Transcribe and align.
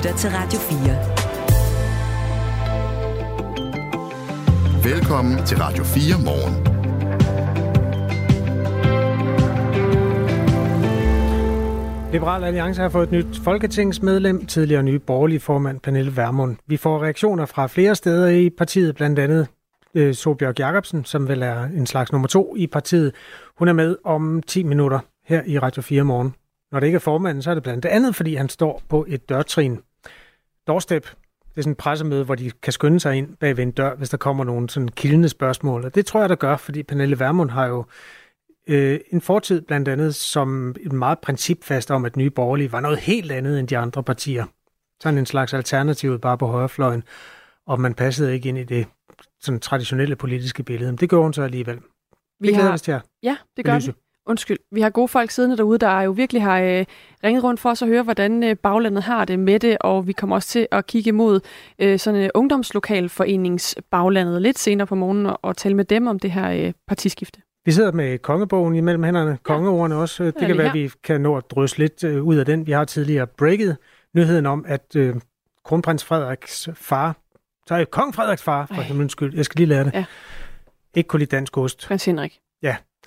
lytter 0.00 0.16
til 0.16 0.30
Radio 0.30 0.58
4. 4.84 4.94
Velkommen 4.94 5.46
til 5.46 5.58
Radio 5.60 5.84
4 5.84 6.24
morgen. 6.24 6.54
Liberal 12.12 12.44
Alliance 12.44 12.82
har 12.82 12.88
fået 12.88 13.02
et 13.02 13.12
nyt 13.12 13.40
folketingsmedlem, 13.44 14.46
tidligere 14.46 14.82
nye 14.82 14.98
borgerlige 14.98 15.40
formand 15.40 15.80
Pernille 15.80 16.16
Vermund. 16.16 16.56
Vi 16.66 16.76
får 16.76 17.02
reaktioner 17.02 17.46
fra 17.46 17.66
flere 17.66 17.94
steder 17.94 18.28
i 18.28 18.50
partiet, 18.50 18.94
blandt 18.94 19.18
andet 19.18 19.48
øh, 19.94 20.14
Sobjørg 20.14 20.58
Jacobsen, 20.58 21.04
som 21.04 21.28
vel 21.28 21.42
er 21.42 21.62
en 21.62 21.86
slags 21.86 22.12
nummer 22.12 22.28
to 22.28 22.56
i 22.56 22.66
partiet. 22.66 23.12
Hun 23.58 23.68
er 23.68 23.72
med 23.72 23.96
om 24.04 24.42
10 24.46 24.62
minutter 24.62 24.98
her 25.26 25.42
i 25.46 25.58
Radio 25.58 25.82
4 25.82 26.04
morgen. 26.04 26.34
Når 26.72 26.80
det 26.80 26.86
ikke 26.86 26.96
er 26.96 27.00
formanden, 27.00 27.42
så 27.42 27.50
er 27.50 27.54
det 27.54 27.62
blandt 27.62 27.84
andet, 27.84 28.16
fordi 28.16 28.34
han 28.34 28.48
står 28.48 28.82
på 28.88 29.06
et 29.08 29.28
dørtrin. 29.28 29.78
Doorstep, 30.66 31.02
det 31.50 31.58
er 31.58 31.62
sådan 31.62 31.72
et 31.72 31.76
pressemøde, 31.78 32.24
hvor 32.24 32.34
de 32.34 32.50
kan 32.50 32.72
skynde 32.72 33.00
sig 33.00 33.16
ind 33.16 33.36
bag 33.36 33.56
ved 33.56 33.62
en 33.64 33.70
dør, 33.70 33.94
hvis 33.94 34.10
der 34.10 34.16
kommer 34.16 34.44
nogle 34.44 34.70
sådan 34.70 34.88
kildende 34.88 35.28
spørgsmål. 35.28 35.84
Og 35.84 35.94
det 35.94 36.06
tror 36.06 36.20
jeg, 36.20 36.28
der 36.28 36.34
gør, 36.34 36.56
fordi 36.56 36.82
Pernille 36.82 37.20
Vermund 37.20 37.50
har 37.50 37.66
jo 37.66 37.84
øh, 38.68 39.00
en 39.10 39.20
fortid 39.20 39.60
blandt 39.60 39.88
andet 39.88 40.14
som 40.14 40.74
et 40.80 40.92
meget 40.92 41.18
principfast 41.18 41.90
om, 41.90 42.04
at 42.04 42.16
Nye 42.16 42.30
Borgerlige 42.30 42.72
var 42.72 42.80
noget 42.80 42.98
helt 42.98 43.32
andet 43.32 43.58
end 43.58 43.68
de 43.68 43.78
andre 43.78 44.02
partier. 44.02 44.44
Sådan 45.02 45.18
en 45.18 45.26
slags 45.26 45.54
alternativ 45.54 46.18
bare 46.18 46.38
på 46.38 46.46
højrefløjen, 46.46 47.02
og 47.66 47.80
man 47.80 47.94
passede 47.94 48.34
ikke 48.34 48.48
ind 48.48 48.58
i 48.58 48.64
det 48.64 48.86
sådan 49.40 49.60
traditionelle 49.60 50.16
politiske 50.16 50.62
billede. 50.62 50.92
Men 50.92 50.98
det 50.98 51.10
gør 51.10 51.16
hun 51.16 51.32
så 51.32 51.42
alligevel. 51.42 51.80
Vi 52.40 52.46
det 52.46 52.54
glæder 52.54 52.72
os 52.72 52.82
til 52.82 52.92
at 52.92 53.02
Ja, 53.22 53.36
det 53.56 53.64
gør 53.64 53.78
vi. 53.86 53.92
Undskyld. 54.30 54.58
Vi 54.72 54.80
har 54.80 54.90
gode 54.90 55.08
folk 55.08 55.30
siddende 55.30 55.56
derude, 55.56 55.78
der 55.78 56.00
jo 56.00 56.10
virkelig 56.10 56.42
har 56.42 56.60
øh, 56.60 56.84
ringet 57.24 57.44
rundt 57.44 57.60
for 57.60 57.70
os 57.70 57.82
at 57.82 57.88
høre, 57.88 58.02
hvordan 58.02 58.44
øh, 58.44 58.56
baglandet 58.56 59.02
har 59.02 59.24
det 59.24 59.38
med 59.38 59.58
det, 59.58 59.76
og 59.80 60.06
vi 60.06 60.12
kommer 60.12 60.36
også 60.36 60.48
til 60.48 60.66
at 60.70 60.86
kigge 60.86 61.12
mod 61.12 61.40
øh, 61.78 61.98
sådan 61.98 62.20
en 62.20 62.30
ungdomslokalforenings 62.34 63.76
baglandet 63.90 64.42
lidt 64.42 64.58
senere 64.58 64.86
på 64.86 64.94
morgenen 64.94 65.26
og, 65.26 65.38
og 65.42 65.56
tale 65.56 65.74
med 65.74 65.84
dem 65.84 66.06
om 66.06 66.18
det 66.18 66.30
her 66.30 66.50
øh, 66.50 66.72
partiskifte. 66.88 67.40
Vi 67.64 67.72
sidder 67.72 67.92
med 67.92 68.18
kongebogen 68.18 68.74
imellem 68.74 69.02
hænderne, 69.02 69.38
kongeordene 69.42 69.96
også. 69.96 70.24
Det 70.24 70.34
kan 70.38 70.58
være, 70.58 70.68
at 70.68 70.74
vi 70.74 70.90
kan 71.04 71.20
nå 71.20 71.36
at 71.36 71.50
drysse 71.50 71.78
lidt 71.78 72.04
øh, 72.04 72.22
ud 72.22 72.36
af 72.36 72.46
den. 72.46 72.66
Vi 72.66 72.72
har 72.72 72.84
tidligere 72.84 73.26
breaket 73.26 73.76
nyheden 74.14 74.46
om, 74.46 74.64
at 74.68 74.96
øh, 74.96 75.14
kronprins 75.64 76.04
Frederiks 76.04 76.68
far, 76.74 77.16
så 77.66 77.74
er 77.74 77.84
kong 77.84 78.14
Frederiks 78.14 78.42
far, 78.42 78.66
for 78.66 78.82
himlens 78.82 79.12
skyld, 79.12 79.34
jeg 79.34 79.44
skal 79.44 79.58
lige 79.58 79.68
lære 79.68 79.84
det, 79.84 79.94
ja. 79.94 80.04
ikke 80.94 81.08
kunne 81.08 81.20
lide 81.20 81.36
dansk 81.36 81.58
ost. 81.58 81.86
Prins 81.88 82.04
Henrik. 82.04 82.40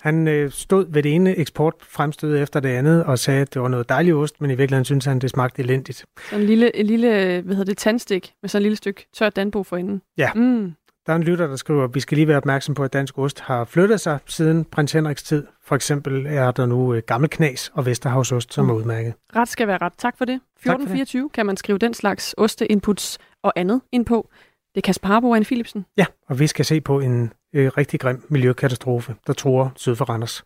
Han 0.04 0.28
øh, 0.28 0.50
stod 0.50 0.86
ved 0.92 1.02
det 1.02 1.14
ene 1.14 1.36
eksportfremstød 1.36 2.42
efter 2.42 2.60
det 2.60 2.68
andet 2.68 3.04
og 3.04 3.18
sagde, 3.18 3.40
at 3.40 3.54
det 3.54 3.62
var 3.62 3.68
noget 3.68 3.88
dejligt 3.88 4.16
ost, 4.16 4.40
men 4.40 4.50
i 4.50 4.54
virkeligheden 4.54 4.84
synes 4.84 5.04
han, 5.04 5.18
det 5.18 5.30
smagte 5.30 5.62
elendigt. 5.62 5.98
Så 5.98 6.36
en 6.36 6.42
lille, 6.42 6.76
en 6.76 6.86
lille 6.86 7.08
hvad 7.40 7.56
hedder 7.56 7.64
det, 7.64 7.78
tandstik 7.78 8.32
med 8.42 8.48
sådan 8.48 8.60
en 8.60 8.62
lille 8.62 8.76
stykke 8.76 9.06
tørt 9.14 9.36
danbo 9.36 9.62
for 9.62 9.76
inden. 9.76 10.02
Ja. 10.18 10.32
Mm. 10.34 10.72
Der 11.06 11.12
er 11.12 11.16
en 11.16 11.22
lytter, 11.22 11.46
der 11.46 11.56
skriver, 11.56 11.84
at 11.84 11.94
vi 11.94 12.00
skal 12.00 12.16
lige 12.16 12.28
være 12.28 12.36
opmærksom 12.36 12.74
på, 12.74 12.84
at 12.84 12.92
dansk 12.92 13.18
ost 13.18 13.40
har 13.40 13.64
flyttet 13.64 14.00
sig 14.00 14.18
siden 14.26 14.64
prins 14.64 14.92
Henriks 14.92 15.22
tid. 15.22 15.46
For 15.62 15.74
eksempel 15.74 16.26
er 16.26 16.50
der 16.50 16.66
nu 16.66 16.94
øh, 16.94 17.02
gammel 17.06 17.30
knas 17.30 17.70
og 17.74 17.86
Vesterhavsost, 17.86 18.54
som 18.54 18.64
mm. 18.64 18.70
er 18.70 18.74
udmærket. 18.74 19.14
Ret 19.36 19.48
skal 19.48 19.68
være 19.68 19.78
ret. 19.78 19.92
Tak 19.98 20.18
for 20.18 20.24
det. 20.24 20.34
1424 20.34 21.30
kan 21.30 21.46
man 21.46 21.56
skrive 21.56 21.78
den 21.78 21.94
slags 21.94 22.34
osteinputs 22.38 23.18
og 23.42 23.52
andet 23.56 23.80
ind 23.92 24.06
på. 24.06 24.28
Det 24.74 24.80
er 24.80 24.82
Kasper 24.82 25.08
Harbo 25.08 25.30
og 25.30 25.36
Anne 25.36 25.44
Philipsen. 25.44 25.86
Ja, 25.96 26.06
og 26.28 26.38
vi 26.38 26.46
skal 26.46 26.64
se 26.64 26.80
på 26.80 27.00
en 27.00 27.32
øh, 27.54 27.70
rigtig 27.78 28.00
grim 28.00 28.26
miljøkatastrofe, 28.28 29.14
der 29.26 29.32
tror 29.32 29.72
syd 29.76 29.96
for 29.96 30.04
Randers. 30.04 30.44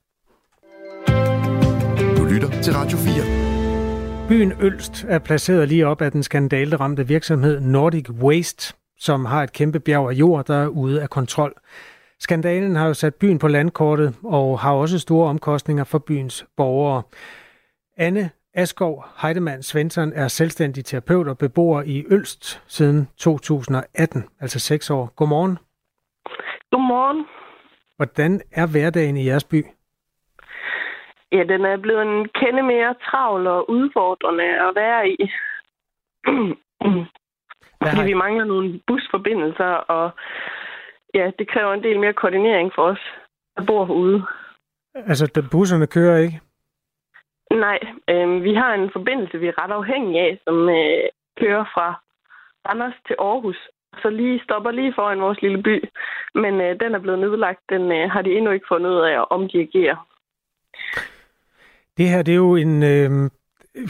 Du 2.17 2.25
lytter 2.25 2.62
til 2.62 2.73
Radio 2.73 2.98
4. 2.98 3.48
Byen 4.28 4.53
Ølst 4.61 5.05
er 5.09 5.19
placeret 5.19 5.69
lige 5.69 5.87
op 5.87 6.03
af 6.03 6.12
den 6.12 6.23
skandaleramte 6.23 7.06
virksomhed 7.06 7.61
Nordic 7.61 8.11
Waste, 8.11 8.75
som 8.98 9.25
har 9.25 9.42
et 9.42 9.53
kæmpe 9.53 9.81
bjerg 9.81 10.09
af 10.09 10.12
jord, 10.12 10.47
der 10.47 10.56
er 10.56 10.67
ude 10.67 11.03
af 11.03 11.11
kontrol. 11.11 11.55
Skandalen 12.21 12.77
har 12.77 12.87
jo 12.87 12.94
sat 12.94 13.15
byen 13.15 13.38
på 13.38 13.49
landkortet 13.49 14.15
og 14.25 14.60
har 14.60 14.72
også 14.72 14.99
store 14.99 15.28
omkostninger 15.28 15.84
for 15.84 15.99
byens 15.99 16.47
borgere. 16.56 17.03
Anne 17.97 18.31
Askov 18.54 19.04
Heidemann 19.22 19.62
Svensson 19.62 20.12
er 20.12 20.28
selvstændig 20.28 20.84
terapeut 20.84 21.28
og 21.28 21.38
beboer 21.38 21.83
i 21.83 22.04
Ølst 22.10 22.62
siden 22.66 23.09
2018, 23.16 24.25
altså 24.41 24.59
seks 24.59 24.91
år. 24.91 25.12
Godmorgen. 25.16 25.59
Godmorgen. 26.71 27.27
Hvordan 27.97 28.41
er 28.53 28.67
hverdagen 28.73 29.17
i 29.17 29.27
jeres 29.27 29.45
by? 29.45 29.61
Ja, 31.33 31.43
den 31.45 31.65
er 31.65 31.77
blevet 31.77 32.03
en 32.03 32.29
kende 32.29 32.62
mere 32.62 32.95
travl 32.95 33.47
og 33.47 33.71
udfordrende 33.71 34.69
at 34.69 34.75
være 34.75 35.09
i. 35.09 35.17
Fordi 37.83 38.03
vi 38.05 38.15
mangler 38.15 38.45
nogle 38.45 38.81
busforbindelser, 38.87 39.65
og 39.65 40.11
ja, 41.15 41.31
det 41.39 41.49
kræver 41.49 41.73
en 41.75 41.83
del 41.83 42.01
mere 42.01 42.12
koordinering 42.12 42.73
for 42.75 42.83
os, 42.83 42.99
der 43.57 43.65
bor 43.67 43.87
herude. 43.87 44.23
Altså, 44.95 45.49
busserne 45.53 45.87
kører 45.87 46.19
ikke? 46.19 46.41
Nej, 47.51 47.78
øh, 48.11 48.45
vi 48.45 48.55
har 48.55 48.75
en 48.75 48.91
forbindelse, 48.93 49.39
vi 49.39 49.47
er 49.47 49.62
ret 49.62 49.71
afhængige 49.71 50.21
af, 50.21 50.39
som 50.45 50.69
øh, 50.69 51.05
kører 51.41 51.65
fra 51.75 52.03
Randers 52.69 52.95
til 53.07 53.17
Aarhus. 53.19 53.69
Så 54.03 54.10
lige 54.10 54.41
stopper 54.44 54.71
lige 54.71 54.93
foran 54.94 55.21
vores 55.21 55.43
lille 55.43 55.62
by. 55.62 55.88
Men 56.34 56.60
øh, 56.60 56.81
den 56.81 56.94
er 56.94 56.99
blevet 56.99 57.19
nedlagt. 57.19 57.60
Den 57.69 57.93
øh, 57.93 58.10
har 58.10 58.22
de 58.22 58.31
endnu 58.37 58.50
ikke 58.50 58.66
fundet 58.69 58.91
ud 58.91 59.00
af 59.00 59.12
at 59.12 59.31
omdirigere. 59.31 59.97
Det 61.97 62.09
her, 62.09 62.22
det 62.22 62.32
er 62.32 62.37
jo 62.37 62.56
en 62.56 62.82
øh, 62.82 63.31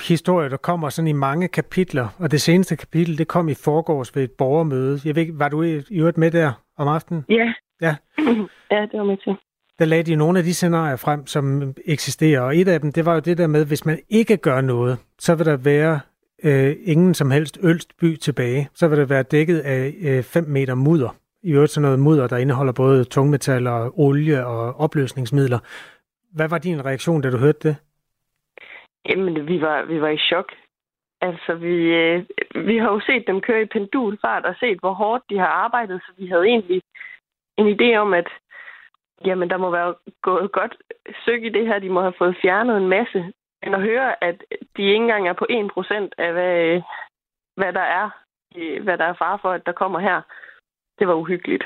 historie, 0.08 0.50
der 0.50 0.56
kommer 0.56 0.88
sådan 0.88 1.08
i 1.08 1.12
mange 1.12 1.48
kapitler. 1.48 2.08
Og 2.19 2.31
det 2.31 2.41
seneste 2.41 2.76
kapitel, 2.76 3.19
det 3.19 3.28
kom 3.28 3.48
i 3.48 3.54
forgårs 3.64 4.16
ved 4.16 4.25
et 4.25 4.32
borgermøde. 4.38 5.00
Jeg 5.04 5.14
ved 5.14 5.22
ikke, 5.22 5.38
var 5.38 5.48
du 5.48 5.62
i 5.62 5.98
øvrigt 5.98 6.19
med 6.19 6.31
der 6.31 6.53
om 6.76 6.88
aftenen? 6.88 7.25
Ja. 7.28 7.54
Ja, 7.81 7.97
ja 8.72 8.81
det 8.91 8.98
var 9.00 9.04
med 9.04 9.16
til 9.16 9.37
der 9.78 9.84
lagde 9.84 10.03
de 10.03 10.16
nogle 10.16 10.38
af 10.38 10.44
de 10.44 10.54
scenarier 10.54 10.97
frem, 10.97 11.26
som 11.26 11.75
eksisterer. 11.87 12.41
Og 12.41 12.56
et 12.56 12.69
af 12.69 12.81
dem, 12.81 12.92
det 12.92 13.06
var 13.06 13.14
jo 13.14 13.20
det 13.20 13.38
der 13.38 13.47
med, 13.47 13.64
hvis 13.64 13.87
man 13.87 13.98
ikke 14.08 14.37
gør 14.37 14.60
noget, 14.60 14.98
så 15.19 15.34
vil 15.34 15.47
der 15.47 15.56
være 15.56 16.00
øh, 16.44 16.76
ingen 16.84 17.15
som 17.15 17.31
helst 17.31 17.59
ølst 17.62 17.97
by 18.00 18.16
tilbage. 18.16 18.69
Så 18.75 18.88
vil 18.88 18.99
det 18.99 19.10
være 19.10 19.22
dækket 19.22 19.59
af 19.59 20.25
5 20.25 20.44
øh, 20.44 20.50
meter 20.50 20.75
mudder. 20.75 21.16
I 21.43 21.53
øvrigt 21.53 21.71
sådan 21.71 21.82
noget 21.82 21.99
mudder, 21.99 22.26
der 22.26 22.37
indeholder 22.37 22.72
både 22.72 23.04
tungmetaller, 23.04 23.99
olie 23.99 24.47
og 24.47 24.81
opløsningsmidler. 24.81 25.59
Hvad 26.34 26.49
var 26.49 26.59
din 26.59 26.84
reaktion, 26.84 27.22
da 27.22 27.31
du 27.31 27.38
hørte 27.38 27.69
det? 27.69 27.76
Jamen, 29.09 29.47
vi 29.47 29.60
var, 29.60 29.84
vi 29.84 30.00
var 30.00 30.09
i 30.09 30.19
chok. 30.19 30.53
Altså, 31.21 31.54
vi, 31.54 31.75
øh, 31.75 32.25
vi 32.55 32.78
har 32.78 32.93
jo 32.93 33.00
set 33.00 33.25
dem 33.26 33.41
køre 33.41 33.62
i 33.62 33.72
pendulfart 33.72 34.44
og 34.44 34.55
set, 34.60 34.78
hvor 34.81 34.93
hårdt 34.93 35.25
de 35.31 35.38
har 35.38 35.47
arbejdet, 35.47 36.00
så 36.06 36.12
vi 36.19 36.26
havde 36.26 36.44
egentlig 36.44 36.82
en 37.59 37.66
idé 37.75 37.97
om, 37.97 38.15
at 38.15 38.28
Jamen, 39.25 39.50
der 39.50 39.56
må 39.56 39.70
være 39.70 39.94
gået 40.22 40.53
godt 40.53 40.76
søg 41.25 41.44
i 41.44 41.49
det 41.49 41.66
her. 41.66 41.78
De 41.78 41.88
må 41.88 42.00
have 42.00 42.19
fået 42.19 42.37
fjernet 42.43 42.76
en 42.76 42.88
masse. 42.88 43.32
Men 43.62 43.74
at 43.74 43.82
høre, 43.82 44.24
at 44.24 44.36
de 44.76 44.82
ikke 44.82 44.94
engang 44.94 45.28
er 45.28 45.32
på 45.32 45.46
1% 45.50 46.08
af, 46.19 46.32
hvad, 46.32 46.82
hvad 47.56 47.72
der 47.72 47.86
er, 48.00 48.10
hvad 48.82 48.98
der 48.98 49.04
er 49.04 49.14
far 49.19 49.38
for, 49.42 49.50
at 49.50 49.66
der 49.66 49.72
kommer 49.72 49.98
her, 49.98 50.20
det 50.98 51.08
var 51.08 51.14
uhyggeligt. 51.14 51.64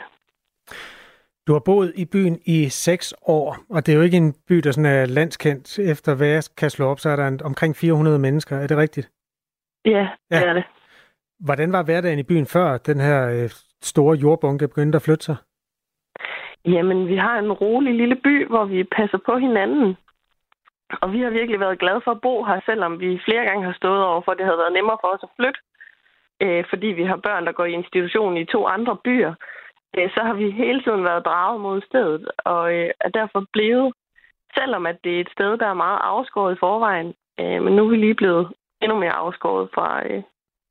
Du 1.47 1.53
har 1.53 1.62
boet 1.64 1.92
i 1.97 2.04
byen 2.04 2.38
i 2.47 2.69
seks 2.69 3.14
år, 3.26 3.56
og 3.70 3.86
det 3.86 3.92
er 3.92 3.97
jo 3.97 4.03
ikke 4.03 4.16
en 4.16 4.34
by, 4.48 4.56
der 4.56 4.72
sådan 4.72 4.92
er 4.92 5.06
landskendt. 5.06 5.78
Efter 5.78 6.14
hvad 6.14 6.28
jeg 6.28 6.42
kan 6.56 6.70
slå 6.70 6.86
op, 6.86 6.98
så 6.98 7.08
er 7.10 7.16
der 7.16 7.28
en, 7.28 7.41
omkring 7.44 7.76
400 7.76 8.19
mennesker. 8.19 8.56
Er 8.56 8.66
det 8.66 8.76
rigtigt? 8.76 9.10
Ja, 9.84 10.09
det 10.30 10.41
ja. 10.41 10.44
er 10.44 10.53
det. 10.53 10.64
Hvordan 11.41 11.72
var 11.72 11.82
hverdagen 11.82 12.19
i 12.19 12.22
byen 12.22 12.47
før 12.47 12.78
den 12.78 13.00
her 13.00 13.28
øh, 13.28 13.50
store 13.82 14.16
jordbunke 14.16 14.69
begyndte 14.69 14.97
at 14.97 15.03
flytte 15.03 15.24
sig? 15.24 15.36
Jamen, 16.64 17.06
vi 17.06 17.16
har 17.16 17.38
en 17.38 17.53
rolig 17.53 17.94
lille 17.94 18.16
by, 18.16 18.48
hvor 18.48 18.64
vi 18.64 18.84
passer 18.84 19.19
på 19.26 19.38
hinanden. 19.38 19.97
Og 21.00 21.12
vi 21.12 21.20
har 21.20 21.30
virkelig 21.30 21.60
været 21.60 21.78
glade 21.78 22.00
for 22.04 22.10
at 22.10 22.20
bo 22.20 22.44
her, 22.44 22.60
selvom 22.66 23.00
vi 23.00 23.20
flere 23.26 23.44
gange 23.44 23.64
har 23.64 23.72
stået 23.72 24.04
over 24.04 24.22
for, 24.22 24.33
at 24.33 24.39
det 24.39 24.47
havde 24.47 24.62
været 24.62 24.72
nemmere 24.72 24.98
for 25.00 25.09
os 25.15 25.22
at 25.22 25.34
flytte. 25.39 25.60
Øh, 26.42 26.65
fordi 26.71 26.86
vi 26.86 27.04
har 27.04 27.16
børn, 27.16 27.47
der 27.47 27.53
går 27.53 27.65
i 27.65 27.78
institution 27.80 28.36
i 28.36 28.44
to 28.44 28.66
andre 28.66 28.97
byer. 29.04 29.34
Øh, 29.97 30.10
så 30.15 30.21
har 30.27 30.34
vi 30.34 30.50
hele 30.50 30.83
tiden 30.83 31.04
været 31.04 31.24
draget 31.24 31.60
mod 31.60 31.80
stedet, 31.89 32.30
og 32.39 32.74
øh, 32.74 32.91
er 33.00 33.09
derfor 33.09 33.47
blevet, 33.53 33.92
selvom 34.56 34.86
at 34.86 34.98
det 35.04 35.16
er 35.16 35.21
et 35.21 35.33
sted, 35.36 35.59
der 35.59 35.66
er 35.66 35.83
meget 35.84 36.00
afskåret 36.03 36.54
i 36.54 36.60
forvejen, 36.60 37.15
øh, 37.41 37.62
men 37.62 37.77
nu 37.77 37.84
er 37.84 37.91
vi 37.91 37.97
lige 37.97 38.15
blevet 38.15 38.53
endnu 38.83 38.98
mere 38.98 39.12
afskåret 39.12 39.68
fra 39.74 40.06
øh, 40.06 40.22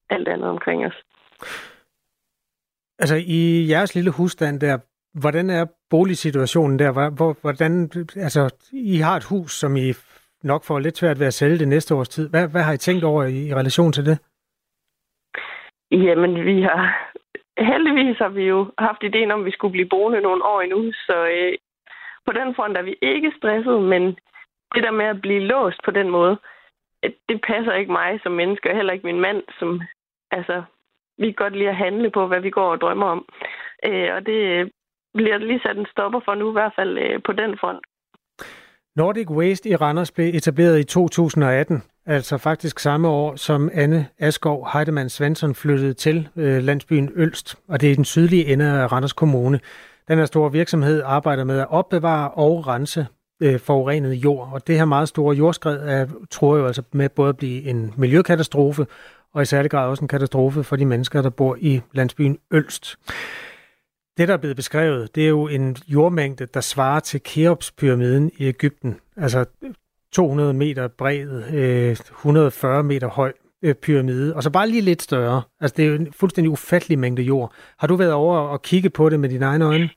alt 0.09 0.27
andet 0.27 0.50
omkring 0.50 0.85
os. 0.85 0.97
Altså 3.00 3.15
i 3.27 3.69
jeres 3.69 3.95
lille 3.95 4.12
husstand 4.12 4.59
der, 4.59 4.77
Hvordan 5.13 5.50
er 5.50 5.65
boligsituationen 5.89 6.79
der? 6.79 6.91
Hvordan, 7.41 7.91
altså, 8.15 8.50
I 8.71 8.97
har 8.97 9.15
et 9.15 9.24
hus, 9.24 9.59
som 9.59 9.75
I 9.75 9.94
nok 10.43 10.63
får 10.63 10.79
lidt 10.79 10.97
svært 10.97 11.19
ved 11.19 11.27
at 11.27 11.33
sælge 11.33 11.59
det 11.59 11.67
næste 11.67 11.95
års 11.95 12.09
tid. 12.09 12.29
Hvad, 12.29 12.47
hvad 12.51 12.61
har 12.61 12.73
I 12.73 12.77
tænkt 12.77 13.03
over 13.03 13.23
i, 13.23 13.47
i 13.47 13.53
relation 13.53 13.91
til 13.91 14.05
det? 14.05 14.19
Jamen, 15.91 16.45
vi 16.45 16.61
har... 16.61 17.07
Heldigvis 17.57 18.17
har 18.17 18.29
vi 18.29 18.43
jo 18.43 18.71
haft 18.77 19.03
ideen 19.03 19.31
om, 19.31 19.39
at 19.39 19.45
vi 19.45 19.51
skulle 19.51 19.71
blive 19.71 19.89
boende 19.89 20.21
nogle 20.21 20.45
år 20.45 20.61
endnu, 20.61 20.91
så 20.91 21.27
øh, 21.27 21.53
på 22.25 22.31
den 22.31 22.55
front 22.55 22.77
er 22.77 22.81
vi 22.81 22.95
ikke 23.01 23.33
stresset, 23.38 23.81
men 23.81 24.03
det 24.75 24.83
der 24.83 24.91
med 24.91 25.05
at 25.05 25.21
blive 25.21 25.39
låst 25.39 25.79
på 25.85 25.91
den 25.91 26.09
måde, 26.09 26.38
øh, 27.03 27.11
det 27.29 27.41
passer 27.47 27.73
ikke 27.73 27.91
mig 27.91 28.19
som 28.23 28.31
menneske, 28.31 28.69
og 28.69 28.75
heller 28.75 28.93
ikke 28.93 29.05
min 29.05 29.19
mand, 29.19 29.43
som 29.59 29.81
altså, 30.31 30.63
vi 31.17 31.25
kan 31.25 31.33
godt 31.43 31.55
lide 31.55 31.69
at 31.69 31.75
handle 31.85 32.09
på, 32.09 32.27
hvad 32.27 32.41
vi 32.41 32.49
går 32.49 32.71
og 32.71 32.81
drømmer 32.81 33.07
om. 33.07 33.25
Øh, 33.85 34.09
og 34.15 34.25
det 34.25 34.71
bliver 35.13 35.38
lige 35.38 35.61
sat 35.63 35.77
en 35.77 35.91
stopper 35.91 36.19
for 36.25 36.35
nu, 36.35 36.49
i 36.49 36.57
hvert 36.57 36.73
fald 36.75 36.97
øh, 36.97 37.21
på 37.25 37.31
den 37.31 37.57
front. 37.57 37.85
Nordic 38.95 39.29
Waste 39.29 39.69
i 39.69 39.75
Randers 39.75 40.11
blev 40.11 40.35
etableret 40.35 40.79
i 40.79 40.83
2018, 40.83 41.83
altså 42.05 42.38
faktisk 42.38 42.79
samme 42.79 43.07
år, 43.07 43.35
som 43.35 43.69
Anne 43.73 44.07
Askov 44.19 44.67
Heidemann 44.73 45.09
Svensson 45.09 45.55
flyttede 45.55 45.93
til 45.93 46.27
øh, 46.35 46.63
landsbyen 46.63 47.09
Ølst, 47.15 47.55
og 47.67 47.81
det 47.81 47.88
er 47.88 47.91
i 47.91 47.95
den 47.95 48.05
sydlige 48.05 48.45
ende 48.45 48.65
af 48.65 48.91
Randers 48.91 49.13
Kommune. 49.13 49.59
Den 50.07 50.17
her 50.17 50.25
store 50.25 50.51
virksomhed 50.51 51.01
arbejder 51.05 51.43
med 51.43 51.59
at 51.59 51.67
opbevare 51.69 52.31
og 52.31 52.67
rense 52.67 53.07
øh, 53.41 53.59
forurenet 53.59 54.13
jord, 54.13 54.49
og 54.53 54.67
det 54.67 54.77
her 54.77 54.85
meget 54.85 55.07
store 55.07 55.35
jordskred 55.35 55.79
er, 55.88 56.07
tror 56.31 56.57
jeg 56.57 56.65
altså 56.65 56.81
med 56.93 57.09
både 57.09 57.29
at 57.29 57.38
blive 57.38 57.63
en 57.63 57.93
miljøkatastrofe, 57.97 58.85
og 59.33 59.41
i 59.41 59.45
særlig 59.45 59.71
grad 59.71 59.88
også 59.88 60.03
en 60.03 60.07
katastrofe 60.07 60.63
for 60.63 60.75
de 60.75 60.85
mennesker, 60.85 61.21
der 61.21 61.29
bor 61.29 61.57
i 61.59 61.81
landsbyen 61.93 62.38
Ølst. 62.51 62.97
Det, 64.18 64.28
der 64.28 64.34
er 64.34 64.38
blevet 64.38 64.56
beskrevet, 64.56 65.16
det 65.16 65.24
er 65.25 65.30
jo 65.30 65.48
en 65.48 65.75
jordmængde, 65.88 66.46
der 66.46 66.62
svarer 66.62 67.00
til 67.00 67.19
Keops-pyramiden 67.24 68.31
i 68.40 68.46
Ægypten. 68.48 69.00
Altså 69.18 69.46
200 70.13 70.54
meter 70.54 70.88
bred, 70.98 71.28
140 71.92 72.80
øh, 72.80 72.86
meter 72.86 73.08
høj 73.08 73.34
øh, 73.63 73.75
pyramide, 73.84 74.36
og 74.36 74.44
så 74.44 74.52
bare 74.52 74.68
lige 74.68 74.81
lidt 74.81 75.02
større. 75.02 75.42
Altså 75.62 75.75
det 75.78 75.86
er 75.86 75.90
jo 75.90 75.96
en 75.96 76.13
fuldstændig 76.13 76.52
ufattelig 76.52 77.00
mængde 77.00 77.22
jord. 77.22 77.54
Har 77.80 77.88
du 77.88 77.96
været 77.96 78.13
over 78.13 78.38
og 78.38 78.62
kigge 78.62 78.90
på 78.90 79.10
det 79.10 79.19
med 79.19 79.30
dine 79.30 79.46
egne 79.46 79.66
øjne? 79.66 79.90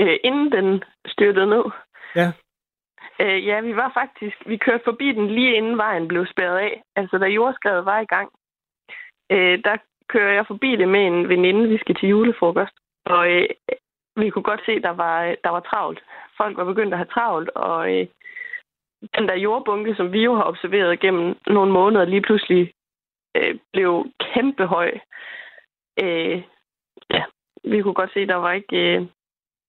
Øh, 0.00 0.16
inden 0.24 0.52
den 0.52 0.84
styrtede 1.06 1.46
ned? 1.46 1.64
Ja. 2.16 2.32
Øh, 3.20 3.46
ja, 3.46 3.60
vi 3.60 3.76
var 3.76 3.90
faktisk, 4.00 4.36
vi 4.46 4.56
kørte 4.56 4.84
forbi 4.84 5.12
den 5.12 5.26
lige 5.26 5.56
inden 5.56 5.76
vejen 5.76 6.08
blev 6.08 6.26
spærret 6.26 6.58
af. 6.58 6.82
Altså 6.96 7.18
da 7.18 7.26
jordskredet 7.26 7.84
var 7.84 8.00
i 8.00 8.10
gang. 8.14 8.28
Øh, 9.32 9.58
der 9.64 9.76
kører 10.12 10.32
jeg 10.32 10.46
forbi 10.46 10.70
det 10.76 10.88
med 10.88 11.06
en 11.06 11.28
veninde, 11.28 11.68
vi 11.68 11.78
skal 11.78 11.94
til 11.94 12.08
julefrokost. 12.08 12.74
Og 13.04 13.30
øh, 13.30 13.48
vi 14.16 14.30
kunne 14.30 14.48
godt 14.50 14.62
se, 14.66 14.72
at 14.72 14.82
der 14.82 14.94
var, 15.04 15.36
der 15.44 15.50
var 15.50 15.60
travlt. 15.60 16.00
Folk 16.36 16.56
var 16.56 16.64
begyndt 16.64 16.92
at 16.94 16.98
have 16.98 17.12
travlt, 17.14 17.48
og 17.48 17.80
øh, 17.94 18.06
den 19.16 19.28
der 19.28 19.34
jordbunke, 19.34 19.94
som 19.94 20.12
vi 20.12 20.20
jo 20.24 20.34
har 20.34 20.44
observeret 20.44 21.00
gennem 21.00 21.36
nogle 21.46 21.72
måneder, 21.72 22.04
lige 22.04 22.22
pludselig 22.22 22.72
øh, 23.36 23.54
blev 23.72 24.06
kæmpe 24.34 24.66
høj. 24.66 24.90
Øh, 26.02 26.42
ja, 27.10 27.22
vi 27.64 27.82
kunne 27.82 27.94
godt 27.94 28.12
se, 28.12 28.20
at 28.20 28.28
der 28.28 28.34
var 28.46 28.52
ikke, 28.52 28.76
øh, 28.76 29.06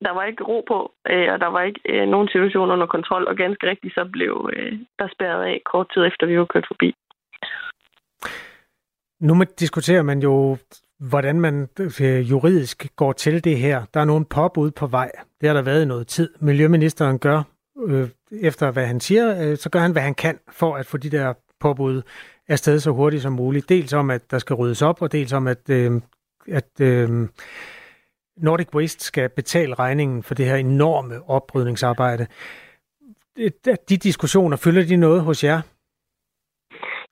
der 0.06 0.12
var 0.12 0.24
ikke 0.24 0.44
ro 0.44 0.64
på, 0.68 0.92
øh, 1.10 1.34
og 1.34 1.40
der 1.40 1.48
var 1.48 1.62
ikke 1.62 1.82
øh, 1.86 2.08
nogen 2.08 2.28
situation 2.28 2.72
under 2.72 2.86
kontrol, 2.86 3.28
og 3.28 3.36
ganske 3.36 3.68
rigtigt 3.70 3.94
så 3.94 4.10
blev 4.12 4.50
øh, 4.54 4.80
der 5.00 5.08
spærret 5.08 5.44
af 5.44 5.62
kort 5.66 5.88
tid 5.94 6.06
efter, 6.06 6.28
vi 6.28 6.40
var 6.40 6.46
kørt 6.46 6.68
forbi. 6.68 6.96
Nu 9.22 9.44
diskuterer 9.60 10.02
man 10.02 10.20
jo, 10.20 10.58
hvordan 11.00 11.40
man 11.40 11.70
øh, 11.80 12.30
juridisk 12.30 12.88
går 12.96 13.14
til 13.14 13.44
det 13.44 13.58
her. 13.58 13.84
Der 13.94 14.00
er 14.00 14.06
nogle 14.06 14.26
påbud 14.26 14.72
på 14.72 14.88
vej. 14.88 15.12
Det 15.42 15.50
har 15.50 15.54
der 15.54 15.62
været 15.62 15.82
i 15.82 15.86
noget 15.86 16.08
tid. 16.08 16.30
Miljøministeren 16.40 17.20
gør, 17.20 17.44
øh, 17.88 18.10
efter 18.32 18.72
hvad 18.72 18.86
han 18.86 19.00
siger, 19.00 19.42
øh, 19.42 19.58
så 19.58 19.70
gør 19.70 19.80
han, 19.80 19.92
hvad 19.92 20.02
han 20.02 20.16
kan 20.16 20.40
for 20.52 20.76
at 20.76 20.86
få 20.86 20.98
de 20.98 21.10
der 21.10 21.34
påbud 21.60 22.02
afsted 22.48 22.80
så 22.80 22.92
hurtigt 22.92 23.24
som 23.24 23.34
muligt. 23.34 23.70
Dels 23.70 23.94
om, 23.94 24.10
at 24.10 24.32
der 24.32 24.40
skal 24.40 24.54
ryddes 24.54 24.82
op, 24.82 25.02
og 25.02 25.12
dels 25.12 25.34
om, 25.34 25.48
at, 25.48 25.70
øh, 25.70 26.02
at 26.48 26.82
øh, 26.82 27.28
Nordic 28.38 28.68
Waste 28.74 29.06
skal 29.06 29.30
betale 29.30 29.74
regningen 29.74 30.24
for 30.24 30.36
det 30.36 30.46
her 30.46 30.56
enorme 30.56 31.30
oprydningsarbejde. 31.30 32.28
Øh, 33.38 33.52
de 33.90 33.98
diskussioner, 33.98 34.58
fylder 34.58 34.86
de 34.86 34.96
noget 34.96 35.22
hos 35.22 35.44
jer? 35.44 35.62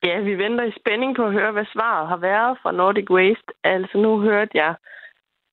Ja, 0.04 0.20
vi 0.20 0.38
venter 0.38 0.64
i 0.64 0.80
spænding 0.80 1.16
på 1.16 1.26
at 1.26 1.34
høre, 1.34 1.52
hvad 1.52 1.66
svaret 1.74 2.08
har 2.08 2.18
været 2.18 2.58
fra 2.62 2.72
Nordic 2.72 3.10
Waste. 3.10 3.52
Altså 3.64 3.98
nu 3.98 4.20
hørte 4.20 4.52
jeg 4.54 4.76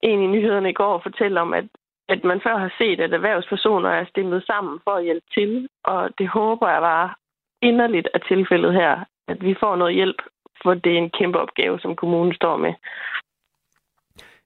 en 0.02 0.22
i 0.22 0.26
nyhederne 0.26 0.70
i 0.70 0.78
går 0.80 1.00
fortælle 1.02 1.40
om, 1.40 1.54
at, 1.54 1.64
at 2.08 2.24
man 2.24 2.40
før 2.40 2.56
har 2.58 2.72
set, 2.78 3.00
at 3.00 3.12
erhvervspersoner 3.12 3.90
er 3.90 4.04
stemmet 4.04 4.42
sammen 4.46 4.80
for 4.84 4.90
at 4.90 5.04
hjælpe 5.04 5.26
til. 5.34 5.68
Og 5.84 6.10
det 6.18 6.28
håber 6.28 6.68
jeg 6.70 6.80
bare 6.80 7.14
inderligt 7.62 8.08
er 8.14 8.18
tilfældet 8.18 8.72
her, 8.72 9.04
at 9.28 9.44
vi 9.44 9.54
får 9.60 9.76
noget 9.76 9.94
hjælp, 9.94 10.22
for 10.62 10.74
det 10.74 10.92
er 10.92 10.98
en 10.98 11.10
kæmpe 11.10 11.38
opgave, 11.38 11.80
som 11.80 11.96
kommunen 11.96 12.34
står 12.34 12.56
med. 12.56 12.72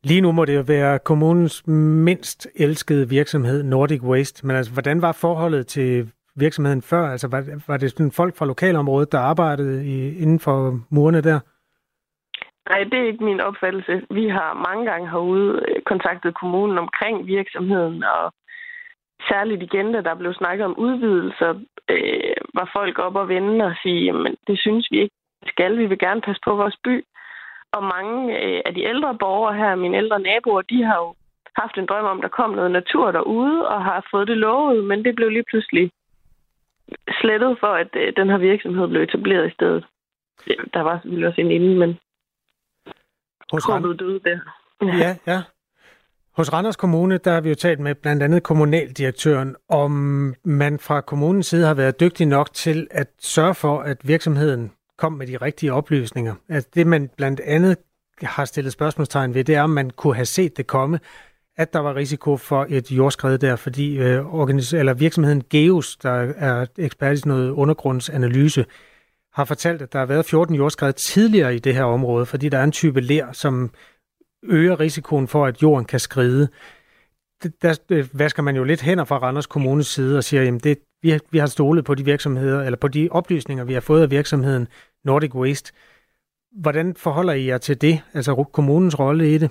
Lige 0.04 0.20
nu 0.20 0.32
må 0.32 0.44
det 0.44 0.56
jo 0.56 0.64
være 0.66 0.98
kommunens 0.98 1.66
mindst 2.06 2.48
elskede 2.54 3.08
virksomhed, 3.08 3.62
Nordic 3.62 4.02
Waste. 4.02 4.46
Men 4.46 4.56
altså, 4.56 4.72
hvordan 4.72 5.02
var 5.02 5.12
forholdet 5.12 5.66
til 5.66 6.12
virksomheden 6.40 6.82
før? 6.82 7.04
Altså, 7.14 7.28
var, 7.28 7.42
var 7.68 7.76
det 7.76 7.90
sådan 7.90 8.12
folk 8.12 8.36
fra 8.36 8.46
lokalområdet, 8.46 9.12
der 9.12 9.18
arbejdede 9.18 9.86
i, 9.86 10.18
inden 10.22 10.40
for 10.40 10.80
murene 10.90 11.20
der? 11.20 11.40
Nej, 12.68 12.84
det 12.84 12.98
er 12.98 13.06
ikke 13.06 13.24
min 13.24 13.40
opfattelse. 13.40 14.02
Vi 14.10 14.28
har 14.28 14.50
mange 14.68 14.84
gange 14.90 15.10
herude 15.10 15.64
øh, 15.68 15.82
kontaktet 15.82 16.38
kommunen 16.40 16.78
omkring 16.78 17.26
virksomheden, 17.26 18.04
og 18.04 18.32
særligt 19.28 19.62
igen, 19.62 19.92
da 19.92 20.00
der 20.00 20.14
blev 20.14 20.34
snakket 20.34 20.64
om 20.64 20.78
udvidelser, 20.78 21.50
øh, 21.90 22.36
var 22.54 22.70
folk 22.72 22.98
op 22.98 23.16
og 23.16 23.28
vende 23.28 23.64
og 23.64 23.74
sige, 23.82 24.04
jamen 24.04 24.36
det 24.46 24.58
synes 24.58 24.88
vi 24.90 24.98
ikke 25.00 25.14
skal. 25.46 25.78
Vi 25.78 25.86
vil 25.86 25.98
gerne 25.98 26.20
passe 26.20 26.40
på 26.44 26.54
vores 26.56 26.76
by. 26.84 27.04
Og 27.72 27.82
mange 27.84 28.18
øh, 28.42 28.60
af 28.66 28.74
de 28.74 28.82
ældre 28.82 29.18
borgere 29.20 29.54
her, 29.56 29.74
mine 29.74 29.96
ældre 29.96 30.20
naboer, 30.20 30.62
de 30.62 30.82
har 30.84 30.96
jo 30.96 31.14
haft 31.56 31.76
en 31.78 31.86
drøm 31.86 32.04
om, 32.04 32.18
at 32.18 32.22
der 32.22 32.38
kom 32.38 32.50
noget 32.50 32.70
natur 32.70 33.10
derude, 33.10 33.68
og 33.68 33.84
har 33.84 34.06
fået 34.10 34.28
det 34.28 34.36
lovet, 34.36 34.84
men 34.84 35.04
det 35.04 35.14
blev 35.16 35.28
lige 35.28 35.48
pludselig 35.50 35.90
slettet 37.20 37.56
for, 37.60 37.72
at 37.82 37.88
øh, 37.94 38.12
den 38.16 38.28
her 38.30 38.38
virksomhed 38.38 38.88
blev 38.88 39.02
etableret 39.02 39.46
i 39.50 39.54
stedet. 39.54 39.84
Ja, 40.46 40.54
der 40.74 40.80
var 40.80 41.00
selvfølgelig 41.00 41.28
også 41.28 41.40
en 41.40 41.50
inden, 41.50 41.78
men 41.78 41.98
Hos 43.52 43.68
Rand... 43.68 43.98
døde 43.98 44.20
der. 44.24 44.38
Ja. 44.82 44.96
ja, 44.96 45.16
ja. 45.26 45.42
Hos 46.36 46.52
Randers 46.52 46.76
Kommune, 46.76 47.18
der 47.18 47.32
har 47.32 47.40
vi 47.40 47.48
jo 47.48 47.54
talt 47.54 47.80
med 47.80 47.94
blandt 47.94 48.22
andet 48.22 48.42
kommunaldirektøren, 48.42 49.56
om 49.68 49.92
man 50.44 50.78
fra 50.78 51.00
kommunens 51.00 51.46
side 51.46 51.66
har 51.66 51.74
været 51.74 52.00
dygtig 52.00 52.26
nok 52.26 52.52
til 52.52 52.88
at 52.90 53.08
sørge 53.18 53.54
for, 53.54 53.80
at 53.80 54.08
virksomheden 54.08 54.72
kom 54.98 55.12
med 55.12 55.26
de 55.26 55.36
rigtige 55.36 55.72
oplysninger. 55.72 56.34
At 56.48 56.74
det, 56.74 56.86
man 56.86 57.10
blandt 57.16 57.40
andet 57.40 57.76
har 58.22 58.44
stillet 58.44 58.72
spørgsmålstegn 58.72 59.34
ved, 59.34 59.44
det 59.44 59.54
er, 59.54 59.62
om 59.62 59.70
man 59.70 59.90
kunne 59.90 60.14
have 60.14 60.26
set 60.26 60.56
det 60.56 60.66
komme, 60.66 61.00
at 61.60 61.72
der 61.72 61.78
var 61.78 61.96
risiko 61.96 62.36
for 62.36 62.66
et 62.68 62.90
jordskred 62.90 63.38
der, 63.38 63.56
fordi 63.56 63.98
øh, 63.98 64.24
organis- 64.24 64.76
eller 64.76 64.94
virksomheden 64.94 65.42
Geos, 65.50 65.96
der 65.96 66.10
er 66.36 66.66
ekspert 66.78 67.24
i 67.24 67.28
noget 67.28 67.50
undergrundsanalyse, 67.50 68.64
har 69.32 69.44
fortalt, 69.44 69.82
at 69.82 69.92
der 69.92 69.98
har 69.98 70.06
været 70.06 70.26
14 70.26 70.54
jordskred 70.54 70.92
tidligere 70.92 71.54
i 71.54 71.58
det 71.58 71.74
her 71.74 71.84
område, 71.84 72.26
fordi 72.26 72.48
der 72.48 72.58
er 72.58 72.64
en 72.64 72.72
type 72.72 73.00
ler, 73.00 73.32
som 73.32 73.70
øger 74.42 74.80
risikoen 74.80 75.28
for, 75.28 75.46
at 75.46 75.62
jorden 75.62 75.84
kan 75.84 76.00
skride. 76.00 76.48
Der 77.62 77.78
øh, 77.90 78.08
vasker 78.12 78.42
man 78.42 78.56
jo 78.56 78.64
lidt 78.64 78.80
hænder 78.80 79.04
fra 79.04 79.18
Randers 79.18 79.46
Kommunes 79.46 79.86
side 79.86 80.18
og 80.18 80.24
siger, 80.24 80.56
at 80.56 80.78
vi, 81.02 81.18
vi 81.30 81.38
har 81.38 81.46
stolet 81.46 81.84
på 81.84 81.94
de 81.94 82.04
virksomheder, 82.04 82.62
eller 82.62 82.76
på 82.76 82.88
de 82.88 83.08
oplysninger, 83.10 83.64
vi 83.64 83.72
har 83.72 83.80
fået 83.80 84.02
af 84.02 84.10
virksomheden 84.10 84.68
Nordic 85.04 85.34
Waste. 85.34 85.72
Hvordan 86.60 86.94
forholder 86.96 87.32
I 87.32 87.46
jer 87.46 87.58
til 87.58 87.80
det, 87.80 88.02
altså 88.14 88.44
kommunens 88.52 88.98
rolle 88.98 89.34
i 89.34 89.38
det? 89.38 89.50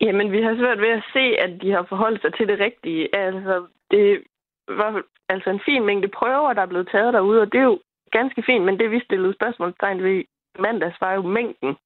Jamen, 0.00 0.32
vi 0.32 0.42
har 0.42 0.54
svært 0.56 0.80
ved 0.80 0.88
at 0.88 1.04
se, 1.12 1.24
at 1.38 1.62
de 1.62 1.70
har 1.70 1.82
forholdt 1.82 2.20
sig 2.22 2.34
til 2.34 2.48
det 2.48 2.60
rigtige. 2.60 3.16
Altså, 3.16 3.66
det 3.90 4.22
var 4.68 5.02
altså 5.28 5.50
en 5.50 5.60
fin 5.64 5.84
mængde 5.84 6.08
prøver, 6.08 6.52
der 6.52 6.62
er 6.62 6.72
blevet 6.72 6.88
taget 6.92 7.14
derude, 7.14 7.40
og 7.40 7.52
det 7.52 7.58
er 7.58 7.64
jo 7.64 7.78
ganske 8.10 8.42
fint, 8.42 8.64
men 8.64 8.78
det 8.78 8.90
vi 8.90 9.00
stillede 9.00 9.34
spørgsmålstegn 9.34 10.02
ved 10.02 10.24
mandags 10.58 11.00
var 11.00 11.12
jo 11.12 11.22
mængden. 11.22 11.76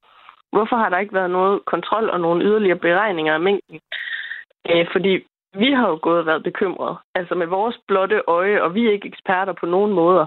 Hvorfor 0.52 0.76
har 0.76 0.88
der 0.88 0.98
ikke 0.98 1.14
været 1.14 1.30
noget 1.30 1.64
kontrol 1.64 2.10
og 2.10 2.20
nogle 2.20 2.44
yderligere 2.44 2.78
beregninger 2.78 3.34
af 3.34 3.40
mængden? 3.40 3.80
Øh, 4.70 4.86
fordi 4.92 5.26
vi 5.54 5.72
har 5.72 5.88
jo 5.88 5.98
gået 6.02 6.18
og 6.18 6.26
været 6.26 6.42
bekymrede, 6.42 6.96
altså 7.14 7.34
med 7.34 7.46
vores 7.46 7.78
blotte 7.88 8.22
øje, 8.26 8.62
og 8.62 8.74
vi 8.74 8.86
er 8.86 8.92
ikke 8.92 9.08
eksperter 9.08 9.52
på 9.52 9.66
nogen 9.66 9.92
måder. 9.92 10.26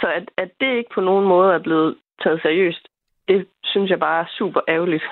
Så 0.00 0.06
at, 0.14 0.30
at 0.36 0.50
det 0.60 0.76
ikke 0.76 0.90
på 0.94 1.00
nogen 1.00 1.26
måde 1.28 1.54
er 1.54 1.58
blevet 1.58 1.96
taget 2.22 2.42
seriøst, 2.42 2.88
det 3.28 3.48
synes 3.64 3.90
jeg 3.90 4.00
bare 4.00 4.20
er 4.20 4.26
super 4.38 4.60
ærgerligt. 4.68 5.04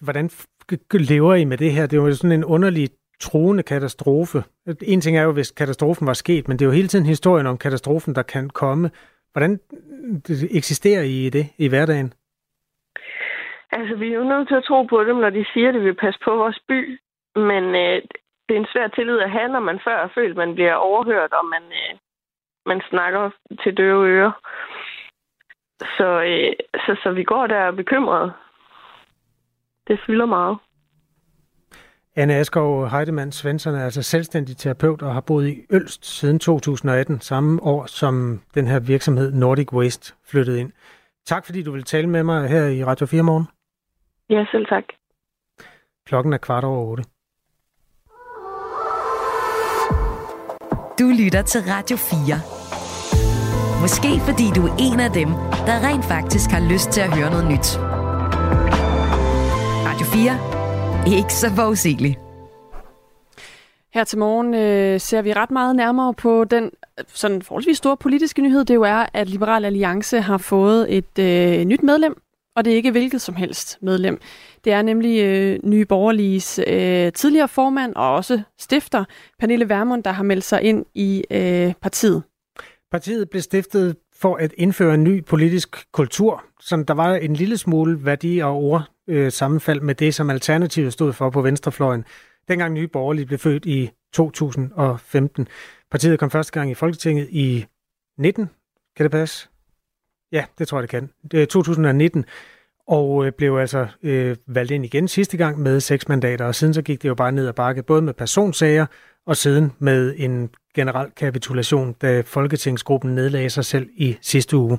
Hvordan 0.00 0.30
lever 0.92 1.34
I 1.34 1.44
med 1.44 1.58
det 1.58 1.72
her? 1.72 1.86
Det 1.86 1.98
er 1.98 2.02
jo 2.02 2.14
sådan 2.14 2.38
en 2.38 2.44
underlig 2.44 2.88
troende 3.20 3.62
katastrofe. 3.62 4.44
En 4.82 5.00
ting 5.00 5.18
er 5.18 5.22
jo, 5.22 5.32
hvis 5.32 5.50
katastrofen 5.50 6.06
var 6.06 6.12
sket, 6.12 6.48
men 6.48 6.58
det 6.58 6.64
er 6.64 6.66
jo 6.66 6.72
hele 6.72 6.88
tiden 6.88 7.06
historien 7.06 7.46
om 7.46 7.58
katastrofen, 7.58 8.14
der 8.14 8.22
kan 8.22 8.50
komme. 8.50 8.90
Hvordan 9.32 9.60
eksisterer 10.50 11.02
I 11.02 11.26
i 11.26 11.30
det 11.30 11.46
i 11.58 11.68
hverdagen? 11.68 12.12
Altså, 13.72 13.94
vi 13.96 14.08
er 14.12 14.16
jo 14.16 14.24
nødt 14.24 14.48
til 14.48 14.54
at 14.54 14.64
tro 14.64 14.82
på 14.82 15.04
dem, 15.04 15.16
når 15.16 15.30
de 15.30 15.44
siger, 15.52 15.68
at 15.68 15.74
de 15.74 15.80
vil 15.80 15.94
passe 15.94 16.20
på 16.24 16.36
vores 16.36 16.60
by. 16.68 16.98
Men 17.36 17.64
øh, 17.64 18.02
det 18.46 18.56
er 18.56 18.60
en 18.60 18.72
svær 18.72 18.88
tillid 18.88 19.18
at 19.18 19.30
have, 19.30 19.48
når 19.48 19.60
man 19.60 19.80
før 19.84 19.96
har 20.00 20.12
følt, 20.14 20.36
man 20.36 20.54
bliver 20.54 20.74
overhørt, 20.74 21.32
og 21.32 21.44
man, 21.46 21.62
øh, 21.62 21.98
man 22.66 22.80
snakker 22.90 23.30
til 23.62 23.76
døve 23.76 24.08
ører. 24.08 24.32
Så, 25.96 26.08
øh, 26.30 26.52
så, 26.84 26.96
så 27.02 27.12
vi 27.12 27.24
går 27.24 27.46
der 27.46 27.70
bekymrede. 27.70 28.32
Det 29.88 30.00
fylder 30.06 30.26
meget. 30.26 30.58
Anne 32.16 32.34
Askov 32.34 32.88
Heidemann 32.88 33.32
Svensson 33.32 33.74
er 33.74 33.84
altså 33.84 34.02
selvstændig 34.02 34.56
terapeut 34.56 35.02
og 35.02 35.14
har 35.14 35.20
boet 35.20 35.48
i 35.48 35.66
Ølst 35.70 36.06
siden 36.06 36.38
2018, 36.38 37.20
samme 37.20 37.62
år 37.62 37.86
som 37.86 38.40
den 38.54 38.66
her 38.66 38.80
virksomhed 38.80 39.32
Nordic 39.32 39.72
Waste 39.72 40.14
flyttede 40.30 40.60
ind. 40.60 40.72
Tak 41.26 41.46
fordi 41.46 41.62
du 41.62 41.72
vil 41.72 41.84
tale 41.84 42.06
med 42.06 42.22
mig 42.22 42.48
her 42.48 42.66
i 42.66 42.84
Radio 42.84 43.06
4 43.06 43.22
morgen. 43.22 43.46
Ja, 44.30 44.44
selv 44.52 44.66
tak. 44.66 44.84
Klokken 46.06 46.32
er 46.32 46.38
kvart 46.38 46.64
over 46.64 46.86
otte. 46.90 47.04
Du 51.00 51.06
lytter 51.24 51.42
til 51.42 51.60
Radio 51.60 51.96
4. 51.96 53.80
Måske 53.80 54.10
fordi 54.28 54.46
du 54.56 54.62
er 54.66 54.74
en 54.78 55.00
af 55.00 55.10
dem, 55.10 55.28
der 55.68 55.76
rent 55.88 56.04
faktisk 56.04 56.50
har 56.50 56.72
lyst 56.72 56.90
til 56.90 57.00
at 57.00 57.14
høre 57.16 57.30
noget 57.30 57.46
nyt. 57.52 57.89
Radio 60.10 60.32
4. 61.06 61.18
Ikke 61.18 61.34
så 61.34 61.50
forudsigeligt. 61.56 62.18
Her 63.94 64.04
til 64.04 64.18
morgen 64.18 64.54
øh, 64.54 65.00
ser 65.00 65.22
vi 65.22 65.32
ret 65.32 65.50
meget 65.50 65.76
nærmere 65.76 66.14
på 66.14 66.44
den 66.44 66.70
sådan 67.06 67.42
forholdsvis 67.42 67.76
store 67.76 67.96
politiske 67.96 68.42
nyhed, 68.42 68.64
det 68.64 68.74
jo 68.74 68.82
er, 68.82 69.06
at 69.14 69.28
Liberal 69.28 69.64
Alliance 69.64 70.20
har 70.20 70.38
fået 70.38 70.96
et 70.96 71.18
øh, 71.18 71.64
nyt 71.64 71.82
medlem, 71.82 72.22
og 72.56 72.64
det 72.64 72.72
er 72.72 72.76
ikke 72.76 72.90
hvilket 72.90 73.20
som 73.20 73.34
helst 73.34 73.78
medlem. 73.82 74.20
Det 74.64 74.72
er 74.72 74.82
nemlig 74.82 75.20
øh, 75.20 75.58
Nye 75.64 75.84
Borgerliges 75.84 76.60
øh, 76.66 77.12
tidligere 77.12 77.48
formand 77.48 77.94
og 77.96 78.14
også 78.14 78.42
stifter, 78.58 79.04
Pernille 79.38 79.68
Vermund, 79.68 80.04
der 80.04 80.10
har 80.10 80.22
meldt 80.22 80.44
sig 80.44 80.62
ind 80.62 80.84
i 80.94 81.24
øh, 81.30 81.72
partiet. 81.82 82.22
Partiet 82.90 83.30
blev 83.30 83.42
stiftet 83.42 83.96
for 84.20 84.36
at 84.36 84.54
indføre 84.56 84.94
en 84.94 85.04
ny 85.04 85.24
politisk 85.24 85.92
kultur, 85.92 86.44
som 86.60 86.84
der 86.84 86.94
var 86.94 87.14
en 87.14 87.34
lille 87.34 87.56
smule 87.56 88.04
værdi 88.04 88.38
og 88.38 88.54
ord 88.54 88.90
øh, 89.08 89.32
sammenfald 89.32 89.80
med 89.80 89.94
det, 89.94 90.14
som 90.14 90.30
Alternativet 90.30 90.92
stod 90.92 91.12
for 91.12 91.30
på 91.30 91.42
venstrefløjen. 91.42 92.04
Dengang 92.48 92.74
Nye 92.74 92.88
Borgerlige 92.88 93.26
blev 93.26 93.38
født 93.38 93.66
i 93.66 93.90
2015. 94.12 95.48
Partiet 95.90 96.18
kom 96.18 96.30
første 96.30 96.52
gang 96.52 96.70
i 96.70 96.74
Folketinget 96.74 97.28
i 97.30 97.66
19. 98.18 98.50
Kan 98.96 99.04
det 99.04 99.10
passe? 99.10 99.48
Ja, 100.32 100.44
det 100.58 100.68
tror 100.68 100.78
jeg, 100.78 100.82
det 100.82 100.90
kan. 100.90 101.10
Det 101.30 101.42
er 101.42 101.46
2019 101.46 102.24
og 102.88 103.26
øh, 103.26 103.32
blev 103.32 103.56
altså 103.56 103.86
øh, 104.02 104.36
valgt 104.46 104.70
ind 104.70 104.84
igen 104.84 105.08
sidste 105.08 105.36
gang 105.36 105.60
med 105.60 105.80
seks 105.80 106.08
mandater, 106.08 106.44
og 106.44 106.54
siden 106.54 106.74
så 106.74 106.82
gik 106.82 107.02
det 107.02 107.08
jo 107.08 107.14
bare 107.14 107.32
ned 107.32 107.48
ad 107.48 107.52
bakke, 107.52 107.82
både 107.82 108.02
med 108.02 108.14
personsager 108.14 108.86
og 109.26 109.36
siden 109.36 109.72
med 109.78 110.14
en 110.16 110.50
generel 110.74 111.10
kapitulation, 111.10 111.92
da 111.92 112.20
Folketingsgruppen 112.20 113.14
nedlagde 113.14 113.50
sig 113.50 113.64
selv 113.64 113.88
i 113.96 114.16
sidste 114.20 114.56
uge. 114.56 114.78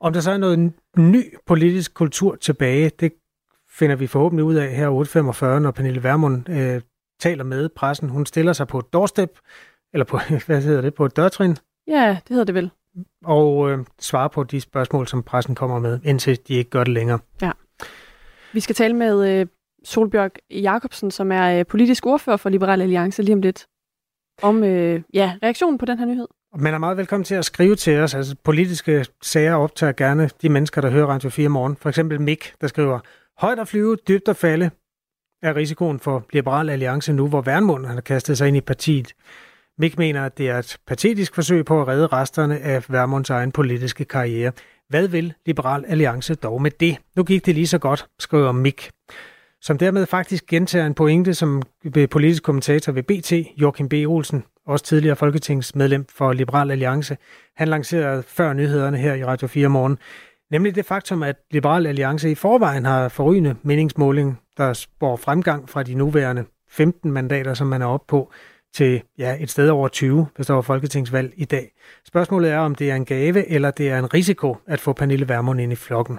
Om 0.00 0.12
der 0.12 0.20
så 0.20 0.30
er 0.30 0.36
noget 0.36 0.72
ny 0.96 1.34
politisk 1.46 1.94
kultur 1.94 2.36
tilbage, 2.36 2.90
det 3.00 3.12
finder 3.70 3.96
vi 3.96 4.06
forhåbentlig 4.06 4.44
ud 4.44 4.54
af 4.54 4.74
her 4.74 4.88
8.45, 5.56 5.58
når 5.58 5.70
Pernille 5.70 6.02
Vermund 6.02 6.48
øh, 6.48 6.80
taler 7.20 7.44
med 7.44 7.68
pressen. 7.68 8.08
Hun 8.08 8.26
stiller 8.26 8.52
sig 8.52 8.68
på 8.68 8.78
et 8.78 8.92
doorstep, 8.92 9.30
eller 9.92 10.04
på, 10.04 10.18
hvad 10.46 10.62
hedder 10.62 10.80
det, 10.80 10.94
på 10.94 11.04
et 11.04 11.16
dørtrin. 11.16 11.56
Ja, 11.86 12.08
det 12.08 12.28
hedder 12.28 12.44
det 12.44 12.54
vel. 12.54 12.70
Og 13.24 13.70
øh, 13.70 13.78
svarer 14.00 14.28
på 14.28 14.44
de 14.44 14.60
spørgsmål, 14.60 15.08
som 15.08 15.22
pressen 15.22 15.54
kommer 15.54 15.78
med, 15.78 16.00
indtil 16.04 16.38
de 16.48 16.54
ikke 16.54 16.70
gør 16.70 16.84
det 16.84 16.92
længere. 16.92 17.18
Ja. 17.42 17.50
Vi 18.52 18.60
skal 18.60 18.74
tale 18.74 18.96
med 18.96 19.28
øh, 19.28 19.46
Solbjørg 19.84 20.30
Jacobsen, 20.50 21.10
som 21.10 21.32
er 21.32 21.58
øh, 21.58 21.66
politisk 21.66 22.06
ordfører 22.06 22.36
for 22.36 22.48
Liberal 22.48 22.82
Alliance 22.82 23.22
lige 23.22 23.34
om 23.34 23.42
lidt, 23.42 23.66
om 24.42 24.64
øh, 24.64 25.02
ja, 25.14 25.34
reaktionen 25.42 25.78
på 25.78 25.86
den 25.86 25.98
her 25.98 26.06
nyhed. 26.06 26.26
Man 26.58 26.74
er 26.74 26.78
meget 26.78 26.96
velkommen 26.96 27.24
til 27.24 27.34
at 27.34 27.44
skrive 27.44 27.76
til 27.76 27.98
os. 27.98 28.14
Altså, 28.14 28.36
politiske 28.44 29.06
sager 29.22 29.54
optager 29.54 29.92
gerne 29.92 30.30
de 30.42 30.48
mennesker, 30.48 30.80
der 30.80 30.90
hører 30.90 31.06
Radio 31.06 31.30
4 31.30 31.48
morgen. 31.48 31.76
For 31.76 31.88
eksempel 31.88 32.20
Mik, 32.20 32.52
der 32.60 32.66
skriver, 32.66 33.00
højt 33.38 33.58
at 33.58 33.68
flyve, 33.68 33.96
dybt 34.08 34.28
at 34.28 34.36
falde 34.36 34.70
er 35.42 35.56
risikoen 35.56 36.00
for 36.00 36.26
Liberal 36.32 36.70
Alliance 36.70 37.12
nu, 37.12 37.28
hvor 37.28 37.40
Værnmund 37.40 37.86
har 37.86 38.00
kastet 38.00 38.38
sig 38.38 38.48
ind 38.48 38.56
i 38.56 38.60
partiet. 38.60 39.12
Mik 39.78 39.98
mener, 39.98 40.24
at 40.24 40.38
det 40.38 40.48
er 40.48 40.58
et 40.58 40.76
patetisk 40.86 41.34
forsøg 41.34 41.64
på 41.64 41.80
at 41.80 41.88
redde 41.88 42.06
resterne 42.06 42.58
af 42.58 42.84
Værmunds 42.88 43.30
egen 43.30 43.52
politiske 43.52 44.04
karriere. 44.04 44.52
Hvad 44.88 45.08
vil 45.08 45.34
Liberal 45.46 45.84
Alliance 45.88 46.34
dog 46.34 46.62
med 46.62 46.70
det? 46.70 46.96
Nu 47.16 47.24
gik 47.24 47.46
det 47.46 47.54
lige 47.54 47.66
så 47.66 47.78
godt, 47.78 48.06
skriver 48.18 48.52
Mik. 48.52 48.90
Som 49.62 49.78
dermed 49.78 50.06
faktisk 50.06 50.46
gentager 50.46 50.86
en 50.86 50.94
pointe, 50.94 51.34
som 51.34 51.62
politisk 52.10 52.42
kommentator 52.42 52.92
ved 52.92 53.02
BT, 53.02 53.32
Joachim 53.60 53.88
B. 53.88 53.92
Olsen, 54.06 54.44
også 54.66 54.84
tidligere 54.84 55.16
folketingsmedlem 55.16 56.06
for 56.14 56.32
Liberal 56.32 56.70
Alliance, 56.70 57.16
han 57.56 57.68
lancerede 57.68 58.22
før 58.22 58.52
nyhederne 58.52 58.98
her 58.98 59.14
i 59.14 59.24
Radio 59.24 59.46
4 59.48 59.68
morgen. 59.68 59.98
Nemlig 60.50 60.74
det 60.74 60.84
faktum, 60.84 61.22
at 61.22 61.36
Liberal 61.50 61.86
Alliance 61.86 62.30
i 62.30 62.34
forvejen 62.34 62.84
har 62.84 63.08
forrygende 63.08 63.56
meningsmåling, 63.62 64.40
der 64.56 64.72
spår 64.72 65.16
fremgang 65.16 65.68
fra 65.68 65.82
de 65.82 65.94
nuværende 65.94 66.44
15 66.70 67.12
mandater, 67.12 67.54
som 67.54 67.66
man 67.66 67.82
er 67.82 67.86
oppe 67.86 68.06
på, 68.08 68.32
til 68.74 69.02
ja, 69.18 69.36
et 69.40 69.50
sted 69.50 69.68
over 69.68 69.88
20, 69.88 70.26
hvis 70.36 70.46
der 70.46 70.54
var 70.54 70.60
folketingsvalg 70.60 71.32
i 71.36 71.44
dag. 71.44 71.72
Spørgsmålet 72.06 72.50
er, 72.50 72.58
om 72.58 72.74
det 72.74 72.90
er 72.90 72.94
en 72.94 73.04
gave 73.04 73.48
eller 73.48 73.70
det 73.70 73.90
er 73.90 73.98
en 73.98 74.14
risiko 74.14 74.56
at 74.66 74.80
få 74.80 74.92
Pernille 74.92 75.28
Vermund 75.28 75.60
ind 75.60 75.72
i 75.72 75.76
flokken. 75.76 76.18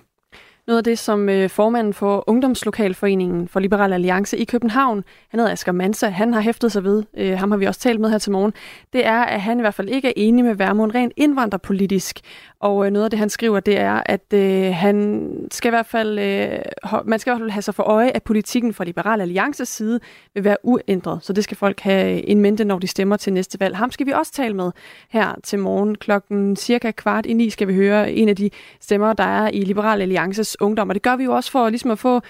Noget 0.67 0.77
af 0.77 0.83
det, 0.83 0.99
som 0.99 1.29
øh, 1.29 1.49
formanden 1.49 1.93
for 1.93 2.23
Ungdomslokalforeningen 2.27 3.47
for 3.47 3.59
Liberal 3.59 3.93
Alliance 3.93 4.37
i 4.37 4.45
København, 4.45 5.03
han 5.29 5.39
hedder 5.39 5.51
Asger 5.51 5.71
Mansa, 5.71 6.07
han 6.07 6.33
har 6.33 6.41
hæftet 6.41 6.71
sig 6.71 6.83
ved, 6.83 7.03
øh, 7.17 7.37
ham 7.37 7.51
har 7.51 7.57
vi 7.57 7.65
også 7.65 7.79
talt 7.79 7.99
med 7.99 8.09
her 8.09 8.17
til 8.17 8.31
morgen, 8.31 8.53
det 8.93 9.05
er, 9.05 9.21
at 9.21 9.41
han 9.41 9.57
i 9.57 9.61
hvert 9.61 9.73
fald 9.73 9.89
ikke 9.89 10.07
er 10.07 10.13
enig 10.15 10.45
med 10.45 10.55
Værmund 10.55 10.95
rent 10.95 11.13
indvandrerpolitisk. 11.17 12.19
Og 12.63 12.85
øh, 12.85 12.91
noget 12.91 13.03
af 13.03 13.09
det, 13.09 13.19
han 13.19 13.29
skriver, 13.29 13.59
det 13.59 13.79
er, 13.79 14.01
at 14.05 14.33
øh, 14.33 14.73
han 14.73 15.29
skal 15.51 15.69
i 15.69 15.71
hvert 15.71 15.85
fald, 15.85 16.19
øh, 16.19 16.59
man 17.05 17.19
skal 17.19 17.31
i 17.31 17.33
hvert 17.33 17.41
fald 17.41 17.49
have 17.49 17.61
sig 17.61 17.75
for 17.75 17.83
øje, 17.83 18.09
at 18.09 18.23
politikken 18.23 18.73
fra 18.73 18.83
Liberal 18.83 19.21
Alliances 19.21 19.69
side 19.69 19.99
vil 20.33 20.43
være 20.43 20.57
uændret. 20.63 21.19
Så 21.21 21.33
det 21.33 21.43
skal 21.43 21.57
folk 21.57 21.79
have 21.79 22.29
en 22.29 22.41
mente, 22.41 22.65
når 22.65 22.79
de 22.79 22.87
stemmer 22.87 23.17
til 23.17 23.33
næste 23.33 23.59
valg. 23.59 23.77
Ham 23.77 23.91
skal 23.91 24.05
vi 24.05 24.11
også 24.11 24.31
tale 24.31 24.55
med 24.55 24.71
her 25.09 25.35
til 25.43 25.59
morgen. 25.59 25.95
Klokken 25.95 26.55
cirka 26.55 26.91
kvart 26.91 27.25
i 27.25 27.33
ni 27.33 27.49
skal 27.49 27.67
vi 27.67 27.75
høre 27.75 28.11
en 28.11 28.29
af 28.29 28.35
de 28.35 28.49
stemmer, 28.81 29.13
der 29.13 29.23
er 29.23 29.49
i 29.49 29.61
Liberal 29.61 30.01
Alliances 30.01 30.61
ungdom. 30.61 30.89
Og 30.89 30.95
det 30.95 31.03
gør 31.03 31.15
vi 31.15 31.23
jo 31.23 31.31
også 31.33 31.51
for 31.51 31.69
ligesom 31.69 31.91
at 31.91 31.99
få 31.99 32.15
øh, 32.15 32.21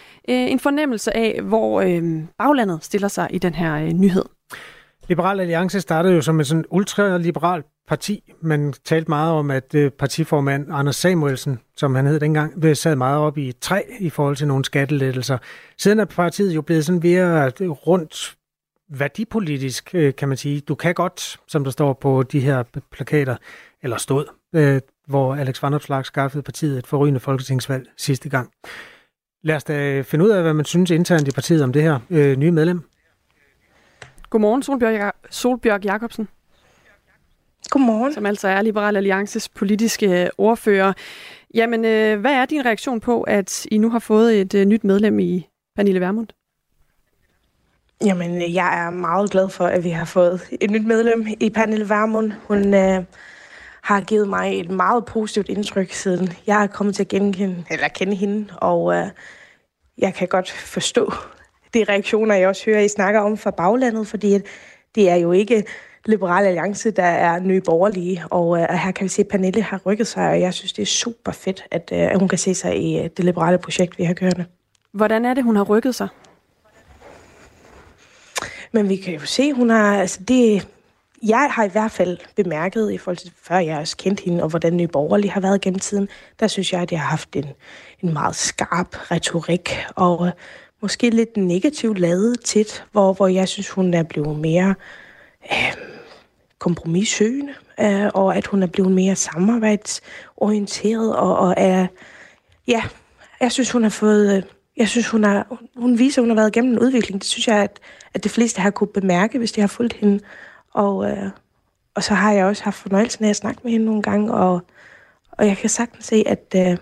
en 0.51 0.59
fornemmelse 0.59 1.17
af, 1.17 1.41
hvor 1.43 1.81
øh, 1.81 2.03
baglandet 2.37 2.83
stiller 2.83 3.07
sig 3.07 3.27
i 3.31 3.37
den 3.37 3.53
her 3.53 3.75
øh, 3.75 3.93
nyhed. 3.93 4.25
Liberal 5.07 5.39
Alliance 5.39 5.81
startede 5.81 6.15
jo 6.15 6.21
som 6.21 6.39
et 6.39 6.47
sådan 6.47 6.65
ultraliberalt 6.71 7.65
parti. 7.87 8.33
Man 8.41 8.73
talte 8.85 9.09
meget 9.09 9.33
om, 9.33 9.51
at 9.51 9.75
øh, 9.75 9.91
partiformand 9.91 10.67
Anders 10.71 10.95
Samuelsen, 10.95 11.59
som 11.77 11.95
han 11.95 12.05
hed 12.05 12.19
dengang, 12.19 12.65
øh, 12.65 12.75
sad 12.75 12.95
meget 12.95 13.17
op 13.19 13.37
i 13.37 13.51
træ 13.61 13.81
i 13.99 14.09
forhold 14.09 14.35
til 14.35 14.47
nogle 14.47 14.65
skattelettelser. 14.65 15.37
Siden 15.77 15.99
er 15.99 16.05
partiet 16.05 16.55
jo 16.55 16.61
blevet 16.61 16.85
sådan 16.85 17.01
mere 17.03 17.51
øh, 17.61 17.69
rundt 17.69 18.35
værdipolitisk, 18.89 19.95
kan 20.17 20.27
man 20.27 20.37
sige. 20.37 20.59
Du 20.59 20.75
kan 20.75 20.93
godt, 20.93 21.37
som 21.47 21.63
der 21.63 21.71
står 21.71 21.93
på 21.93 22.23
de 22.23 22.39
her 22.39 22.63
plakater, 22.91 23.35
eller 23.83 23.97
stod, 23.97 24.25
hvor 25.07 25.35
Alex 25.35 25.63
Vanopslag 25.63 26.05
skaffede 26.05 26.43
partiet 26.43 26.77
et 26.77 26.87
forrygende 26.87 27.19
folketingsvalg 27.19 27.87
sidste 27.97 28.29
gang. 28.29 28.51
Lad 29.43 29.55
os 29.55 29.63
da 29.63 30.01
finde 30.01 30.25
ud 30.25 30.29
af, 30.29 30.41
hvad 30.41 30.53
man 30.53 30.65
synes 30.65 30.91
internt 30.91 31.27
i 31.27 31.31
partiet 31.31 31.63
om 31.63 31.73
det 31.73 31.81
her 31.81 31.99
øh, 32.09 32.37
nye 32.37 32.51
medlem. 32.51 32.81
Godmorgen, 34.29 34.63
Solbjørg, 34.63 35.13
Solbjørg 35.29 35.85
Jacobsen. 35.85 36.27
Godmorgen. 37.69 38.13
Som 38.13 38.25
altså 38.25 38.47
er 38.47 38.61
Liberal 38.61 38.97
Alliances 38.97 39.49
politiske 39.49 40.29
ordfører. 40.37 40.93
Jamen, 41.53 41.85
øh, 41.85 42.19
hvad 42.19 42.33
er 42.33 42.45
din 42.45 42.65
reaktion 42.65 42.99
på, 42.99 43.21
at 43.21 43.65
I 43.71 43.77
nu 43.77 43.89
har 43.89 43.99
fået 43.99 44.41
et 44.41 44.53
øh, 44.53 44.65
nyt 44.65 44.83
medlem 44.83 45.19
i 45.19 45.47
Pernille 45.75 46.01
Vermund? 46.01 46.27
Jamen, 48.05 48.53
jeg 48.53 48.85
er 48.85 48.89
meget 48.89 49.31
glad 49.31 49.49
for, 49.49 49.65
at 49.65 49.83
vi 49.83 49.89
har 49.89 50.05
fået 50.05 50.41
et 50.61 50.71
nyt 50.71 50.85
medlem 50.85 51.27
i 51.39 51.49
Pernille 51.49 51.89
Vermund. 51.89 52.31
Hun 52.47 52.73
øh, 52.73 53.03
har 53.83 54.01
givet 54.01 54.27
mig 54.29 54.59
et 54.59 54.71
meget 54.71 55.05
positivt 55.05 55.49
indtryk, 55.49 55.91
siden 55.91 56.29
jeg 56.47 56.63
er 56.63 56.67
kommet 56.67 56.95
til 56.95 57.03
at 57.03 57.07
genkende, 57.07 57.63
eller 57.69 57.87
kende 57.87 58.15
hende, 58.15 58.53
og 58.57 58.93
øh, 58.95 59.07
jeg 59.97 60.13
kan 60.13 60.27
godt 60.27 60.51
forstå 60.51 61.13
de 61.73 61.83
reaktioner, 61.83 62.35
jeg 62.35 62.47
også 62.47 62.65
hører, 62.65 62.79
I 62.79 62.87
snakker 62.87 63.19
om 63.19 63.37
fra 63.37 63.51
baglandet, 63.51 64.07
fordi 64.07 64.39
det 64.95 65.09
er 65.09 65.15
jo 65.15 65.31
ikke 65.31 65.63
Liberale 66.05 66.47
Alliance, 66.47 66.91
der 66.91 67.03
er 67.03 67.39
nye 67.39 67.61
borgerlige, 67.61 68.23
og 68.29 68.59
øh, 68.59 68.67
her 68.69 68.91
kan 68.91 69.03
vi 69.03 69.09
se, 69.09 69.21
at 69.21 69.27
Pernille 69.27 69.61
har 69.61 69.81
rykket 69.85 70.07
sig, 70.07 70.29
og 70.29 70.39
jeg 70.41 70.53
synes, 70.53 70.73
det 70.73 70.81
er 70.81 70.85
super 70.85 71.31
fedt, 71.31 71.63
at, 71.71 71.89
øh, 71.93 71.99
at 71.99 72.19
hun 72.19 72.27
kan 72.27 72.37
se 72.37 72.55
sig 72.55 72.77
i 72.77 72.99
øh, 72.99 73.09
det 73.17 73.25
liberale 73.25 73.57
projekt, 73.57 73.97
vi 73.97 74.03
har 74.03 74.13
kørende. 74.13 74.45
Hvordan 74.91 75.25
er 75.25 75.33
det, 75.33 75.43
hun 75.43 75.55
har 75.55 75.63
rykket 75.63 75.95
sig? 75.95 76.07
Men 78.71 78.89
vi 78.89 78.95
kan 78.95 79.13
jo 79.13 79.19
se, 79.19 79.53
hun 79.53 79.69
har, 79.69 79.99
altså 79.99 80.19
det, 80.27 80.67
jeg 81.23 81.49
har 81.51 81.63
i 81.63 81.69
hvert 81.69 81.91
fald 81.91 82.17
bemærket, 82.35 82.91
i 82.91 82.97
forhold 82.97 83.17
til 83.17 83.31
før 83.43 83.57
jeg 83.57 83.77
også 83.77 83.97
kendt 83.97 84.19
hende, 84.19 84.43
og 84.43 84.49
hvordan 84.49 84.77
Nye 84.77 84.87
Borgerlige 84.87 85.31
har 85.31 85.41
været 85.41 85.61
gennem 85.61 85.79
tiden, 85.79 86.09
der 86.39 86.47
synes 86.47 86.73
jeg, 86.73 86.81
at 86.81 86.91
jeg 86.91 86.99
har 86.99 87.09
haft 87.09 87.35
en, 87.35 87.45
en 88.01 88.13
meget 88.13 88.35
skarp 88.35 89.11
retorik, 89.11 89.69
og 89.95 90.25
øh, 90.27 90.31
måske 90.81 91.09
lidt 91.09 91.37
negativt 91.37 91.99
lavet 91.99 92.39
tit, 92.43 92.85
hvor, 92.91 93.13
hvor 93.13 93.27
jeg 93.27 93.47
synes, 93.47 93.69
hun 93.69 93.93
er 93.93 94.03
blevet 94.03 94.39
mere 94.39 94.75
øh, 95.51 95.92
kompromissøgende, 96.63 97.53
øh, 97.79 98.09
og 98.13 98.37
at 98.37 98.47
hun 98.47 98.63
er 98.63 98.67
blevet 98.67 98.91
mere 98.91 99.15
samarbejdsorienteret, 99.15 101.15
og, 101.15 101.37
og 101.37 101.53
er, 101.57 101.87
ja, 102.67 102.83
jeg 103.39 103.51
synes, 103.51 103.71
hun 103.71 103.83
har 103.83 103.89
fået 103.89 104.37
øh, 104.37 104.43
jeg 104.77 104.89
synes, 104.89 105.09
hun, 105.09 105.23
har, 105.23 105.57
hun 105.75 105.99
viser, 105.99 106.21
at 106.21 106.23
hun 106.23 106.29
har 106.29 106.35
været 106.35 106.55
igennem 106.55 106.73
en 106.73 106.79
udvikling. 106.79 107.21
Det 107.21 107.27
synes 107.27 107.47
jeg, 107.47 107.57
at, 107.57 107.79
at 108.13 108.23
de 108.23 108.29
fleste 108.29 108.61
har 108.61 108.69
kunne 108.69 108.87
bemærke, 108.87 109.37
hvis 109.37 109.51
de 109.51 109.61
har 109.61 109.67
fulgt 109.67 109.93
hende. 109.93 110.19
Og, 110.73 111.09
øh, 111.09 111.29
og 111.95 112.03
så 112.03 112.13
har 112.13 112.31
jeg 112.31 112.45
også 112.45 112.63
haft 112.63 112.77
fornøjelsen 112.77 113.25
af 113.25 113.29
at 113.29 113.35
snakke 113.35 113.61
med 113.63 113.71
hende 113.71 113.85
nogle 113.85 114.01
gange, 114.01 114.33
og, 114.33 114.61
og 115.31 115.47
jeg 115.47 115.57
kan 115.57 115.69
sagtens 115.69 116.05
se, 116.05 116.23
at, 116.27 116.55
øh, 116.55 116.77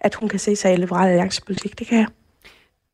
at 0.00 0.14
hun 0.14 0.28
kan 0.28 0.38
se 0.38 0.56
sig 0.56 0.72
i 0.72 0.76
liberal 0.76 1.08
alliancepolitik. 1.08 1.78
Det 1.78 1.86
kan 1.86 1.98
jeg. 1.98 2.06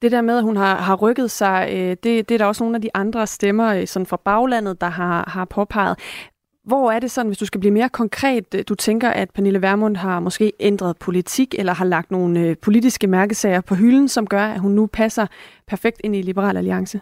Det 0.03 0.13
der 0.13 0.21
med, 0.21 0.39
at 0.39 0.43
hun 0.43 0.57
har, 0.57 0.77
har 0.77 0.95
rykket 0.95 1.31
sig, 1.31 1.69
øh, 1.73 1.91
det, 1.91 2.05
det 2.29 2.31
er 2.31 2.39
der 2.39 2.45
også 2.45 2.65
nogle 2.65 2.77
af 2.77 2.83
de 2.83 2.91
andre 2.95 3.27
stemmer 3.27 3.75
øh, 3.75 3.87
sådan 3.87 4.07
fra 4.07 4.17
baglandet, 4.25 4.81
der 4.81 4.89
har, 4.89 5.31
har 5.31 5.45
påpeget. 5.45 5.99
Hvor 6.65 6.91
er 6.91 6.99
det 6.99 7.11
sådan, 7.11 7.29
hvis 7.29 7.39
du 7.39 7.47
skal 7.47 7.61
blive 7.61 7.75
mere 7.75 7.89
konkret, 7.89 8.55
øh, 8.55 8.65
du 8.69 8.75
tænker, 8.75 9.11
at 9.11 9.31
Pernille 9.31 9.63
Vermund 9.63 9.97
har 9.97 10.21
måske 10.21 10.53
ændret 10.61 10.97
politik, 10.99 11.55
eller 11.59 11.73
har 11.73 11.85
lagt 11.85 12.11
nogle 12.11 12.41
øh, 12.41 12.57
politiske 12.63 13.07
mærkesager 13.07 13.61
på 13.61 13.75
hylden, 13.75 14.09
som 14.09 14.27
gør, 14.27 14.45
at 14.45 14.61
hun 14.61 14.73
nu 14.73 14.87
passer 14.87 15.27
perfekt 15.67 16.01
ind 16.05 16.17
i 16.17 16.23
Liberal 16.23 16.57
Alliance? 16.57 17.01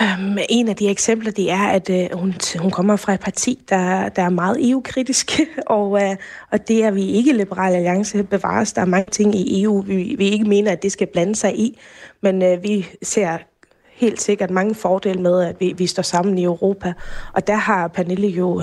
Um, 0.00 0.38
en 0.48 0.68
af 0.68 0.76
de 0.76 0.88
eksempler, 0.88 1.32
det 1.32 1.50
er, 1.50 1.66
at 1.66 1.90
uh, 1.90 2.20
hun, 2.20 2.34
hun 2.58 2.70
kommer 2.70 2.96
fra 2.96 3.14
et 3.14 3.20
parti, 3.20 3.64
der, 3.68 4.08
der 4.08 4.22
er 4.22 4.28
meget 4.28 4.70
EU-kritisk, 4.70 5.40
og, 5.66 5.90
uh, 5.90 6.16
og 6.50 6.68
det 6.68 6.84
er 6.84 6.90
vi 6.90 7.04
ikke 7.06 7.32
Liberale 7.32 7.76
Alliance 7.76 8.22
bevares. 8.22 8.72
Der 8.72 8.80
er 8.80 8.86
mange 8.86 9.10
ting 9.10 9.34
i 9.34 9.62
EU, 9.62 9.80
vi, 9.80 10.14
vi 10.18 10.28
ikke 10.28 10.44
mener, 10.44 10.72
at 10.72 10.82
det 10.82 10.92
skal 10.92 11.06
blande 11.06 11.36
sig 11.36 11.58
i, 11.58 11.78
men 12.22 12.42
uh, 12.42 12.62
vi 12.62 12.86
ser 13.02 13.38
helt 13.92 14.20
sikkert 14.20 14.50
mange 14.50 14.74
fordele 14.74 15.22
med, 15.22 15.42
at 15.42 15.56
vi, 15.60 15.74
vi 15.78 15.86
står 15.86 16.02
sammen 16.02 16.38
i 16.38 16.44
Europa. 16.44 16.92
Og 17.32 17.46
der 17.46 17.56
har 17.56 17.88
Pernille 17.88 18.28
jo 18.28 18.62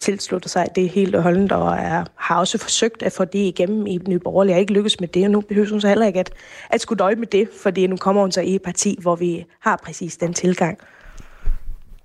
tilslutter 0.00 0.48
sig 0.48 0.68
det 0.74 0.88
helt 0.88 1.20
holdent, 1.20 1.52
og 1.52 1.76
er, 1.76 2.04
har 2.14 2.38
også 2.38 2.58
forsøgt 2.58 3.02
at 3.02 3.12
få 3.12 3.24
det 3.24 3.38
igennem 3.38 3.86
i 3.86 3.98
Nye 4.08 4.18
Borgerlige. 4.18 4.50
Jeg 4.50 4.56
har 4.56 4.60
ikke 4.60 4.72
lykkes 4.72 5.00
med 5.00 5.08
det, 5.08 5.24
og 5.24 5.30
nu 5.30 5.40
behøver 5.40 5.70
hun 5.70 5.80
så 5.80 5.88
heller 5.88 6.06
ikke 6.06 6.20
at, 6.20 6.32
at 6.70 6.80
skulle 6.80 6.98
døje 6.98 7.14
med 7.14 7.26
det, 7.26 7.48
fordi 7.62 7.86
nu 7.86 7.96
kommer 7.96 8.22
hun 8.22 8.32
så 8.32 8.40
i 8.40 8.54
et 8.54 8.62
parti, 8.62 8.98
hvor 9.00 9.16
vi 9.16 9.44
har 9.60 9.80
præcis 9.84 10.16
den 10.16 10.34
tilgang. 10.34 10.78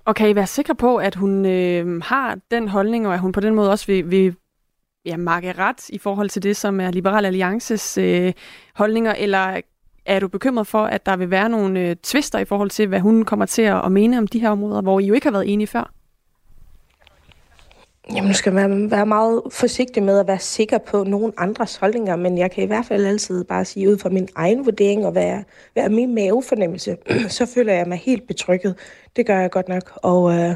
Og 0.06 0.16
kan 0.16 0.30
I 0.30 0.36
være 0.36 0.48
sikre 0.48 0.76
på, 0.76 0.98
at 0.98 1.16
hun 1.16 1.46
øh, 1.46 2.02
har 2.02 2.38
den 2.52 2.68
holdning, 2.68 3.08
og 3.08 3.14
at 3.14 3.20
hun 3.20 3.32
på 3.32 3.40
den 3.40 3.56
måde 3.56 3.72
også 3.72 3.86
vil, 3.88 4.12
vil 4.12 4.36
ja, 5.06 5.18
markere 5.18 5.54
ret 5.58 5.90
i 5.90 5.98
forhold 5.98 6.30
til 6.30 6.44
det, 6.44 6.58
som 6.58 6.80
er 6.80 6.92
Liberal 6.92 7.26
Alliances 7.26 7.98
øh, 7.98 8.34
holdninger, 8.76 9.14
eller 9.14 9.62
er 10.06 10.20
du 10.20 10.28
bekymret 10.28 10.68
for, 10.68 10.84
at 10.84 11.06
der 11.06 11.16
vil 11.18 11.32
være 11.32 11.50
nogle 11.50 11.80
øh, 11.80 11.96
tvister 11.96 12.40
i 12.40 12.46
forhold 12.46 12.70
til, 12.70 12.88
hvad 12.88 13.00
hun 13.00 13.26
kommer 13.26 13.46
til 13.46 13.62
at, 13.62 13.86
at 13.86 13.92
mene 13.92 14.18
om 14.18 14.28
de 14.28 14.40
her 14.40 14.50
områder, 14.50 14.82
hvor 14.82 15.00
I 15.00 15.06
jo 15.06 15.14
ikke 15.14 15.26
har 15.26 15.32
været 15.32 15.54
enige 15.54 15.68
før? 15.68 15.94
Jamen, 18.16 18.28
nu 18.28 18.34
skal 18.34 18.54
man 18.54 18.92
være 18.92 19.06
meget 19.06 19.42
forsigtig 19.52 20.04
med 20.04 20.20
at 20.20 20.28
være 20.28 20.40
sikker 20.40 20.78
på 20.78 21.04
nogen 21.04 21.34
andres 21.38 21.76
holdninger, 21.76 22.16
men 22.16 22.38
jeg 22.38 22.52
kan 22.52 22.64
i 22.64 22.68
hvert 22.68 22.86
fald 22.86 23.06
altid 23.06 23.44
bare 23.44 23.66
sige 23.66 23.90
ud 23.92 23.98
fra 23.98 24.10
min 24.10 24.28
egen 24.36 24.66
vurdering 24.66 25.06
og 25.06 25.16
være, 25.16 25.44
være 25.76 25.90
min 25.90 26.16
mavefornemmelse, 26.16 26.98
så 27.38 27.46
føler 27.46 27.74
jeg 27.74 27.88
mig 27.88 27.98
helt 27.98 28.28
betrykket. 28.28 28.76
Det 29.16 29.26
gør 29.26 29.40
jeg 29.40 29.52
godt 29.52 29.70
nok, 29.70 29.92
og, 29.96 30.34
øh, 30.34 30.56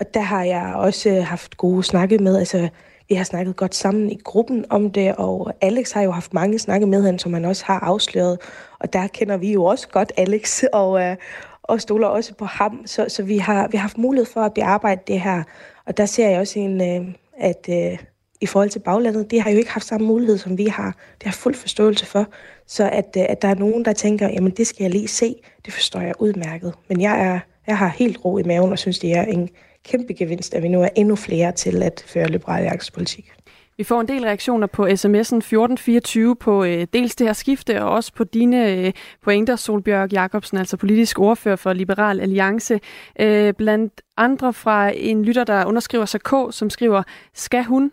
og 0.00 0.14
der 0.14 0.20
har 0.20 0.44
jeg 0.44 0.72
også 0.76 1.10
øh, 1.10 1.24
haft 1.24 1.56
gode 1.56 1.82
snakke 1.82 2.18
med, 2.18 2.36
altså 2.36 2.68
vi 3.08 3.14
har 3.14 3.24
snakket 3.24 3.56
godt 3.56 3.74
sammen 3.74 4.10
i 4.10 4.20
gruppen 4.24 4.64
om 4.70 4.90
det, 4.90 5.14
og 5.16 5.52
Alex 5.60 5.92
har 5.92 6.02
jo 6.02 6.10
haft 6.10 6.34
mange 6.34 6.58
snakke 6.58 6.86
med 6.86 7.04
hende, 7.04 7.18
som 7.20 7.34
han 7.34 7.44
også 7.44 7.64
har 7.66 7.80
afsløret, 7.80 8.38
og 8.78 8.92
der 8.92 9.06
kender 9.06 9.36
vi 9.36 9.52
jo 9.52 9.64
også 9.64 9.88
godt 9.88 10.12
Alex, 10.16 10.62
og, 10.72 11.00
øh, 11.00 11.16
og 11.62 11.80
stoler 11.80 12.08
også 12.08 12.34
på 12.34 12.44
ham, 12.44 12.86
så, 12.86 13.06
så 13.08 13.22
vi, 13.22 13.38
har, 13.38 13.68
vi 13.68 13.76
har 13.76 13.82
haft 13.82 13.98
mulighed 13.98 14.26
for 14.26 14.40
at 14.40 14.54
bearbejde 14.54 15.00
det 15.06 15.20
her, 15.20 15.42
og 15.86 15.96
der 15.96 16.06
ser 16.06 16.28
jeg 16.28 16.40
også 16.40 16.58
en, 16.58 16.80
øh, 16.80 17.14
at 17.38 17.66
øh, 17.68 17.98
i 18.40 18.46
forhold 18.46 18.70
til 18.70 18.78
baglandet, 18.78 19.30
de 19.30 19.40
har 19.40 19.50
jo 19.50 19.58
ikke 19.58 19.70
haft 19.70 19.86
samme 19.86 20.06
mulighed, 20.06 20.38
som 20.38 20.58
vi 20.58 20.66
har. 20.66 20.96
Det 21.18 21.24
har 21.24 21.32
fuld 21.32 21.54
forståelse 21.54 22.06
for. 22.06 22.26
Så 22.66 22.90
at, 22.90 23.16
øh, 23.16 23.24
at 23.28 23.42
der 23.42 23.48
er 23.48 23.54
nogen, 23.54 23.84
der 23.84 23.92
tænker, 23.92 24.28
jamen 24.28 24.52
det 24.52 24.66
skal 24.66 24.84
jeg 24.84 24.90
lige 24.90 25.08
se, 25.08 25.34
det 25.64 25.72
forstår 25.72 26.00
jeg 26.00 26.14
udmærket. 26.18 26.74
Men 26.88 27.00
jeg, 27.00 27.26
er, 27.26 27.40
jeg 27.66 27.78
har 27.78 27.88
helt 27.88 28.18
ro 28.24 28.38
i 28.38 28.42
maven 28.42 28.72
og 28.72 28.78
synes, 28.78 28.98
det 28.98 29.12
er 29.12 29.22
en 29.22 29.48
kæmpe 29.84 30.14
gevinst, 30.14 30.54
at 30.54 30.62
vi 30.62 30.68
nu 30.68 30.82
er 30.82 30.88
endnu 30.94 31.16
flere 31.16 31.52
til 31.52 31.82
at 31.82 32.04
føre 32.06 32.28
liberal 32.28 32.80
politik. 32.94 33.32
Vi 33.76 33.84
får 33.84 34.00
en 34.00 34.08
del 34.08 34.24
reaktioner 34.24 34.66
på 34.66 34.86
sms'en 34.86 35.36
1424 35.36 36.36
på 36.36 36.64
øh, 36.64 36.86
dels 36.92 37.16
det 37.16 37.26
her 37.26 37.32
skifte, 37.32 37.82
og 37.82 37.90
også 37.90 38.12
på 38.12 38.24
dine 38.24 38.70
øh, 38.72 38.92
pointer, 39.22 39.56
Solbjørg 39.56 40.12
Jacobsen, 40.12 40.58
altså 40.58 40.76
politisk 40.76 41.18
ordfører 41.18 41.56
for 41.56 41.72
Liberal 41.72 42.20
Alliance. 42.20 42.80
Øh, 43.20 43.54
blandt 43.54 44.02
andre 44.16 44.52
fra 44.52 44.90
en 44.94 45.24
lytter, 45.24 45.44
der 45.44 45.64
underskriver 45.64 46.04
sig 46.04 46.20
K, 46.20 46.32
som 46.50 46.70
skriver, 46.70 47.02
skal 47.34 47.64
hun, 47.64 47.92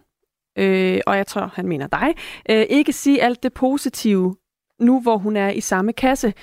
øh, 0.58 1.00
og 1.08 1.18
jeg 1.18 1.28
tror, 1.28 1.52
han 1.54 1.68
mener 1.68 1.88
dig, 1.88 2.16
øh, 2.50 2.66
ikke 2.70 2.94
sige 2.94 3.24
alt 3.24 3.44
det 3.44 3.54
positive, 3.54 4.36
nu 4.80 5.02
hvor 5.02 5.18
hun 5.18 5.38
er 5.38 5.50
i 5.50 5.62
samme 5.62 5.94
kasse. 5.94 6.34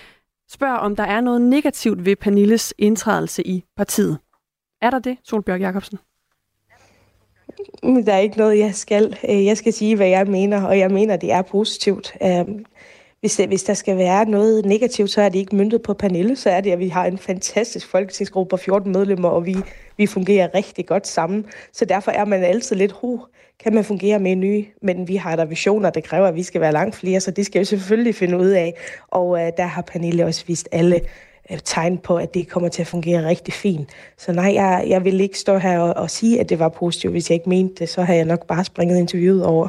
Spørg, 0.50 0.78
om 0.78 0.96
der 0.96 1.04
er 1.04 1.20
noget 1.20 1.40
negativt 1.40 2.04
ved 2.04 2.16
Pernilles 2.16 2.74
indtrædelse 2.78 3.46
i 3.46 3.64
partiet. 3.76 4.18
Er 4.82 4.90
der 4.90 4.98
det, 4.98 5.18
Solbjørg 5.24 5.60
Jacobsen? 5.60 5.98
Der 7.82 8.12
er 8.12 8.18
ikke 8.18 8.38
noget, 8.38 8.58
jeg 8.58 8.74
skal. 8.74 9.16
Øh, 9.28 9.44
jeg 9.44 9.56
skal 9.56 9.72
sige, 9.72 9.96
hvad 9.96 10.08
jeg 10.08 10.26
mener, 10.26 10.62
og 10.62 10.78
jeg 10.78 10.90
mener, 10.90 11.16
det 11.16 11.32
er 11.32 11.42
positivt. 11.42 12.16
Øh, 12.22 12.44
hvis, 13.20 13.36
hvis 13.36 13.62
der 13.62 13.74
skal 13.74 13.96
være 13.96 14.24
noget 14.24 14.66
negativt, 14.66 15.10
så 15.10 15.22
er 15.22 15.28
det 15.28 15.38
ikke 15.38 15.56
myndet 15.56 15.82
på 15.82 15.94
Pernille, 15.94 16.36
så 16.36 16.50
er 16.50 16.60
det, 16.60 16.70
at 16.70 16.78
vi 16.78 16.88
har 16.88 17.06
en 17.06 17.18
fantastisk 17.18 17.88
folketingsgruppe 17.90 18.50
på 18.50 18.56
14 18.56 18.92
medlemmer, 18.92 19.28
og 19.28 19.46
vi, 19.46 19.56
vi 19.96 20.06
fungerer 20.06 20.54
rigtig 20.54 20.86
godt 20.86 21.06
sammen. 21.06 21.46
Så 21.72 21.84
derfor 21.84 22.10
er 22.10 22.24
man 22.24 22.44
altid 22.44 22.76
lidt, 22.76 22.92
hu, 22.92 23.20
kan 23.64 23.74
man 23.74 23.84
fungere 23.84 24.18
med 24.18 24.36
nye? 24.36 24.64
Men 24.82 25.08
vi 25.08 25.16
har 25.16 25.36
der 25.36 25.44
visioner, 25.44 25.90
der 25.90 26.00
kræver, 26.00 26.26
at 26.26 26.34
vi 26.34 26.42
skal 26.42 26.60
være 26.60 26.72
langt 26.72 26.96
flere, 26.96 27.20
så 27.20 27.30
det 27.30 27.46
skal 27.46 27.60
vi 27.60 27.64
selvfølgelig 27.64 28.14
finde 28.14 28.38
ud 28.38 28.48
af. 28.48 28.74
Og 29.08 29.28
uh, 29.28 29.38
der 29.38 29.66
har 29.66 29.82
Pernille 29.82 30.24
også 30.24 30.44
vist 30.46 30.68
alle 30.72 31.00
Øh, 31.52 31.58
tegn 31.64 31.98
på, 31.98 32.16
at 32.16 32.34
det 32.34 32.48
kommer 32.48 32.68
til 32.68 32.82
at 32.82 32.86
fungere 32.86 33.28
rigtig 33.28 33.54
fint. 33.54 33.90
Så 34.18 34.32
nej, 34.32 34.54
jeg, 34.54 34.84
jeg 34.88 35.04
vil 35.04 35.20
ikke 35.20 35.38
stå 35.38 35.58
her 35.58 35.78
og, 35.78 35.94
og 36.02 36.10
sige, 36.10 36.40
at 36.40 36.48
det 36.48 36.58
var 36.58 36.68
positivt. 36.68 37.12
Hvis 37.12 37.30
jeg 37.30 37.34
ikke 37.34 37.48
mente 37.48 37.74
det, 37.78 37.88
så 37.88 38.02
har 38.02 38.14
jeg 38.14 38.24
nok 38.24 38.46
bare 38.46 38.64
springet 38.64 38.98
interviewet 38.98 39.44
over. 39.44 39.68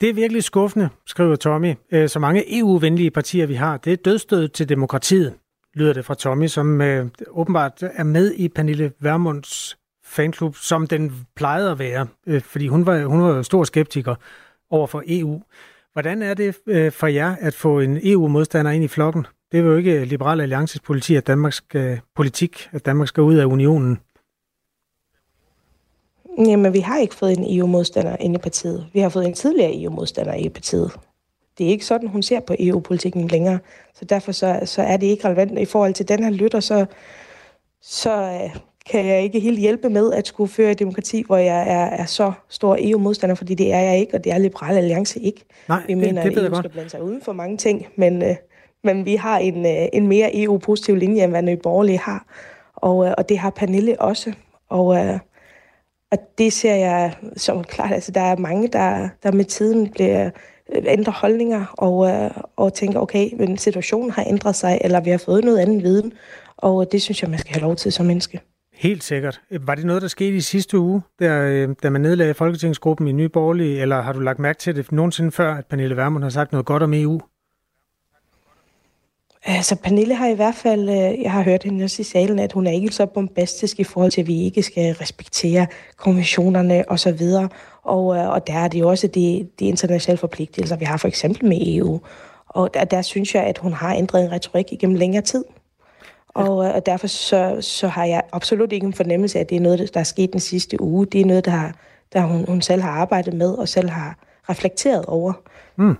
Det 0.00 0.08
er 0.08 0.14
virkelig 0.14 0.44
skuffende, 0.44 0.88
skriver 1.06 1.36
Tommy. 1.36 1.74
Øh, 1.92 2.08
så 2.08 2.18
mange 2.18 2.58
EU-venlige 2.58 3.10
partier, 3.10 3.46
vi 3.46 3.54
har, 3.54 3.76
det 3.76 3.92
er 3.92 3.96
dødstød 3.96 4.48
til 4.48 4.68
demokratiet, 4.68 5.34
lyder 5.74 5.92
det 5.92 6.04
fra 6.04 6.14
Tommy, 6.14 6.46
som 6.46 6.80
øh, 6.80 7.06
åbenbart 7.28 7.82
er 7.82 8.04
med 8.04 8.34
i 8.34 8.48
Pernille 8.48 8.92
Vermunds 9.00 9.78
fanklub, 10.04 10.56
som 10.56 10.86
den 10.86 11.26
plejede 11.36 11.70
at 11.70 11.78
være, 11.78 12.06
øh, 12.26 12.40
fordi 12.40 12.68
hun 12.68 12.86
var, 12.86 13.04
hun 13.04 13.22
var 13.22 13.42
stor 13.42 13.64
skeptiker 13.64 14.14
over 14.70 14.86
for 14.86 15.02
EU. 15.06 15.42
Hvordan 15.92 16.22
er 16.22 16.34
det 16.34 16.56
øh, 16.66 16.92
for 16.92 17.06
jer 17.06 17.36
at 17.40 17.54
få 17.54 17.80
en 17.80 17.98
EU-modstander 18.02 18.70
ind 18.70 18.84
i 18.84 18.88
flokken? 18.88 19.26
Det 19.52 19.60
er 19.60 19.64
jo 19.64 19.76
ikke 19.76 20.04
Liberale 20.04 20.42
Alliances 20.42 20.80
politi, 20.80 21.16
at 21.16 21.26
Danmark 21.26 21.52
skal, 21.52 22.00
politik, 22.16 22.68
at 22.72 22.86
Danmark 22.86 23.08
skal 23.08 23.22
ud 23.22 23.34
af 23.34 23.44
unionen. 23.44 23.98
Jamen, 26.38 26.72
vi 26.72 26.80
har 26.80 26.98
ikke 26.98 27.14
fået 27.14 27.38
en 27.38 27.58
EU-modstander 27.58 28.16
ind 28.20 28.34
i 28.34 28.38
partiet. 28.38 28.86
Vi 28.92 29.00
har 29.00 29.08
fået 29.08 29.26
en 29.26 29.34
tidligere 29.34 29.82
EU-modstander 29.82 30.34
i 30.34 30.48
partiet. 30.48 30.92
Det 31.58 31.66
er 31.66 31.70
ikke 31.70 31.84
sådan, 31.84 32.08
hun 32.08 32.22
ser 32.22 32.40
på 32.40 32.54
EU-politikken 32.58 33.28
længere. 33.28 33.58
Så 33.94 34.04
derfor 34.04 34.32
så, 34.32 34.60
så 34.64 34.82
er 34.82 34.96
det 34.96 35.06
ikke 35.06 35.24
relevant. 35.24 35.58
I 35.58 35.64
forhold 35.64 35.94
til 35.94 36.08
den 36.08 36.24
her 36.24 36.30
lytter, 36.30 36.60
så, 36.60 36.86
så 37.82 38.12
øh, 38.12 38.60
kan 38.90 39.06
jeg 39.06 39.22
ikke 39.22 39.40
helt 39.40 39.58
hjælpe 39.58 39.90
med 39.90 40.12
at 40.12 40.26
skulle 40.26 40.50
føre 40.52 40.70
et 40.70 40.78
demokrati, 40.78 41.22
hvor 41.26 41.36
jeg 41.36 41.60
er, 41.60 41.84
er 41.84 42.06
så 42.06 42.32
stor 42.48 42.76
EU-modstander, 42.80 43.34
fordi 43.34 43.54
det 43.54 43.72
er 43.72 43.80
jeg 43.80 43.98
ikke, 43.98 44.14
og 44.14 44.24
det 44.24 44.32
er 44.32 44.38
Liberale 44.38 44.78
Alliance 44.78 45.20
ikke. 45.20 45.44
Nej, 45.68 45.82
vi 45.86 45.94
mener, 45.94 46.22
det, 46.22 46.34
det 46.34 46.40
at 46.40 46.52
EU 46.52 46.56
skal 46.56 46.70
blande 46.70 46.90
sig 46.90 47.02
uden 47.02 47.22
for 47.22 47.32
mange 47.32 47.56
ting, 47.56 47.86
men, 47.96 48.22
øh, 48.22 48.36
men 48.84 49.04
vi 49.04 49.16
har 49.16 49.38
en, 49.38 49.66
øh, 49.66 49.88
en 49.92 50.06
mere 50.06 50.42
EU-positiv 50.42 50.96
linje, 50.96 51.22
end 51.22 51.32
hvad 51.32 51.42
Nye 51.42 51.56
Borgerlige 51.56 51.98
har. 51.98 52.26
Og, 52.76 53.06
øh, 53.06 53.14
og 53.18 53.28
det 53.28 53.38
har 53.38 53.50
Pernille 53.50 54.00
også. 54.00 54.32
Og, 54.68 54.96
øh, 54.96 55.18
og 56.12 56.18
det 56.38 56.52
ser 56.52 56.74
jeg 56.74 57.14
som 57.36 57.64
klart, 57.64 57.92
altså 57.92 58.12
der 58.12 58.20
er 58.20 58.36
mange, 58.36 58.68
der, 58.68 59.08
der 59.22 59.32
med 59.32 59.44
tiden 59.44 59.90
bliver 59.90 60.30
ændrer 60.72 61.12
holdninger 61.12 61.64
og, 61.78 62.30
og 62.56 62.74
tænker, 62.74 63.00
okay, 63.00 63.30
men 63.36 63.58
situationen 63.58 64.10
har 64.10 64.24
ændret 64.28 64.56
sig, 64.56 64.78
eller 64.80 65.00
vi 65.00 65.10
har 65.10 65.18
fået 65.18 65.44
noget 65.44 65.58
andet 65.58 65.82
viden, 65.82 66.12
og 66.56 66.92
det 66.92 67.02
synes 67.02 67.22
jeg, 67.22 67.30
man 67.30 67.38
skal 67.38 67.52
have 67.52 67.62
lov 67.62 67.76
til 67.76 67.92
som 67.92 68.06
menneske. 68.06 68.40
Helt 68.72 69.04
sikkert. 69.04 69.40
Var 69.60 69.74
det 69.74 69.84
noget, 69.84 70.02
der 70.02 70.08
skete 70.08 70.36
i 70.36 70.40
sidste 70.40 70.78
uge, 70.78 71.02
der, 71.18 71.74
da 71.82 71.90
man 71.90 72.00
nedlagde 72.00 72.34
Folketingsgruppen 72.34 73.08
i 73.08 73.12
Nye 73.12 73.28
Borgerlige, 73.28 73.80
eller 73.80 74.00
har 74.00 74.12
du 74.12 74.20
lagt 74.20 74.38
mærke 74.38 74.58
til 74.58 74.76
det 74.76 74.92
nogensinde 74.92 75.32
før, 75.32 75.54
at 75.54 75.66
Pernille 75.66 75.96
Vermund 75.96 76.22
har 76.22 76.30
sagt 76.30 76.52
noget 76.52 76.66
godt 76.66 76.82
om 76.82 76.94
EU? 76.94 77.20
Altså, 79.50 79.76
Pernille 79.76 80.14
har 80.14 80.28
i 80.28 80.34
hvert 80.34 80.54
fald, 80.54 80.88
øh, 80.88 81.22
jeg 81.22 81.32
har 81.32 81.42
hørt 81.42 81.62
hende 81.62 81.84
også 81.84 82.02
i 82.02 82.04
salen, 82.04 82.38
at 82.38 82.52
hun 82.52 82.66
er 82.66 82.70
ikke 82.70 82.90
så 82.90 83.06
bombastisk 83.06 83.80
i 83.80 83.84
forhold 83.84 84.10
til, 84.10 84.20
at 84.20 84.26
vi 84.26 84.42
ikke 84.42 84.62
skal 84.62 84.94
respektere 84.94 85.66
konventionerne 85.96 86.84
osv. 86.88 86.90
Og, 86.90 86.98
så 86.98 87.12
videre. 87.12 87.48
og, 87.82 88.16
øh, 88.16 88.28
og 88.28 88.46
der 88.46 88.52
er 88.52 88.68
det 88.68 88.80
jo 88.80 88.88
også 88.88 89.06
de, 89.06 89.48
de 89.58 89.66
internationale 89.66 90.18
forpligtelser, 90.18 90.76
vi 90.76 90.84
har 90.84 90.96
for 90.96 91.08
eksempel 91.08 91.48
med 91.48 91.58
EU. 91.60 92.00
Og 92.48 92.74
der, 92.74 92.84
der 92.84 93.02
synes 93.02 93.34
jeg, 93.34 93.44
at 93.44 93.58
hun 93.58 93.72
har 93.72 93.94
ændret 93.94 94.24
en 94.24 94.32
retorik 94.32 94.72
igennem 94.72 94.96
længere 94.96 95.22
tid. 95.22 95.44
Og, 96.28 96.64
øh, 96.64 96.74
og 96.74 96.86
derfor 96.86 97.06
så, 97.06 97.56
så 97.60 97.88
har 97.88 98.04
jeg 98.04 98.22
absolut 98.32 98.72
ikke 98.72 98.86
en 98.86 98.94
fornemmelse 98.94 99.38
af, 99.38 99.40
at 99.40 99.50
det 99.50 99.56
er 99.56 99.60
noget, 99.60 99.94
der 99.94 100.00
er 100.00 100.04
sket 100.04 100.32
den 100.32 100.40
sidste 100.40 100.82
uge. 100.82 101.06
Det 101.06 101.20
er 101.20 101.24
noget, 101.24 101.44
der, 101.44 101.62
der 102.12 102.20
hun, 102.20 102.44
hun 102.48 102.62
selv 102.62 102.82
har 102.82 102.90
arbejdet 102.90 103.34
med 103.34 103.50
og 103.50 103.68
selv 103.68 103.88
har 103.88 104.18
reflekteret 104.48 105.06
over. 105.06 105.32
Mm. 105.76 105.96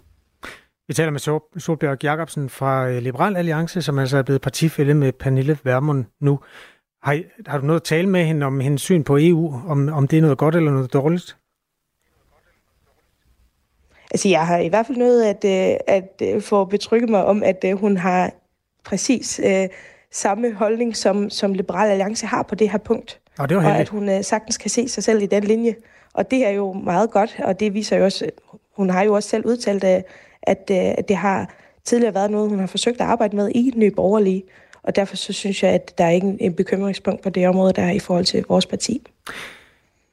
Vi 0.89 0.95
taler 0.95 1.11
med 1.11 1.41
Solbjørg 1.61 2.05
Jacobsen 2.05 2.49
fra 2.49 2.89
øh, 2.89 3.03
Liberal 3.03 3.37
Alliance, 3.37 3.83
som 3.83 3.99
altså 3.99 4.19
er 4.19 4.23
blevet 4.23 4.41
partifælde 4.41 4.95
med 4.95 5.13
Pernille 5.13 5.59
Vermund 5.65 6.05
nu. 6.21 6.41
Har, 7.03 7.23
har 7.47 7.59
du 7.59 7.67
noget 7.67 7.81
at 7.81 7.85
tale 7.85 8.09
med 8.09 8.25
hende 8.25 8.47
om 8.47 8.61
hendes 8.61 8.83
syn 8.83 9.05
på 9.05 9.17
EU, 9.21 9.55
om, 9.69 9.89
om 9.89 10.09
det 10.09 10.17
er 10.17 10.21
noget 10.21 10.39
godt 10.39 10.57
eller 10.57 10.71
noget 10.71 10.93
dårligt? 10.93 11.37
Altså, 14.11 14.29
jeg 14.29 14.47
har 14.47 14.59
i 14.59 14.69
hvert 14.69 14.87
fald 14.87 14.99
noget 14.99 15.25
at, 15.25 15.45
øh, 15.45 15.79
at, 15.87 16.23
at 16.23 16.43
få 16.43 16.65
betrykket 16.65 17.11
mig 17.11 17.25
om, 17.25 17.43
at 17.43 17.65
hun 17.75 17.97
har 17.97 18.31
præcis 18.85 19.41
øh, 19.45 19.69
samme 20.13 20.53
holdning, 20.53 20.97
som, 20.97 21.31
som 21.31 21.53
Liberal 21.53 21.91
Alliance 21.91 22.27
har 22.27 22.43
på 22.43 22.55
det 22.55 22.71
her 22.71 22.79
punkt. 22.79 23.21
Og, 23.39 23.49
det 23.49 23.57
var 23.57 23.65
og 23.65 23.77
at 23.77 23.89
hun 23.89 24.09
øh, 24.09 24.25
sagtens 24.25 24.59
kan 24.59 24.71
se 24.71 24.89
sig 24.89 25.05
selv 25.05 25.23
i 25.23 25.27
den 25.27 25.45
linje. 25.45 25.75
Og 26.13 26.31
det 26.31 26.47
er 26.47 26.51
jo 26.51 26.73
meget 26.73 27.11
godt, 27.11 27.41
og 27.45 27.61
det 27.61 27.75
viser 27.75 27.97
jo 27.97 28.05
også, 28.05 28.31
hun 28.77 28.91
har 28.91 29.03
jo 29.03 29.13
også 29.13 29.29
selv 29.29 29.47
udtalt, 29.47 29.85
at, 29.85 30.05
at, 30.49 30.71
øh, 30.71 30.95
at 30.99 31.09
det 31.09 31.17
har 31.17 31.55
tidligere 31.85 32.15
været 32.15 32.31
noget, 32.31 32.51
hun 32.51 32.59
har 32.59 32.67
forsøgt 32.67 33.01
at 33.01 33.07
arbejde 33.07 33.37
med 33.37 33.51
i 33.55 33.73
Nye 33.77 33.91
Borgerlige. 33.91 34.43
Og 34.83 34.97
derfor 34.97 35.17
så 35.17 35.33
synes 35.33 35.63
jeg, 35.63 35.71
at 35.71 35.99
der 35.99 36.05
er 36.05 36.11
ikke 36.11 36.37
en 36.41 36.55
bekymringspunkt 36.55 37.23
på 37.23 37.31
det 37.31 37.49
område, 37.49 37.73
der 37.73 37.83
er 37.83 37.91
i 37.91 37.99
forhold 37.99 38.25
til 38.25 38.45
vores 38.49 38.67
parti. 38.67 39.03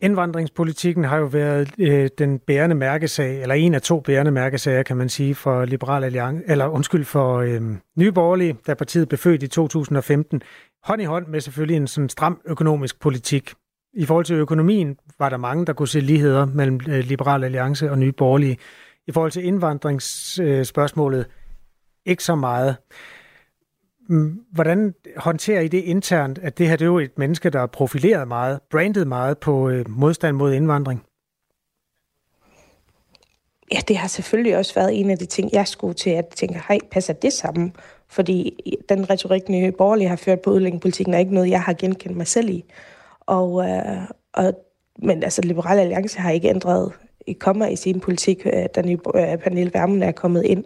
Indvandringspolitikken 0.02 1.04
har 1.04 1.18
jo 1.18 1.26
været 1.26 1.72
øh, 1.78 2.10
den 2.18 2.40
bærende 2.40 2.76
mærkesag, 2.76 3.42
eller 3.42 3.56
en 3.56 3.74
af 3.74 3.82
to 3.82 4.00
bærende 4.00 4.32
mærkesager, 4.32 4.84
kan 4.84 4.98
man 4.98 5.10
sige, 5.10 5.36
for 5.36 5.66
Liberal 5.66 6.04
Alliance, 6.04 6.44
eller 6.48 6.68
undskyld, 6.68 7.06
for 7.06 7.38
øh, 7.38 7.62
Nye 7.98 8.12
Borgerlige, 8.12 8.56
da 8.68 8.74
partiet 8.74 9.10
blev 9.10 9.18
født 9.18 9.44
i 9.44 9.48
2015. 9.48 10.42
Hånd 10.84 11.02
i 11.02 11.06
hånd 11.06 11.28
med 11.28 11.42
selvfølgelig 11.42 11.78
en 11.78 11.88
sådan 11.88 12.10
stram 12.10 12.42
økonomisk 12.46 13.00
politik. 13.00 13.54
I 13.94 14.06
forhold 14.06 14.26
til 14.26 14.36
økonomien 14.36 14.98
var 15.20 15.30
der 15.30 15.38
mange, 15.38 15.66
der 15.66 15.74
kunne 15.74 15.88
se 15.88 16.00
ligheder 16.00 16.46
mellem 16.46 16.80
øh, 16.90 17.00
Liberal 17.00 17.44
Alliance 17.44 17.92
og 17.92 18.00
Nye 18.00 18.12
Borgerlige. 18.12 18.58
I 19.08 19.12
forhold 19.12 19.32
til 19.32 19.46
indvandringsspørgsmålet, 19.46 21.26
ikke 22.06 22.24
så 22.24 22.36
meget. 22.36 22.76
Mm, 24.10 24.46
hvordan 24.52 24.94
håndterer 25.18 25.62
I 25.62 25.68
det 25.68 25.84
internt, 25.84 26.38
at 26.38 26.58
det 26.58 26.68
her 26.68 26.76
det 26.76 26.86
er 26.86 26.90
jo 26.90 27.00
et 27.00 27.18
menneske, 27.18 27.50
der 27.50 27.60
er 27.60 27.68
profileret 27.68 28.28
meget, 28.28 28.60
brandet 28.72 29.08
meget 29.08 29.38
på 29.38 29.70
øh, 29.70 29.90
modstand 29.90 30.36
mod 30.36 30.54
indvandring? 30.54 31.04
Ja, 33.72 33.80
det 33.88 33.98
har 33.98 34.08
selvfølgelig 34.08 34.58
også 34.58 34.74
været 34.76 35.00
en 35.00 35.10
af 35.10 35.18
de 35.18 35.26
ting, 35.26 35.54
jeg 35.54 35.68
skulle 35.68 35.94
til 35.94 36.10
at 36.10 36.28
tænke, 36.28 36.62
hej, 36.68 36.80
passer 36.92 37.14
det 37.14 37.34
sammen? 37.34 37.76
Fordi 38.08 38.60
den 38.90 39.10
retorik, 39.10 39.50
nye 39.50 39.72
borgerlige 39.72 40.08
har 40.08 40.16
ført 40.16 40.42
på 40.42 40.52
udlændingepolitikken, 40.52 41.14
er 41.14 41.20
ikke 41.20 41.34
noget, 41.34 41.50
jeg 41.50 41.62
har 41.62 41.74
genkendt 41.74 42.18
mig 42.18 42.28
selv 42.28 42.50
i. 42.50 42.66
Og, 43.20 43.70
øh, 43.70 44.02
og, 44.34 44.54
men 45.00 45.24
altså, 45.24 45.42
Liberale 45.42 45.82
Alliance 45.82 46.20
har 46.20 46.32
ikke 46.32 46.50
ændret 46.50 46.92
kommer 47.34 47.68
i 47.68 47.76
sin 47.76 48.00
politik, 48.00 48.44
da 48.44 48.82
Pernille 49.44 49.72
Vermund 49.74 50.04
er 50.04 50.12
kommet 50.12 50.46
ind. 50.46 50.64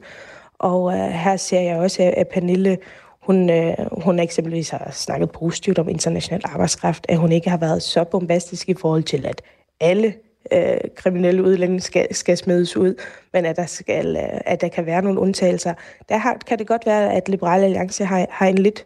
Og 0.59 0.93
øh, 0.93 0.99
her 0.99 1.37
ser 1.37 1.61
jeg 1.61 1.77
også, 1.77 2.13
at 2.17 2.27
Pernille 2.27 2.77
hun, 3.21 3.49
øh, 3.49 3.73
hun 3.91 4.19
eksempelvis 4.19 4.69
har 4.69 4.91
snakket 4.91 5.31
positivt 5.31 5.79
om 5.79 5.89
international 5.89 6.41
arbejdskraft, 6.43 7.05
at 7.09 7.17
hun 7.17 7.31
ikke 7.31 7.49
har 7.49 7.57
været 7.57 7.83
så 7.83 8.03
bombastisk 8.03 8.69
i 8.69 8.73
forhold 8.73 9.03
til, 9.03 9.25
at 9.25 9.41
alle 9.79 10.13
øh, 10.53 10.77
kriminelle 10.95 11.43
udlændinge 11.43 11.81
skal, 11.81 12.15
skal 12.15 12.37
smides 12.37 12.77
ud, 12.77 13.01
men 13.33 13.45
at 13.45 13.55
der, 13.55 13.65
skal, 13.65 14.15
øh, 14.15 14.41
at 14.45 14.61
der 14.61 14.67
kan 14.67 14.85
være 14.85 15.01
nogle 15.01 15.19
undtagelser. 15.19 15.73
Der 16.09 16.17
har, 16.17 16.37
kan 16.47 16.59
det 16.59 16.67
godt 16.67 16.85
være, 16.85 17.13
at 17.13 17.29
Liberale 17.29 17.65
Alliance 17.65 18.05
har, 18.05 18.27
har 18.29 18.47
en 18.47 18.57
lidt 18.57 18.85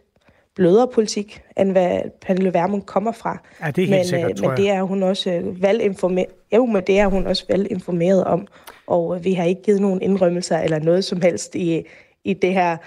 blødere 0.56 0.88
politik, 0.88 1.42
end 1.58 1.72
hvad 1.72 2.02
Pernille 2.22 2.54
Vermund 2.54 2.82
kommer 2.82 3.12
fra. 3.12 3.42
Ja, 3.62 3.72
det 3.72 3.84
er 3.84 3.88
helt 3.88 3.90
men, 3.90 4.06
sikkert, 4.06 4.44
øh, 4.44 4.50
men 4.50 4.58
det 4.58 4.70
er 4.70 4.82
hun 4.84 5.04
også 5.04 5.32
øh, 5.32 5.62
velinformeret. 5.62 6.28
Jo, 6.54 6.66
men 6.66 6.84
det 6.88 7.00
er 7.00 7.08
hun 7.08 7.28
også 7.28 7.46
velinformeret 7.50 8.24
om. 8.24 8.48
Og 8.88 9.16
øh, 9.16 9.24
vi 9.24 9.34
har 9.34 9.44
ikke 9.44 9.62
givet 9.62 9.82
nogen 9.82 10.02
indrømmelser 10.02 10.60
eller 10.60 10.80
noget 10.80 11.06
som 11.06 11.22
helst 11.22 11.56
i, 11.56 11.84
i 12.24 12.34
det 12.34 12.54
her 12.54 12.78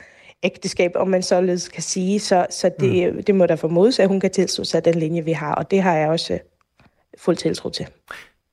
ægteskab, 0.42 0.92
om 0.94 1.08
man 1.08 1.22
således 1.22 1.68
kan 1.68 1.82
sige. 1.82 2.20
Så, 2.20 2.46
så 2.50 2.70
det, 2.80 3.14
mm. 3.14 3.22
det 3.22 3.34
må 3.34 3.46
der 3.46 3.56
formodes, 3.56 3.98
at 3.98 4.08
hun 4.08 4.20
kan 4.20 4.30
tilslutte 4.30 4.70
sig 4.70 4.84
den 4.84 4.94
linje, 4.94 5.24
vi 5.24 5.32
har, 5.32 5.54
og 5.54 5.70
det 5.70 5.82
har 5.82 5.96
jeg 5.96 6.08
også 6.08 6.38
fuld 7.18 7.36
tiltro 7.36 7.70
til. 7.70 7.86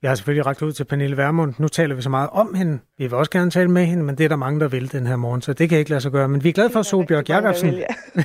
Jeg 0.03 0.11
har 0.11 0.15
selvfølgelig 0.15 0.45
rakt 0.45 0.61
ud 0.61 0.71
til 0.71 0.83
Pernille 0.83 1.17
Vermund. 1.17 1.53
Nu 1.57 1.67
taler 1.67 1.95
vi 1.95 2.01
så 2.01 2.09
meget 2.09 2.29
om 2.31 2.53
hende. 2.53 2.79
Vi 2.97 3.03
vil 3.03 3.13
også 3.13 3.31
gerne 3.31 3.51
tale 3.51 3.71
med 3.71 3.85
hende, 3.85 4.03
men 4.03 4.17
det 4.17 4.23
er 4.23 4.29
der 4.29 4.35
mange, 4.35 4.59
der 4.59 4.67
vil 4.67 4.91
den 4.91 5.07
her 5.07 5.15
morgen, 5.15 5.41
så 5.41 5.53
det 5.53 5.69
kan 5.69 5.77
ikke 5.77 5.89
lade 5.89 6.01
sig 6.01 6.11
gøre. 6.11 6.27
Men 6.27 6.43
vi 6.43 6.49
er 6.49 6.53
glade 6.53 6.69
for 6.69 6.81
Solbjørg 6.81 7.29
Jacobsen. 7.29 7.73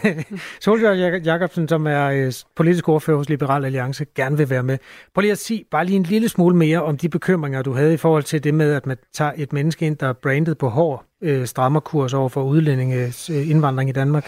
Solbjørg 0.65 1.23
Jacobsen, 1.27 1.69
som 1.69 1.87
er 1.87 2.05
øh, 2.07 2.33
politisk 2.57 2.89
ordfører 2.89 3.17
hos 3.17 3.29
Liberal 3.29 3.65
Alliance, 3.65 4.07
gerne 4.15 4.37
vil 4.37 4.51
være 4.51 4.63
med. 4.63 4.79
Prøv 5.15 5.21
lige 5.21 5.33
at 5.33 5.39
sige 5.39 5.65
bare 5.71 5.85
lige 5.85 5.97
en 5.97 6.03
lille 6.03 6.29
smule 6.29 6.57
mere 6.57 6.83
om 6.83 6.97
de 6.97 7.09
bekymringer, 7.09 7.63
du 7.63 7.73
havde 7.73 7.95
i 7.95 7.97
forhold 7.97 8.23
til 8.23 8.45
det 8.45 8.55
med, 8.55 8.73
at 8.73 8.87
man 8.87 8.97
tager 9.15 9.33
et 9.37 9.53
menneske 9.53 9.87
ind, 9.87 9.97
der 9.97 10.09
er 10.09 10.13
brandet 10.13 10.59
på 10.59 10.69
hård 10.69 11.05
øh, 11.23 11.47
strammerkurs 11.47 12.15
over 12.15 12.29
for 12.29 12.43
udlændinges 12.43 13.31
øh, 13.31 13.51
indvandring 13.51 13.91
i 13.91 13.93
Danmark. 13.93 14.27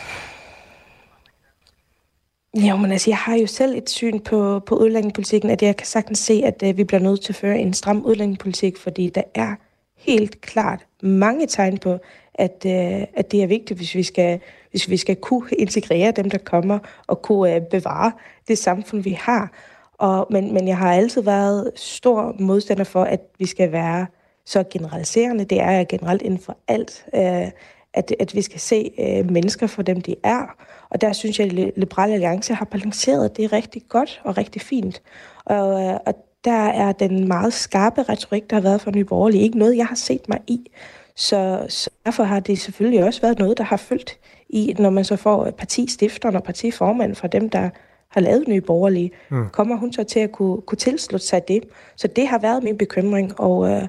Jo, 2.57 2.77
men 2.77 2.93
altså, 2.93 3.11
jeg 3.11 3.17
har 3.17 3.37
jo 3.37 3.47
selv 3.47 3.77
et 3.77 3.91
syn 3.91 4.21
på, 4.21 4.61
på 4.67 4.75
udlændingepolitikken, 4.75 5.51
at 5.51 5.63
jeg 5.63 5.77
kan 5.77 5.87
sagtens 5.87 6.19
se, 6.19 6.43
at 6.45 6.63
uh, 6.63 6.77
vi 6.77 6.85
bliver 6.85 7.01
nødt 7.01 7.21
til 7.21 7.33
at 7.33 7.37
føre 7.37 7.59
en 7.59 7.73
stram 7.73 8.05
udlændingepolitik, 8.05 8.77
fordi 8.77 9.09
der 9.09 9.23
er 9.35 9.55
helt 9.97 10.41
klart 10.41 10.87
mange 11.03 11.47
tegn 11.47 11.79
på, 11.79 11.99
at, 12.35 12.63
uh, 12.65 13.03
at 13.15 13.33
det 13.33 13.43
er 13.43 13.47
vigtigt, 13.47 13.79
hvis 13.79 13.95
vi, 13.95 14.03
skal, 14.03 14.41
hvis 14.71 14.91
vi 14.91 14.97
skal 14.97 15.17
kunne 15.17 15.49
integrere 15.59 16.11
dem, 16.11 16.31
der 16.31 16.39
kommer, 16.39 16.79
og 17.07 17.23
kunne 17.23 17.57
uh, 17.57 17.63
bevare 17.71 18.13
det 18.49 18.59
samfund, 18.59 19.03
vi 19.03 19.13
har. 19.21 19.53
Og, 19.99 20.27
men, 20.31 20.55
men 20.55 20.69
jeg 20.69 20.79
har 20.79 20.93
altid 20.95 21.23
været 21.23 21.71
stor 21.77 22.37
modstander 22.39 22.85
for, 22.85 23.05
at 23.05 23.21
vi 23.39 23.47
skal 23.47 23.73
være 23.73 24.07
så 24.47 24.65
generaliserende. 24.71 25.45
Det 25.45 25.61
er 25.61 25.71
jeg 25.71 25.89
generelt 25.89 26.23
inden 26.23 26.41
for 26.41 26.57
alt. 26.69 27.05
Uh, 27.13 27.49
at, 27.95 28.15
at 28.21 28.35
vi 28.35 28.43
skal 28.43 28.61
se 28.61 28.91
uh, 28.99 29.31
mennesker 29.31 29.67
for 29.67 29.83
dem, 29.83 30.01
de 30.01 30.15
er, 30.23 30.47
og 30.91 31.01
der 31.01 31.13
synes 31.13 31.39
jeg, 31.39 31.47
at 31.47 31.73
Liberale 31.77 32.13
Alliance 32.13 32.55
har 32.55 32.65
balanceret 32.65 33.37
det 33.37 33.53
rigtig 33.53 33.83
godt 33.89 34.21
og 34.25 34.39
rigtig 34.39 34.63
fint. 34.63 35.03
Og, 35.45 35.83
øh, 35.83 35.97
og 36.07 36.15
der 36.45 36.67
er 36.67 36.93
den 36.93 37.29
meget 37.29 37.53
skarpe 37.53 38.03
retorik, 38.03 38.51
der 38.51 38.57
har 38.57 38.61
været 38.61 38.81
fra 38.81 38.91
Nye 38.91 39.05
Borgerlige, 39.05 39.43
ikke 39.43 39.59
noget, 39.59 39.77
jeg 39.77 39.87
har 39.87 39.95
set 39.95 40.29
mig 40.29 40.39
i. 40.47 40.71
Så, 41.17 41.67
så 41.69 41.91
derfor 42.07 42.23
har 42.23 42.41
det 42.41 42.59
selvfølgelig 42.59 43.05
også 43.05 43.21
været 43.21 43.39
noget, 43.39 43.59
der 43.59 43.65
har 43.65 43.77
følt 43.77 44.19
i, 44.49 44.75
når 44.79 44.91
man 44.91 45.05
så 45.05 45.17
får 45.17 45.51
partistifteren 45.51 46.37
og 46.37 46.43
partiformand 46.43 47.15
fra 47.15 47.29
dem, 47.29 47.51
der 47.51 47.71
har 48.11 48.21
lavet 48.21 48.49
Nye 48.49 48.61
Borgerlige, 48.61 49.11
mm. 49.31 49.49
kommer 49.49 49.77
hun 49.77 49.93
så 49.93 50.05
til 50.05 50.21
at 50.21 50.33
kunne, 50.33 50.61
kunne 50.61 50.79
tilslutte 50.79 51.27
sig 51.27 51.49
det. 51.49 51.63
Så 51.97 52.09
det 52.09 52.29
har 52.29 52.39
været 52.39 52.63
min 52.63 52.79
bekymring, 52.79 53.41
og, 53.41 53.71
øh, 53.71 53.89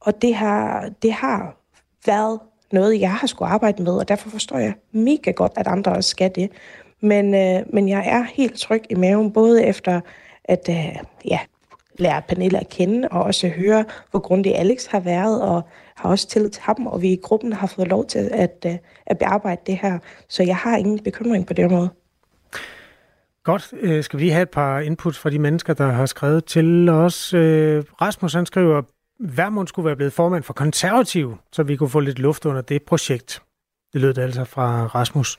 og 0.00 0.22
det, 0.22 0.34
har, 0.34 0.90
det 1.02 1.12
har 1.12 1.56
været 2.06 2.40
noget, 2.74 3.00
jeg 3.00 3.14
har 3.14 3.26
skulle 3.26 3.48
arbejde 3.48 3.82
med, 3.82 3.92
og 3.92 4.08
derfor 4.08 4.30
forstår 4.30 4.58
jeg 4.58 4.74
mega 4.92 5.30
godt, 5.30 5.52
at 5.56 5.66
andre 5.66 5.92
også 5.92 6.10
skal 6.10 6.30
det. 6.34 6.50
Men, 7.00 7.34
øh, 7.34 7.62
men 7.72 7.88
jeg 7.88 8.04
er 8.06 8.22
helt 8.22 8.60
tryg 8.60 8.82
i 8.90 8.94
maven, 8.94 9.32
både 9.32 9.64
efter 9.64 10.00
at 10.44 10.68
øh, 10.70 10.96
ja, 11.24 11.38
lære 11.98 12.22
Pernille 12.28 12.60
at 12.60 12.68
kende, 12.68 13.08
og 13.08 13.22
også 13.22 13.48
høre, 13.48 13.84
hvor 14.10 14.20
grundig 14.20 14.56
Alex 14.56 14.86
har 14.86 15.00
været, 15.00 15.42
og 15.42 15.62
har 15.96 16.10
også 16.10 16.28
tillid 16.28 16.50
til 16.50 16.62
ham, 16.62 16.86
og 16.86 17.02
vi 17.02 17.12
i 17.12 17.20
gruppen 17.22 17.52
har 17.52 17.66
fået 17.66 17.88
lov 17.88 18.06
til 18.06 18.30
at, 18.32 18.66
øh, 18.66 18.74
at 19.06 19.18
bearbejde 19.18 19.60
det 19.66 19.78
her. 19.82 19.98
Så 20.28 20.42
jeg 20.42 20.56
har 20.56 20.76
ingen 20.76 20.98
bekymring 20.98 21.46
på 21.46 21.52
det 21.52 21.70
måde. 21.70 21.88
Godt. 23.44 23.74
Øh, 23.80 24.04
skal 24.04 24.18
vi 24.18 24.24
lige 24.24 24.32
have 24.32 24.42
et 24.42 24.50
par 24.50 24.80
inputs 24.80 25.18
fra 25.18 25.30
de 25.30 25.38
mennesker, 25.38 25.74
der 25.74 25.86
har 25.86 26.06
skrevet 26.06 26.44
til 26.44 26.88
os? 26.88 27.34
Øh, 27.34 27.84
Rasmus 28.00 28.34
han 28.34 28.46
skriver, 28.46 28.82
Værmund 29.24 29.68
skulle 29.68 29.86
være 29.86 29.96
blevet 29.96 30.12
formand 30.12 30.42
for 30.42 30.52
konservativ, 30.52 31.36
så 31.52 31.62
vi 31.62 31.76
kunne 31.76 31.90
få 31.90 32.00
lidt 32.00 32.18
luft 32.18 32.46
under 32.46 32.60
det 32.60 32.82
projekt. 32.82 33.42
Det 33.92 34.00
lød 34.00 34.14
det 34.14 34.22
altså 34.22 34.44
fra 34.44 34.86
Rasmus. 34.86 35.38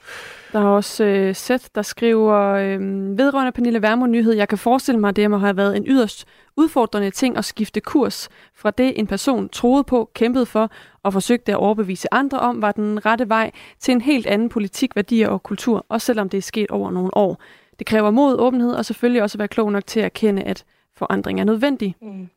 Der 0.54 0.60
er 0.60 0.64
også 0.64 1.04
øh, 1.04 1.36
Seth, 1.36 1.66
der 1.76 1.82
skriver, 1.82 2.36
øh, 2.36 2.80
vedrørende 3.18 3.52
Pernille 3.52 3.82
Værmund 3.82 4.12
nyhed, 4.12 4.34
jeg 4.34 4.48
kan 4.48 4.58
forestille 4.58 5.00
mig, 5.00 5.10
at 5.10 5.16
det 5.16 5.32
må 5.32 5.38
have 5.38 5.58
været 5.58 5.78
en 5.78 5.84
yderst 5.88 6.26
udfordrende 6.58 7.12
ting 7.12 7.38
at 7.38 7.46
skifte 7.46 7.80
kurs 7.80 8.30
fra 8.54 8.72
det, 8.72 9.00
en 9.00 9.08
person 9.08 9.50
troede 9.50 9.84
på, 9.84 10.12
kæmpede 10.14 10.46
for 10.46 10.72
og 11.04 11.14
forsøgte 11.14 11.52
at 11.52 11.58
overbevise 11.58 12.14
andre 12.14 12.40
om, 12.40 12.62
var 12.62 12.72
den 12.72 13.06
rette 13.06 13.30
vej 13.30 13.52
til 13.80 13.92
en 13.92 14.02
helt 14.02 14.28
anden 14.28 14.50
politik, 14.50 14.96
værdier 14.96 15.30
og 15.30 15.44
kultur, 15.44 15.86
også 15.90 16.06
selvom 16.06 16.30
det 16.30 16.38
er 16.38 16.42
sket 16.42 16.72
over 16.72 16.92
nogle 16.92 17.18
år. 17.18 17.42
Det 17.80 17.88
kræver 17.88 18.12
mod, 18.12 18.40
åbenhed 18.40 18.74
og 18.74 18.86
selvfølgelig 18.86 19.22
også 19.22 19.36
at 19.36 19.40
være 19.40 19.48
klog 19.48 19.72
nok 19.72 19.88
til 19.88 20.00
at 20.00 20.06
erkende, 20.06 20.44
at 20.44 20.66
forandring 20.98 21.40
er 21.40 21.44
nødvendig. 21.44 21.96
Mm. 22.02 22.30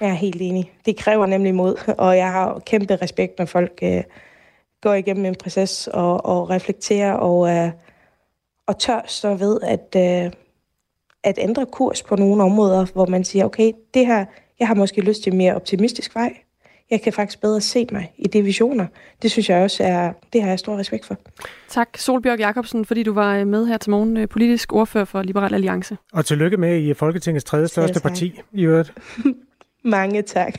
Jeg 0.00 0.08
er 0.08 0.14
helt 0.14 0.42
enig. 0.42 0.72
Det 0.86 0.96
kræver 0.96 1.26
nemlig 1.26 1.54
mod, 1.54 1.94
og 1.98 2.16
jeg 2.16 2.32
har 2.32 2.62
kæmpe 2.66 2.96
respekt, 2.96 3.38
når 3.38 3.44
folk 3.44 3.78
øh, 3.82 4.02
går 4.82 4.94
igennem 4.94 5.24
en 5.24 5.34
proces 5.34 5.88
og, 5.92 6.26
og 6.26 6.50
reflekterer 6.50 7.12
og, 7.12 7.56
øh, 7.56 7.70
og 8.66 8.78
tør 8.78 9.00
stå 9.06 9.34
ved 9.34 9.58
at, 9.62 9.96
øh, 9.96 10.32
at 11.24 11.38
ændre 11.38 11.66
kurs 11.66 12.02
på 12.02 12.16
nogle 12.16 12.42
områder, 12.42 12.86
hvor 12.92 13.06
man 13.06 13.24
siger, 13.24 13.44
okay, 13.44 13.72
det 13.94 14.06
her, 14.06 14.24
jeg 14.58 14.68
har 14.68 14.74
måske 14.74 15.00
lyst 15.00 15.22
til 15.22 15.32
en 15.32 15.38
mere 15.38 15.54
optimistisk 15.54 16.14
vej. 16.14 16.36
Jeg 16.90 17.02
kan 17.02 17.12
faktisk 17.12 17.40
bedre 17.40 17.60
se 17.60 17.86
mig 17.92 18.12
i 18.18 18.28
de 18.28 18.42
visioner. 18.42 18.86
Det 19.22 19.30
synes 19.30 19.48
jeg 19.48 19.62
også 19.62 19.84
er, 19.84 20.12
det 20.32 20.42
har 20.42 20.48
jeg 20.48 20.58
stor 20.58 20.76
respekt 20.76 21.06
for. 21.06 21.16
Tak, 21.68 21.88
Solbjørg 21.96 22.38
Jacobsen, 22.38 22.84
fordi 22.84 23.02
du 23.02 23.12
var 23.12 23.44
med 23.44 23.66
her 23.66 23.76
til 23.76 23.90
morgen, 23.90 24.16
øh, 24.16 24.28
politisk 24.28 24.72
ordfører 24.72 25.04
for 25.04 25.22
Liberal 25.22 25.54
Alliance. 25.54 25.96
Og 26.12 26.26
tillykke 26.26 26.56
med 26.56 26.82
i 26.82 26.94
Folketingets 26.94 27.44
tredje 27.44 27.68
største 27.68 28.00
parti 28.00 28.40
i 28.52 28.62
øvrigt. 28.62 28.92
Mange 29.86 30.22
tak. 30.22 30.54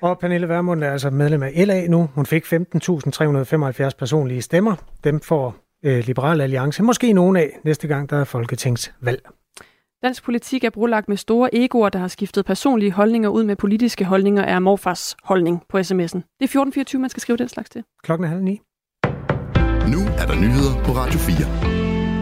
Og 0.00 0.18
Pernille 0.18 0.48
Vermund 0.48 0.84
er 0.84 0.92
altså 0.92 1.10
medlem 1.10 1.42
af 1.42 1.66
LA 1.66 1.86
nu. 1.86 2.08
Hun 2.14 2.26
fik 2.26 2.44
15.375 2.44 3.90
personlige 3.98 4.42
stemmer. 4.42 4.76
Dem 5.04 5.20
får 5.20 5.56
øh, 5.84 6.04
Liberal 6.04 6.40
Alliance 6.40 6.82
måske 6.82 7.12
nogen 7.12 7.36
af 7.36 7.50
næste 7.64 7.88
gang, 7.88 8.10
der 8.10 8.16
er 8.16 8.24
folketingsvalg. 8.24 9.22
Dansk 10.02 10.24
politik 10.24 10.64
er 10.64 10.70
brulagt 10.70 11.08
med 11.08 11.16
store 11.16 11.54
egoer, 11.54 11.88
der 11.88 11.98
har 11.98 12.08
skiftet 12.08 12.44
personlige 12.44 12.92
holdninger 12.92 13.28
ud 13.28 13.44
med 13.44 13.56
politiske 13.56 14.04
holdninger, 14.04 14.42
er 14.42 14.58
morfars 14.58 15.16
holdning 15.22 15.62
på 15.68 15.78
sms'en. 15.78 16.18
Det 16.38 16.44
er 16.44 16.50
1424, 16.50 17.00
man 17.00 17.10
skal 17.10 17.20
skrive 17.20 17.36
den 17.36 17.48
slags 17.48 17.70
til. 17.70 17.84
Klokken 18.02 18.24
er 18.24 18.28
halv 18.28 18.42
ni. 18.42 18.60
Nu 19.94 20.00
er 20.18 20.26
der 20.26 20.34
nyheder 20.34 20.84
på 20.84 20.92
Radio 20.92 21.18
4. 21.18 21.79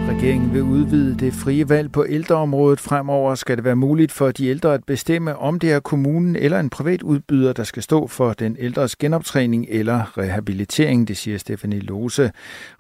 Regeringen 0.09 0.53
vil 0.55 0.63
udvide 0.63 1.17
det 1.19 1.33
frie 1.33 1.69
valg 1.69 1.93
på 1.93 2.07
ældreområdet. 2.09 2.81
Fremover 2.81 3.35
skal 3.35 3.57
det 3.57 3.65
være 3.65 3.77
muligt 3.77 4.13
for 4.13 4.31
de 4.31 4.47
ældre 4.47 4.75
at 4.75 4.85
bestemme, 4.85 5.37
om 5.37 5.59
det 5.59 5.73
er 5.73 5.81
kommunen 5.81 6.37
eller 6.37 6.61
en 6.61 6.71
privat 6.71 7.03
udbyder, 7.03 7.53
der 7.53 7.65
skal 7.65 7.83
stå 7.83 8.07
for 8.07 8.33
den 8.33 8.57
ældres 8.59 8.97
genoptræning 8.97 9.67
eller 9.69 10.19
rehabilitering, 10.19 11.09
det 11.09 11.17
siger 11.17 11.39
Stefanie 11.39 11.81
Lose. 11.81 12.31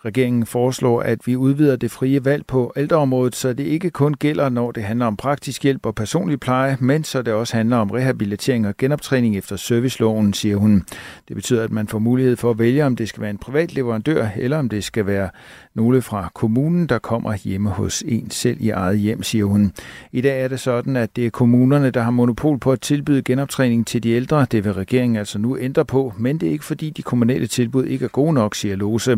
Regeringen 0.05 0.47
foreslår, 0.47 1.01
at 1.03 1.27
vi 1.27 1.37
udvider 1.37 1.77
det 1.77 1.91
frie 1.91 2.25
valg 2.25 2.47
på 2.47 2.73
ældreområdet, 2.77 3.37
så 3.37 3.53
det 3.53 3.65
ikke 3.65 3.91
kun 3.91 4.15
gælder, 4.15 4.49
når 4.49 4.71
det 4.71 4.83
handler 4.83 5.07
om 5.07 5.17
praktisk 5.17 5.63
hjælp 5.63 5.87
og 5.87 5.95
personlig 5.95 6.41
pleje, 6.41 6.77
men 6.81 7.05
så 7.05 7.23
det 7.23 7.35
også 7.35 7.57
handler 7.57 7.77
om 7.77 7.91
rehabilitering 7.91 8.67
og 8.67 8.77
genoptræning 8.77 9.37
efter 9.37 9.57
serviceloven, 9.57 10.33
siger 10.33 10.57
hun. 10.57 10.85
Det 11.29 11.37
betyder, 11.37 11.65
at 11.65 11.73
man 11.73 11.89
får 11.89 11.99
mulighed 11.99 12.37
for 12.37 12.51
at 12.51 12.59
vælge, 12.59 12.87
om 12.87 12.97
det 12.97 13.09
skal 13.09 13.21
være 13.21 13.31
en 13.31 13.39
privat 13.39 13.75
leverandør, 13.75 14.29
eller 14.37 14.59
om 14.59 14.69
det 14.69 14.85
skal 14.85 15.07
være 15.07 15.31
nogle 15.75 16.03
fra 16.03 16.31
kommunen, 16.35 16.87
der 16.87 16.99
kommer 16.99 17.18
hjemme 17.45 17.71
hos 17.71 18.05
en 18.07 18.31
selv 18.31 18.57
i 18.61 18.71
eget 18.71 18.99
hjem, 18.99 19.23
siger 19.23 19.45
hun. 19.45 19.73
I 20.13 20.21
dag 20.21 20.43
er 20.43 20.49
det 20.49 20.61
sådan, 20.61 20.97
at 20.97 21.17
det 21.17 21.27
er 21.27 21.31
kommunerne, 21.31 21.91
der 21.91 22.03
har 22.03 22.11
monopol 22.11 22.59
på 22.59 22.73
at 22.73 22.81
tilbyde 22.81 23.23
genoptræning 23.23 23.87
til 23.87 24.03
de 24.03 24.11
ældre. 24.11 24.47
Det 24.51 24.65
vil 24.65 24.73
regeringen 24.73 25.17
altså 25.17 25.39
nu 25.39 25.59
ændre 25.59 25.85
på, 25.85 26.13
men 26.19 26.39
det 26.39 26.49
er 26.49 26.53
ikke 26.53 26.65
fordi 26.65 26.91
de 26.91 27.03
kommunale 27.03 27.47
tilbud 27.47 27.85
ikke 27.85 28.05
er 28.05 28.09
gode 28.09 28.33
nok, 28.33 28.55
siger 28.55 28.77
Lose. 28.77 29.17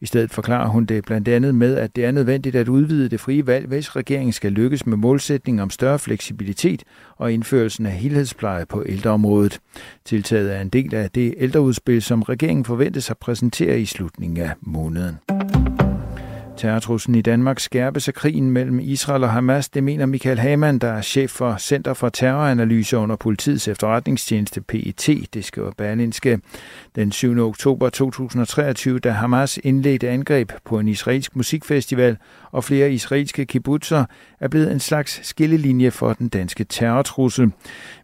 I 0.00 0.06
stedet 0.06 0.30
forklarer 0.30 0.68
hun 0.68 0.84
det 0.84 1.04
blandt 1.04 1.28
andet 1.28 1.54
med, 1.54 1.76
at 1.76 1.96
det 1.96 2.04
er 2.04 2.10
nødvendigt 2.10 2.56
at 2.56 2.68
udvide 2.68 3.08
det 3.08 3.20
frie 3.20 3.46
valg, 3.46 3.66
hvis 3.66 3.96
regeringen 3.96 4.32
skal 4.32 4.52
lykkes 4.52 4.86
med 4.86 4.96
målsætningen 4.96 5.60
om 5.60 5.70
større 5.70 5.98
fleksibilitet 5.98 6.82
og 7.16 7.32
indførelsen 7.32 7.86
af 7.86 7.92
helhedspleje 7.92 8.66
på 8.66 8.82
ældreområdet. 8.86 9.60
Tiltaget 10.04 10.56
er 10.56 10.60
en 10.60 10.68
del 10.68 10.94
af 10.94 11.10
det 11.10 11.34
ældreudspil, 11.38 12.02
som 12.02 12.22
regeringen 12.22 12.64
forventes 12.64 13.10
at 13.10 13.18
præsentere 13.18 13.80
i 13.80 13.84
slutningen 13.84 14.44
af 14.44 14.50
måneden. 14.60 15.63
Terrortruslen 16.56 17.14
i 17.14 17.20
Danmark 17.20 17.60
skærpes 17.60 18.08
af 18.08 18.14
krigen 18.14 18.50
mellem 18.50 18.80
Israel 18.80 19.24
og 19.24 19.30
Hamas. 19.30 19.68
Det 19.68 19.84
mener 19.84 20.06
Michael 20.06 20.38
Hamann, 20.38 20.78
der 20.78 20.88
er 20.88 21.02
chef 21.02 21.30
for 21.30 21.56
Center 21.58 21.94
for 21.94 22.08
Terroranalyse 22.08 22.96
under 22.96 23.16
politiets 23.16 23.68
efterretningstjeneste 23.68 24.60
PET, 24.60 25.28
det 25.34 25.44
skriver 25.44 25.70
Berlinske. 25.76 26.40
Den 26.96 27.12
7. 27.12 27.38
oktober 27.38 27.88
2023, 27.88 28.98
da 28.98 29.10
Hamas 29.10 29.58
indledte 29.62 30.08
angreb 30.08 30.52
på 30.64 30.78
en 30.78 30.88
israelsk 30.88 31.36
musikfestival 31.36 32.16
og 32.54 32.64
flere 32.64 32.92
israelske 32.92 33.46
kibbutzer, 33.46 34.04
er 34.40 34.48
blevet 34.48 34.72
en 34.72 34.80
slags 34.80 35.20
skillelinje 35.22 35.90
for 35.90 36.12
den 36.12 36.28
danske 36.28 36.64
terrortrussel. 36.64 37.50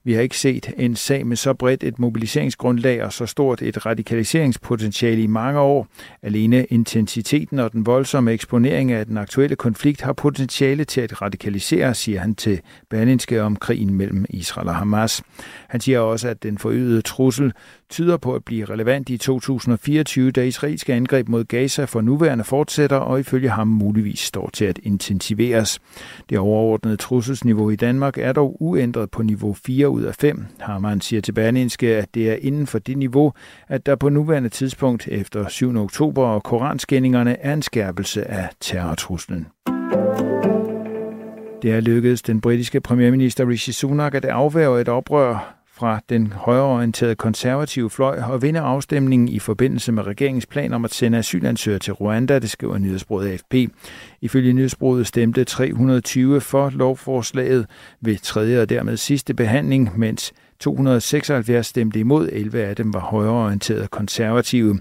Vi 0.04 0.12
har 0.12 0.20
ikke 0.20 0.38
set 0.38 0.72
en 0.76 0.96
sag 0.96 1.26
med 1.26 1.36
så 1.36 1.54
bredt 1.54 1.84
et 1.84 1.98
mobiliseringsgrundlag 1.98 3.04
og 3.04 3.12
så 3.12 3.26
stort 3.26 3.62
et 3.62 3.86
radikaliseringspotentiale 3.86 5.22
i 5.22 5.26
mange 5.26 5.60
år. 5.60 5.86
Alene 6.22 6.64
intensiteten 6.64 7.58
og 7.58 7.72
den 7.72 7.86
voldsomme 7.86 8.32
eksponering 8.32 8.92
af 8.92 9.06
den 9.06 9.16
aktuelle 9.16 9.56
konflikt 9.56 10.00
har 10.00 10.12
potentiale 10.12 10.84
til 10.84 11.00
at 11.00 11.22
radikalisere, 11.22 11.94
siger 11.94 12.20
han 12.20 12.34
til 12.34 12.60
Berlinske 12.90 13.42
om 13.42 13.56
krigen 13.56 13.94
mellem 13.94 14.24
Israel 14.28 14.68
og 14.68 14.74
Hamas. 14.74 15.22
Han 15.68 15.80
siger 15.80 16.00
også, 16.00 16.28
at 16.28 16.42
den 16.42 16.58
forøgede 16.58 17.02
trussel 17.02 17.52
tyder 17.90 18.16
på 18.16 18.35
at 18.35 18.44
blive 18.44 18.64
relevant 18.64 19.09
i 19.09 19.16
2024, 19.16 20.31
da 20.31 20.42
israelske 20.42 20.94
angreb 20.94 21.29
mod 21.29 21.44
Gaza 21.44 21.85
for 21.85 22.00
nuværende 22.00 22.44
fortsætter 22.44 22.96
og 22.96 23.20
ifølge 23.20 23.48
ham 23.48 23.68
muligvis 23.68 24.20
står 24.20 24.50
til 24.53 24.64
at 24.64 24.79
intensiveres. 24.83 25.81
Det 26.31 26.38
overordnede 26.38 26.96
trusselsniveau 26.96 27.70
i 27.70 27.76
Danmark 27.76 28.18
er 28.18 28.33
dog 28.33 28.57
uændret 28.62 29.11
på 29.11 29.22
niveau 29.22 29.55
4 29.55 29.88
ud 29.88 30.03
af 30.03 30.14
5. 30.14 30.46
Harman 30.61 31.00
siger 31.00 31.22
til 31.22 31.33
Berlinske, 31.33 31.96
at 31.96 32.14
det 32.14 32.31
er 32.31 32.37
inden 32.40 32.66
for 32.66 32.79
det 32.79 32.98
niveau, 32.98 33.33
at 33.68 33.87
der 33.87 33.96
på 33.96 34.09
nuværende 34.09 34.48
tidspunkt 34.48 35.09
efter 35.09 35.48
7. 35.48 35.76
oktober 35.76 36.24
og 36.24 36.42
koranskændingerne 36.42 37.40
er 37.40 37.55
en 37.55 37.62
skærpelse 37.62 38.31
af 38.31 38.48
terrortruslen. 38.61 39.46
Det 41.62 41.72
er 41.72 41.81
lykkedes 41.81 42.22
den 42.22 42.40
britiske 42.40 42.81
premierminister 42.81 43.48
Rishi 43.48 43.72
Sunak 43.72 44.14
at 44.14 44.24
afværge 44.24 44.81
et 44.81 44.88
oprør 44.88 45.60
fra 45.81 46.01
den 46.09 46.33
højreorienterede 46.33 47.14
konservative 47.14 47.90
fløj 47.90 48.21
og 48.23 48.43
vinde 48.43 48.61
afstemningen 48.61 49.29
i 49.29 49.38
forbindelse 49.38 49.93
med 49.93 50.03
regeringens 50.07 50.47
plan 50.47 50.73
om 50.73 50.85
at 50.85 50.95
sende 50.95 51.19
asylansøgere 51.19 51.79
til 51.79 51.93
Rwanda, 51.93 52.38
det 52.38 52.51
skriver 52.51 52.79
nyhedsbruget 52.79 53.31
AFP. 53.31 53.73
Ifølge 54.21 54.53
nyhedsbruget 54.53 55.07
stemte 55.07 55.45
320 55.45 56.40
for 56.40 56.71
lovforslaget 56.71 57.66
ved 58.01 58.16
tredje 58.16 58.62
og 58.62 58.69
dermed 58.69 58.97
sidste 58.97 59.35
behandling, 59.35 59.99
mens 59.99 60.33
276 60.61 61.66
stemte 61.66 62.01
imod, 62.01 62.29
11 62.33 62.64
af 62.64 62.77
dem 62.77 62.94
var 62.94 63.01
højreorienterede 63.01 63.87
konservative. 63.87 64.81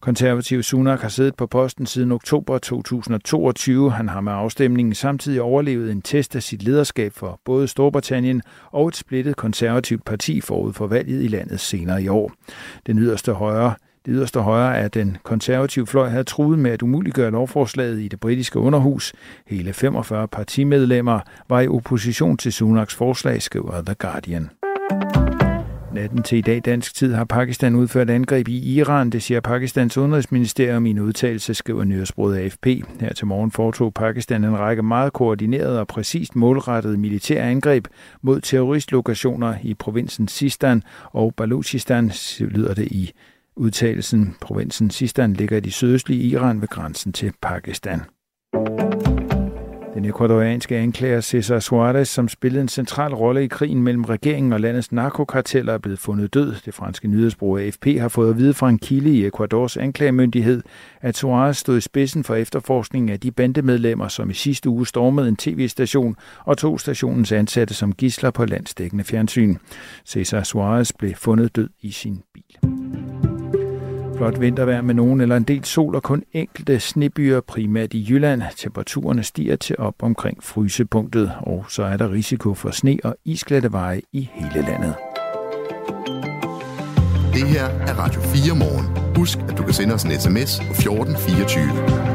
Konservative 0.00 0.62
Sunak 0.62 1.00
har 1.00 1.08
siddet 1.08 1.36
på 1.36 1.46
posten 1.46 1.86
siden 1.86 2.12
oktober 2.12 2.58
2022. 2.58 3.92
Han 3.92 4.08
har 4.08 4.20
med 4.20 4.32
afstemningen 4.32 4.94
samtidig 4.94 5.42
overlevet 5.42 5.92
en 5.92 6.02
test 6.02 6.36
af 6.36 6.42
sit 6.42 6.62
lederskab 6.62 7.12
for 7.12 7.40
både 7.44 7.68
Storbritannien 7.68 8.42
og 8.70 8.88
et 8.88 8.96
splittet 8.96 9.36
konservativt 9.36 10.04
parti 10.04 10.40
forud 10.40 10.72
for 10.72 10.86
valget 10.86 11.24
i 11.24 11.28
landet 11.28 11.60
senere 11.60 12.02
i 12.02 12.08
år. 12.08 12.32
Den 12.86 12.98
yderste 12.98 13.32
højre 13.32 13.74
det 14.06 14.14
yderste 14.14 14.40
højre 14.40 14.78
af 14.78 14.90
den 14.90 15.16
konservative 15.22 15.86
fløj 15.86 16.08
havde 16.08 16.24
truet 16.24 16.58
med 16.58 16.70
at 16.70 16.82
umuliggøre 16.82 17.30
lovforslaget 17.30 18.00
i 18.00 18.08
det 18.08 18.20
britiske 18.20 18.58
underhus. 18.58 19.12
Hele 19.46 19.72
45 19.72 20.28
partimedlemmer 20.28 21.20
var 21.48 21.60
i 21.60 21.68
opposition 21.68 22.36
til 22.36 22.52
Sunaks 22.52 22.94
forslag, 22.94 23.42
skriver 23.42 23.82
The 23.82 23.94
Guardian. 23.94 24.59
Natten 25.94 26.22
til 26.22 26.38
i 26.38 26.40
dag 26.40 26.60
dansk 26.64 26.94
tid 26.94 27.14
har 27.14 27.24
Pakistan 27.24 27.74
udført 27.74 28.10
angreb 28.10 28.48
i 28.48 28.74
Iran. 28.74 29.10
Det 29.10 29.22
siger 29.22 29.40
Pakistans 29.40 29.98
udenrigsministerium 29.98 30.86
i 30.86 30.90
en 30.90 30.98
udtalelse, 30.98 31.54
skriver 31.54 31.84
nyhedsbruget 31.84 32.36
AFP. 32.38 32.66
Her 33.00 33.12
til 33.12 33.26
morgen 33.26 33.50
foretog 33.50 33.94
Pakistan 33.94 34.44
en 34.44 34.58
række 34.58 34.82
meget 34.82 35.12
koordinerede 35.12 35.80
og 35.80 35.86
præcist 35.86 36.36
målrettede 36.36 36.98
militære 36.98 37.42
angreb 37.42 37.86
mod 38.22 38.40
terroristlokationer 38.40 39.54
i 39.62 39.74
provinsen 39.74 40.28
Sistan 40.28 40.82
og 41.04 41.34
Balochistan, 41.36 42.12
lyder 42.40 42.74
det 42.74 42.86
i 42.86 43.12
udtalelsen. 43.56 44.36
Provinsen 44.40 44.90
Sistan 44.90 45.32
ligger 45.32 45.56
i 45.56 45.60
det 45.60 45.72
sydøstlige 45.72 46.22
Iran 46.22 46.60
ved 46.60 46.68
grænsen 46.68 47.12
til 47.12 47.32
Pakistan. 47.42 48.00
Den 50.00 50.08
ecuadorianske 50.08 50.76
anklager 50.76 51.20
Cesar 51.20 51.58
Suarez, 51.58 52.08
som 52.08 52.28
spillede 52.28 52.62
en 52.62 52.68
central 52.68 53.14
rolle 53.14 53.44
i 53.44 53.46
krigen 53.46 53.82
mellem 53.82 54.04
regeringen 54.04 54.52
og 54.52 54.60
landets 54.60 54.92
narkokarteller, 54.92 55.72
er 55.72 55.78
blevet 55.78 55.98
fundet 55.98 56.34
død. 56.34 56.54
Det 56.64 56.74
franske 56.74 57.08
nyhedsbureau 57.08 57.58
AFP 57.58 57.86
har 57.98 58.08
fået 58.08 58.30
at 58.30 58.38
vide 58.38 58.54
fra 58.54 58.68
en 58.68 58.78
kilde 58.78 59.10
i 59.10 59.26
Ecuadors 59.26 59.76
anklagemyndighed, 59.76 60.62
at 61.00 61.16
Suarez 61.16 61.56
stod 61.56 61.78
i 61.78 61.80
spidsen 61.80 62.24
for 62.24 62.34
efterforskningen 62.34 63.08
af 63.08 63.20
de 63.20 63.30
bandemedlemmer, 63.30 64.08
som 64.08 64.30
i 64.30 64.34
sidste 64.34 64.68
uge 64.68 64.86
stormede 64.86 65.28
en 65.28 65.36
tv-station 65.36 66.16
og 66.44 66.58
tog 66.58 66.80
stationens 66.80 67.32
ansatte 67.32 67.74
som 67.74 67.92
gisler 67.92 68.30
på 68.30 68.44
landsdækkende 68.44 69.04
fjernsyn. 69.04 69.56
Cesar 70.06 70.42
Suarez 70.42 70.92
blev 70.98 71.14
fundet 71.14 71.56
død 71.56 71.68
i 71.80 71.90
sin 71.90 72.22
bil. 72.34 72.79
Flot 74.20 74.40
vintervejr 74.40 74.82
med 74.82 74.94
nogen 74.94 75.20
eller 75.20 75.36
en 75.36 75.42
del 75.42 75.64
sol 75.64 75.94
og 75.94 76.02
kun 76.02 76.22
enkelte 76.32 76.80
snebyer, 76.80 77.40
primært 77.40 77.94
i 77.94 78.06
Jylland. 78.10 78.42
Temperaturerne 78.56 79.22
stiger 79.22 79.56
til 79.56 79.76
op 79.78 79.94
omkring 80.02 80.44
frysepunktet, 80.44 81.32
og 81.40 81.64
så 81.68 81.82
er 81.82 81.96
der 81.96 82.12
risiko 82.12 82.54
for 82.54 82.70
sne 82.70 82.98
og 83.04 83.16
isglatte 83.24 83.72
veje 83.72 84.00
i 84.12 84.30
hele 84.32 84.66
landet. 84.66 84.94
Det 87.34 87.48
her 87.48 87.64
er 87.64 87.94
Radio 87.98 88.20
4 88.20 88.56
morgen. 88.56 89.16
Husk, 89.16 89.38
at 89.48 89.58
du 89.58 89.62
kan 89.62 89.72
sende 89.72 89.94
os 89.94 90.04
en 90.04 90.10
sms 90.10 90.60
på 90.60 90.72
1424. 90.72 92.10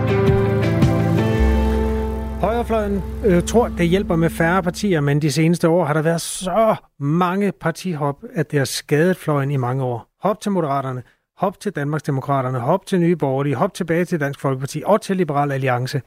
Højrefløjen 2.41 3.01
øh, 3.25 3.43
tror, 3.43 3.67
det 3.67 3.87
hjælper 3.87 4.15
med 4.15 4.29
færre 4.29 4.63
partier, 4.63 5.01
men 5.01 5.21
de 5.21 5.31
seneste 5.31 5.69
år 5.69 5.85
har 5.85 5.93
der 5.93 6.01
været 6.01 6.21
så 6.21 6.75
mange 6.99 7.51
partihop, 7.51 8.23
at 8.33 8.51
det 8.51 8.59
har 8.59 8.65
skadet 8.65 9.17
fløjen 9.17 9.51
i 9.51 9.57
mange 9.57 9.83
år. 9.83 10.07
Hop 10.21 10.41
til 10.41 10.51
Moderaterne, 10.51 11.03
hop 11.37 11.59
til 11.59 11.71
Danmarksdemokraterne, 11.71 12.59
hop 12.59 12.85
til 12.85 12.99
Nye 12.99 13.15
Borgerlige, 13.15 13.55
hop 13.55 13.73
tilbage 13.73 14.05
til 14.05 14.19
Dansk 14.19 14.39
Folkeparti 14.39 14.83
og 14.85 15.01
til 15.01 15.17
Liberal 15.17 15.51
Alliance. 15.51 16.01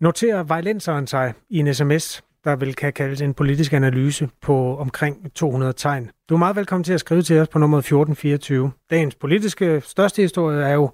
Noterer 0.00 0.42
vejlenseren 0.42 1.06
sig 1.06 1.34
i 1.50 1.58
en 1.58 1.74
sms, 1.74 2.22
der 2.44 2.56
vil 2.56 2.74
kan 2.74 2.92
kaldes 2.92 3.20
en 3.20 3.34
politisk 3.34 3.72
analyse 3.72 4.28
på 4.42 4.76
omkring 4.76 5.34
200 5.34 5.72
tegn. 5.72 6.10
Du 6.28 6.34
er 6.34 6.38
meget 6.38 6.56
velkommen 6.56 6.84
til 6.84 6.92
at 6.92 7.00
skrive 7.00 7.22
til 7.22 7.40
os 7.40 7.48
på 7.48 7.58
nummer 7.58 7.78
1424. 7.78 8.72
Dagens 8.90 9.14
politiske 9.14 9.80
største 9.84 10.22
historie 10.22 10.64
er 10.64 10.74
jo 10.74 10.90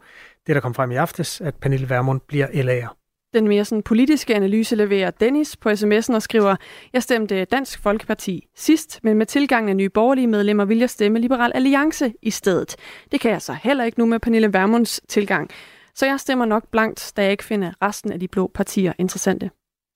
det, 0.46 0.54
der 0.54 0.60
kom 0.60 0.74
frem 0.74 0.90
i 0.90 0.96
aftes, 0.96 1.40
at 1.40 1.54
Pernille 1.54 1.90
Vermund 1.90 2.20
bliver 2.28 2.46
LA'er. 2.46 3.01
Den 3.34 3.48
mere 3.48 3.64
sådan 3.64 3.82
politiske 3.82 4.34
analyse 4.34 4.76
leverer 4.76 5.10
Dennis 5.10 5.56
på 5.56 5.68
sms'en 5.68 6.14
og 6.14 6.22
skriver, 6.22 6.56
jeg 6.92 7.02
stemte 7.02 7.44
Dansk 7.44 7.82
Folkeparti 7.82 8.46
sidst, 8.56 9.00
men 9.02 9.18
med 9.18 9.26
tilgangen 9.26 9.68
af 9.68 9.76
nye 9.76 9.88
borgerlige 9.88 10.26
medlemmer 10.26 10.64
vil 10.64 10.78
jeg 10.78 10.90
stemme 10.90 11.18
Liberal 11.18 11.52
Alliance 11.54 12.12
i 12.22 12.30
stedet. 12.30 12.76
Det 13.12 13.20
kan 13.20 13.30
jeg 13.30 13.42
så 13.42 13.52
heller 13.62 13.84
ikke 13.84 13.98
nu 13.98 14.06
med 14.06 14.20
Pernille 14.20 14.52
Vermunds 14.52 15.00
tilgang. 15.08 15.50
Så 15.94 16.06
jeg 16.06 16.20
stemmer 16.20 16.44
nok 16.44 16.68
blankt, 16.70 17.12
da 17.16 17.22
jeg 17.22 17.30
ikke 17.30 17.44
finder 17.44 17.72
resten 17.82 18.12
af 18.12 18.20
de 18.20 18.28
blå 18.28 18.50
partier 18.54 18.92
interessante. 18.98 19.50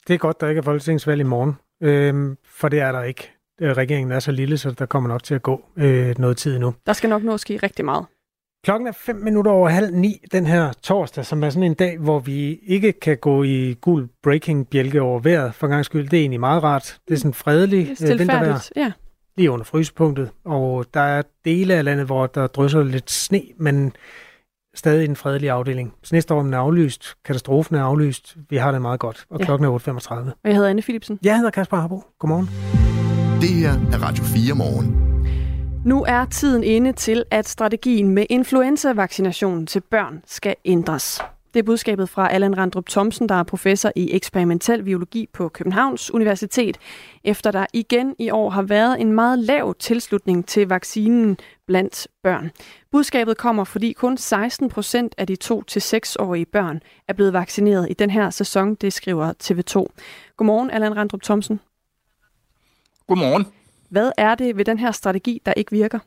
Det 0.08 0.14
er 0.14 0.18
godt, 0.18 0.40
der 0.40 0.48
ikke 0.48 0.58
er 0.58 0.62
folketingsvalg 0.62 1.20
i 1.20 1.24
morgen, 1.24 1.54
øhm, 1.82 2.36
for 2.44 2.68
det 2.68 2.80
er 2.80 2.92
der 2.92 3.02
ikke. 3.02 3.32
Øh, 3.60 3.70
regeringen 3.70 4.12
er 4.12 4.20
så 4.20 4.32
lille, 4.32 4.58
så 4.58 4.70
der 4.70 4.86
kommer 4.86 5.08
nok 5.08 5.22
til 5.22 5.34
at 5.34 5.42
gå 5.42 5.64
øh, 5.76 6.14
noget 6.18 6.36
tid 6.36 6.58
nu. 6.58 6.74
Der 6.86 6.92
skal 6.92 7.10
nok 7.10 7.22
nå 7.22 7.34
at 7.34 7.40
ske 7.40 7.56
rigtig 7.56 7.84
meget. 7.84 8.06
Klokken 8.66 8.88
er 8.88 8.92
5 8.92 9.16
minutter 9.16 9.50
over 9.50 9.68
halv 9.68 9.94
ni 9.94 10.20
den 10.32 10.46
her 10.46 10.72
torsdag, 10.82 11.26
som 11.26 11.44
er 11.44 11.50
sådan 11.50 11.62
en 11.62 11.74
dag, 11.74 11.98
hvor 11.98 12.18
vi 12.18 12.58
ikke 12.66 12.92
kan 12.92 13.16
gå 13.16 13.42
i 13.42 13.74
gul 13.80 14.08
breaking 14.22 14.68
bjælke 14.68 15.02
over 15.02 15.20
vejret. 15.20 15.54
For 15.54 15.66
gang 15.66 15.84
skyld, 15.84 16.08
det 16.08 16.16
er 16.16 16.20
egentlig 16.20 16.40
meget 16.40 16.62
rart. 16.62 16.98
Det 17.08 17.14
er 17.14 17.18
sådan 17.18 17.34
fredeligt 17.34 18.02
øh, 18.02 18.18
vintervejr. 18.18 18.68
Ja. 18.76 18.92
Lige 19.36 19.50
under 19.50 19.64
frysepunktet. 19.64 20.30
Og 20.44 20.84
der 20.94 21.00
er 21.00 21.22
dele 21.44 21.74
af 21.74 21.84
landet, 21.84 22.06
hvor 22.06 22.26
der 22.26 22.46
drysser 22.46 22.82
lidt 22.82 23.10
sne, 23.10 23.42
men 23.58 23.92
stadig 24.74 25.08
en 25.08 25.16
fredelig 25.16 25.50
afdeling. 25.50 25.94
Snestormen 26.02 26.54
er 26.54 26.58
aflyst, 26.58 27.14
katastrofen 27.24 27.76
er 27.76 27.82
aflyst, 27.82 28.36
vi 28.50 28.56
har 28.56 28.72
det 28.72 28.82
meget 28.82 29.00
godt, 29.00 29.24
og 29.30 29.38
ja. 29.40 29.44
klokken 29.44 29.68
er 29.68 29.78
8.35. 29.78 30.14
Og 30.14 30.34
jeg 30.44 30.54
hedder 30.54 30.70
Anne 30.70 30.82
Philipsen. 30.82 31.18
Jeg 31.22 31.36
hedder 31.36 31.50
Kasper 31.50 31.76
Harbo. 31.76 32.02
Godmorgen. 32.18 32.48
Det 33.40 33.48
her 33.48 33.72
er 33.92 34.02
Radio 34.02 34.24
4 34.24 34.54
morgen. 34.54 35.05
Nu 35.86 36.04
er 36.08 36.24
tiden 36.24 36.64
inde 36.64 36.92
til, 36.92 37.24
at 37.30 37.48
strategien 37.48 38.10
med 38.10 38.26
influenza-vaccinationen 38.30 39.66
til 39.66 39.80
børn 39.80 40.22
skal 40.26 40.56
ændres. 40.64 41.22
Det 41.54 41.60
er 41.60 41.64
budskabet 41.64 42.08
fra 42.08 42.32
Allan 42.32 42.58
Randrup 42.58 42.88
Thomsen, 42.88 43.28
der 43.28 43.34
er 43.34 43.42
professor 43.42 43.92
i 43.96 44.12
eksperimentel 44.12 44.82
biologi 44.82 45.28
på 45.32 45.48
Københavns 45.48 46.14
Universitet, 46.14 46.78
efter 47.24 47.50
der 47.50 47.66
igen 47.72 48.14
i 48.18 48.30
år 48.30 48.50
har 48.50 48.62
været 48.62 49.00
en 49.00 49.12
meget 49.12 49.38
lav 49.38 49.74
tilslutning 49.78 50.46
til 50.46 50.68
vaccinen 50.68 51.38
blandt 51.66 52.08
børn. 52.22 52.50
Budskabet 52.92 53.36
kommer, 53.36 53.64
fordi 53.64 53.92
kun 53.92 54.16
16 54.16 54.68
procent 54.68 55.14
af 55.18 55.26
de 55.26 55.36
2-6-årige 55.44 56.46
børn 56.46 56.80
er 57.08 57.12
blevet 57.12 57.32
vaccineret 57.32 57.86
i 57.90 57.94
den 57.94 58.10
her 58.10 58.30
sæson, 58.30 58.74
det 58.74 58.92
skriver 58.92 59.32
TV2. 59.42 59.86
Godmorgen, 60.36 60.70
Allan 60.70 60.96
Randrup 60.96 61.22
Thomsen. 61.22 61.60
Godmorgen. 63.06 63.46
Hvad 63.96 64.12
er 64.16 64.34
det 64.34 64.56
ved 64.56 64.64
den 64.64 64.78
her 64.78 64.92
strategi, 64.92 65.42
der 65.46 65.52
ikke 65.52 65.70
virker? 65.70 65.98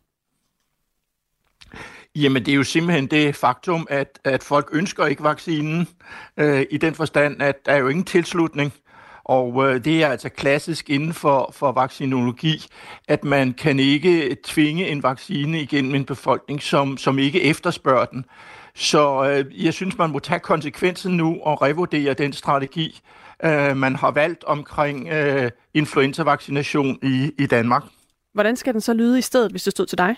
Jamen, 2.16 2.46
det 2.46 2.52
er 2.52 2.56
jo 2.56 2.64
simpelthen 2.64 3.08
det 3.08 3.36
faktum, 3.36 3.88
at, 3.90 4.20
at 4.24 4.44
folk 4.44 4.70
ønsker 4.72 5.06
ikke 5.06 5.24
vaccinen, 5.24 5.88
øh, 6.38 6.66
i 6.72 6.78
den 6.78 6.96
forstand, 6.96 7.42
at 7.42 7.66
der 7.66 7.72
er 7.72 7.78
jo 7.78 7.88
ingen 7.88 8.06
tilslutning. 8.06 8.74
Og 9.24 9.68
øh, 9.68 9.86
det 9.86 10.04
er 10.04 10.08
altså 10.08 10.30
klassisk 10.30 10.90
inden 10.90 11.14
for, 11.14 11.52
for 11.54 11.72
vaccinologi, 11.72 12.66
at 13.08 13.24
man 13.24 13.54
kan 13.54 13.80
ikke 13.80 14.38
tvinge 14.44 14.88
en 14.88 15.04
vaccine 15.04 15.62
igennem 15.62 15.96
en 15.96 16.06
befolkning, 16.06 16.62
som, 16.62 16.98
som 16.98 17.20
ikke 17.20 17.44
efterspørger 17.44 18.06
den. 18.06 18.26
Så 18.76 19.24
øh, 19.26 19.66
jeg 19.66 19.74
synes, 19.74 19.98
man 19.98 20.10
må 20.10 20.20
tage 20.20 20.40
konsekvensen 20.40 21.18
nu 21.18 21.40
og 21.42 21.62
revurdere 21.62 22.14
den 22.14 22.34
strategi, 22.34 23.02
øh, 23.44 23.78
man 23.78 23.96
har 23.96 24.12
valgt 24.12 24.44
omkring 24.44 25.08
øh, 25.08 25.52
influenza-vaccination 25.74 27.00
i, 27.04 27.32
i 27.38 27.46
Danmark. 27.46 27.84
Hvordan 28.34 28.56
skal 28.56 28.74
den 28.74 28.82
så 28.82 28.94
lyde 28.94 29.20
i 29.20 29.22
stedet, 29.22 29.52
hvis 29.52 29.64
det 29.64 29.72
stod 29.72 29.86
til 29.86 29.98
dig? 29.98 30.16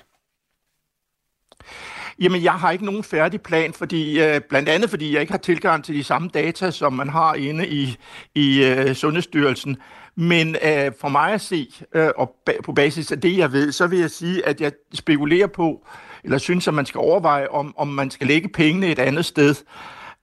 Jamen, 2.19 2.43
jeg 2.43 2.53
har 2.53 2.71
ikke 2.71 2.85
nogen 2.85 3.03
færdig 3.03 3.41
plan, 3.41 3.73
fordi 3.73 4.21
øh, 4.21 4.41
blandt 4.49 4.69
andet 4.69 4.89
fordi 4.89 5.13
jeg 5.13 5.21
ikke 5.21 5.33
har 5.33 5.37
tilgang 5.37 5.83
til 5.83 5.95
de 5.95 6.03
samme 6.03 6.29
data, 6.33 6.71
som 6.71 6.93
man 6.93 7.09
har 7.09 7.33
inde 7.33 7.67
i, 7.67 7.97
i 8.35 8.63
øh, 8.63 8.95
Sundhedsstyrelsen. 8.95 9.77
Men 10.15 10.55
øh, 10.55 10.91
for 10.99 11.09
mig 11.09 11.33
at 11.33 11.41
se, 11.41 11.73
øh, 11.95 12.09
og 12.15 12.35
ba- 12.49 12.61
på 12.61 12.73
basis 12.73 13.11
af 13.11 13.21
det, 13.21 13.37
jeg 13.37 13.51
ved, 13.51 13.71
så 13.71 13.87
vil 13.87 13.99
jeg 13.99 14.11
sige, 14.11 14.45
at 14.45 14.61
jeg 14.61 14.71
spekulerer 14.93 15.47
på, 15.47 15.87
eller 16.23 16.37
synes, 16.37 16.67
at 16.67 16.73
man 16.73 16.85
skal 16.85 16.99
overveje, 16.99 17.47
om, 17.47 17.73
om 17.77 17.87
man 17.87 18.11
skal 18.11 18.27
lægge 18.27 18.49
pengene 18.49 18.87
et 18.87 18.99
andet 18.99 19.25
sted. 19.25 19.55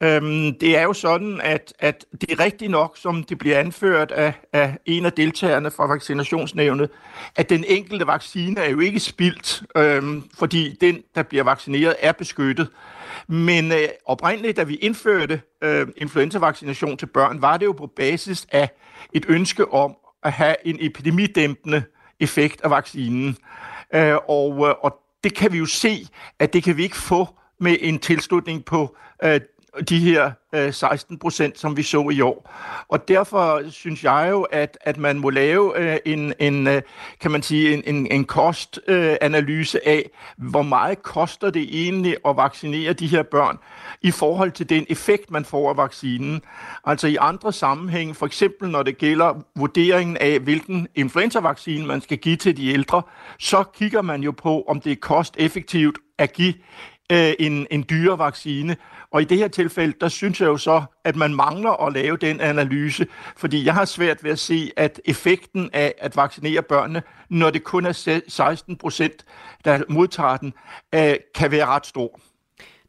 Øhm, 0.00 0.58
det 0.58 0.76
er 0.78 0.82
jo 0.82 0.92
sådan, 0.92 1.40
at, 1.42 1.74
at 1.78 2.04
det 2.20 2.30
er 2.32 2.40
rigtigt 2.40 2.70
nok, 2.70 2.96
som 2.96 3.24
det 3.24 3.38
bliver 3.38 3.58
anført 3.58 4.10
af, 4.10 4.32
af 4.52 4.78
en 4.86 5.06
af 5.06 5.12
deltagerne 5.12 5.70
fra 5.70 5.86
vaccinationsnævnet, 5.86 6.90
at 7.36 7.50
den 7.50 7.64
enkelte 7.68 8.06
vaccine 8.06 8.60
er 8.60 8.70
jo 8.70 8.80
ikke 8.80 9.00
spildt, 9.00 9.62
øhm, 9.76 10.22
fordi 10.38 10.76
den, 10.80 11.02
der 11.14 11.22
bliver 11.22 11.44
vaccineret, 11.44 11.96
er 12.00 12.12
beskyttet. 12.12 12.68
Men 13.28 13.72
øh, 13.72 13.88
oprindeligt, 14.06 14.56
da 14.56 14.62
vi 14.62 14.74
indførte 14.74 15.40
øh, 15.62 15.86
influenza-vaccination 15.96 16.96
til 16.96 17.06
børn, 17.06 17.42
var 17.42 17.56
det 17.56 17.66
jo 17.66 17.72
på 17.72 17.86
basis 17.96 18.46
af 18.52 18.68
et 19.12 19.24
ønske 19.28 19.72
om 19.72 19.96
at 20.22 20.32
have 20.32 20.56
en 20.64 20.76
epidemidæmpende 20.80 21.82
effekt 22.20 22.60
af 22.60 22.70
vaccinen. 22.70 23.36
Øh, 23.94 24.16
og, 24.28 24.68
øh, 24.68 24.74
og 24.80 24.98
det 25.24 25.34
kan 25.34 25.52
vi 25.52 25.58
jo 25.58 25.66
se, 25.66 26.06
at 26.38 26.52
det 26.52 26.62
kan 26.62 26.76
vi 26.76 26.82
ikke 26.82 26.96
få 26.96 27.28
med 27.60 27.76
en 27.80 27.98
tilslutning 27.98 28.64
på 28.64 28.96
øh, 29.24 29.40
de 29.88 29.98
her 29.98 30.30
øh, 30.54 30.72
16 30.72 31.18
procent, 31.18 31.58
som 31.58 31.76
vi 31.76 31.82
så 31.82 32.08
i 32.12 32.20
år. 32.20 32.50
Og 32.88 33.08
derfor 33.08 33.62
synes 33.70 34.04
jeg 34.04 34.28
jo, 34.30 34.42
at, 34.42 34.78
at 34.80 34.96
man 34.96 35.18
må 35.18 35.30
lave 35.30 35.78
øh, 35.78 35.98
en, 36.04 36.34
en 36.38 36.66
øh, 36.66 36.82
kan 37.20 37.30
man 37.30 37.42
sige, 37.42 37.74
en, 37.74 37.82
en, 37.94 38.12
en 38.12 38.24
kostanalyse 38.24 39.78
øh, 39.78 39.92
af, 39.92 40.10
hvor 40.36 40.62
meget 40.62 41.02
koster 41.02 41.50
det 41.50 41.68
egentlig 41.84 42.16
at 42.28 42.36
vaccinere 42.36 42.92
de 42.92 43.06
her 43.06 43.22
børn 43.22 43.58
i 44.02 44.10
forhold 44.10 44.52
til 44.52 44.68
den 44.68 44.86
effekt, 44.88 45.30
man 45.30 45.44
får 45.44 45.70
af 45.70 45.76
vaccinen. 45.76 46.42
Altså 46.84 47.06
i 47.06 47.16
andre 47.20 47.52
sammenhæng, 47.52 48.16
for 48.16 48.26
eksempel 48.26 48.68
når 48.68 48.82
det 48.82 48.98
gælder 48.98 49.34
vurderingen 49.56 50.16
af, 50.16 50.40
hvilken 50.40 50.88
influenzavaccine 50.94 51.86
man 51.86 52.00
skal 52.00 52.18
give 52.18 52.36
til 52.36 52.56
de 52.56 52.68
ældre, 52.68 53.02
så 53.38 53.64
kigger 53.74 54.02
man 54.02 54.22
jo 54.22 54.30
på, 54.30 54.64
om 54.68 54.80
det 54.80 54.92
er 54.92 54.96
kosteffektivt 54.96 55.98
at 56.18 56.32
give 56.32 56.54
øh, 57.12 57.32
en, 57.38 57.66
en 57.70 57.84
dyre 57.90 58.18
vaccine. 58.18 58.76
Og 59.10 59.22
i 59.22 59.24
det 59.24 59.38
her 59.38 59.48
tilfælde, 59.48 59.94
der 60.00 60.08
synes 60.08 60.40
jeg 60.40 60.46
jo 60.46 60.56
så, 60.56 60.82
at 61.04 61.16
man 61.16 61.34
mangler 61.34 61.86
at 61.86 61.92
lave 61.92 62.16
den 62.16 62.40
analyse, 62.40 63.06
fordi 63.36 63.64
jeg 63.64 63.74
har 63.74 63.84
svært 63.84 64.24
ved 64.24 64.30
at 64.30 64.38
se, 64.38 64.70
at 64.76 65.00
effekten 65.04 65.70
af 65.72 65.94
at 65.98 66.16
vaccinere 66.16 66.62
børnene, 66.62 67.02
når 67.30 67.50
det 67.50 67.64
kun 67.64 67.86
er 67.86 68.20
16 68.28 68.76
procent, 68.76 69.24
der 69.64 69.82
modtager 69.88 70.36
den, 70.36 70.52
øh, 70.94 71.14
kan 71.34 71.50
være 71.50 71.66
ret 71.66 71.86
stor. 71.86 72.20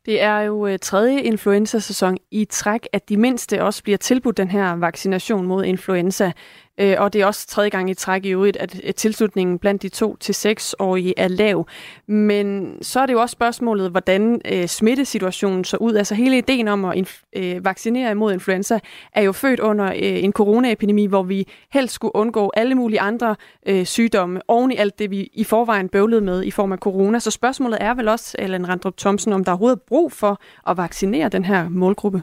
Det 0.05 0.21
er 0.21 0.39
jo 0.39 0.67
øh, 0.67 0.79
tredje 0.79 1.21
influenza-sæson 1.21 2.17
i 2.31 2.45
træk, 2.45 2.87
at 2.93 3.09
de 3.09 3.17
mindste 3.17 3.63
også 3.63 3.83
bliver 3.83 3.97
tilbudt 3.97 4.37
den 4.37 4.51
her 4.51 4.75
vaccination 4.75 5.47
mod 5.47 5.65
influenza. 5.65 6.31
Øh, 6.79 6.95
og 6.99 7.13
det 7.13 7.21
er 7.21 7.25
også 7.25 7.47
tredje 7.47 7.69
gang 7.69 7.89
i 7.89 7.93
træk 7.93 8.25
i 8.25 8.29
øvrigt, 8.29 8.57
at 8.57 8.95
tilslutningen 8.95 9.59
blandt 9.59 9.81
de 9.81 9.89
to 9.89 10.15
til 10.15 10.35
årige 10.79 11.13
er 11.17 11.27
lav. 11.27 11.67
Men 12.07 12.77
så 12.81 12.99
er 12.99 13.05
det 13.05 13.13
jo 13.13 13.21
også 13.21 13.33
spørgsmålet, 13.33 13.91
hvordan 13.91 14.41
øh, 14.51 14.67
smittesituationen 14.67 15.63
så 15.63 15.77
ud. 15.77 15.93
Altså 15.93 16.15
hele 16.15 16.37
ideen 16.37 16.67
om 16.67 16.85
at 16.85 17.23
øh, 17.35 17.65
vaccinere 17.65 18.11
imod 18.11 18.33
influenza 18.33 18.79
er 19.13 19.21
jo 19.21 19.31
født 19.31 19.59
under 19.59 19.85
øh, 19.85 20.23
en 20.23 20.33
coronaepidemi, 20.33 21.05
hvor 21.05 21.23
vi 21.23 21.47
helst 21.73 21.93
skulle 21.93 22.15
undgå 22.15 22.51
alle 22.53 22.75
mulige 22.75 23.01
andre 23.01 23.35
øh, 23.67 23.85
sygdomme 23.85 24.41
oven 24.47 24.71
i 24.71 24.75
alt 24.75 24.99
det, 24.99 25.11
vi 25.11 25.29
i 25.33 25.43
forvejen 25.43 25.89
bøvlede 25.89 26.21
med 26.21 26.43
i 26.43 26.51
form 26.51 26.71
af 26.71 26.77
corona. 26.77 27.19
Så 27.19 27.31
spørgsmålet 27.31 27.77
er 27.81 27.93
vel 27.93 28.07
også, 28.07 28.35
Ellen 28.39 28.69
Randrup 28.69 28.97
Thomsen, 28.97 29.33
om 29.33 29.43
der 29.43 29.51
er 29.51 29.55
overhovedet 29.55 29.81
brug 29.81 30.11
for 30.11 30.41
at 30.67 30.77
vaccinere 30.77 31.29
den 31.29 31.45
her 31.45 31.69
målgruppe? 31.69 32.21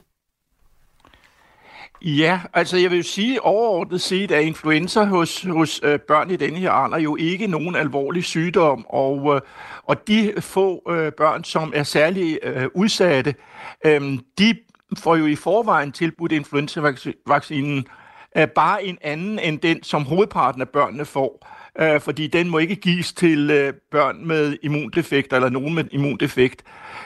Ja, 2.03 2.41
altså 2.53 2.77
jeg 2.77 2.91
vil 2.91 2.97
jo 2.97 3.03
sige 3.03 3.43
overordnet 3.43 4.01
set, 4.01 4.31
at 4.31 4.45
influenza 4.45 5.05
hos, 5.05 5.43
hos 5.43 5.81
øh, 5.85 5.99
børn 6.01 6.31
i 6.31 6.37
denne 6.37 6.59
her 6.59 6.71
alder 6.71 6.99
jo 6.99 7.17
ikke 7.17 7.47
nogen 7.47 7.77
alvorlig 7.77 8.25
sygdom, 8.25 8.87
og, 8.89 9.35
øh, 9.35 9.41
og 9.83 10.09
de 10.09 10.33
få 10.41 10.83
øh, 10.91 11.13
børn, 11.13 11.45
som 11.45 11.73
er 11.75 11.83
særlig 11.83 12.39
øh, 12.43 12.67
udsatte, 12.75 13.35
øh, 13.85 14.19
de 14.39 14.57
får 14.99 15.17
jo 15.17 15.27
i 15.27 15.35
forvejen 15.35 15.93
tilbudt 15.93 16.33
influenzavaccinen, 16.33 17.87
øh, 18.37 18.49
bare 18.49 18.85
en 18.85 18.99
anden 19.01 19.39
end 19.39 19.61
den, 19.61 19.83
som 19.83 20.05
hovedparten 20.05 20.61
af 20.61 20.69
børnene 20.69 21.05
får 21.05 21.56
øh, 21.79 22.01
fordi 22.01 22.27
den 22.27 22.51
må 22.51 22.59
ikke 22.59 22.77
gives 22.77 23.13
til 23.13 23.51
øh, 23.51 23.73
børn 23.91 24.27
med 24.27 24.57
immundefekt 24.63 25.33
eller 25.33 25.49
nogen 25.49 25.75
med 25.75 25.85
immundefekt. 25.91 26.63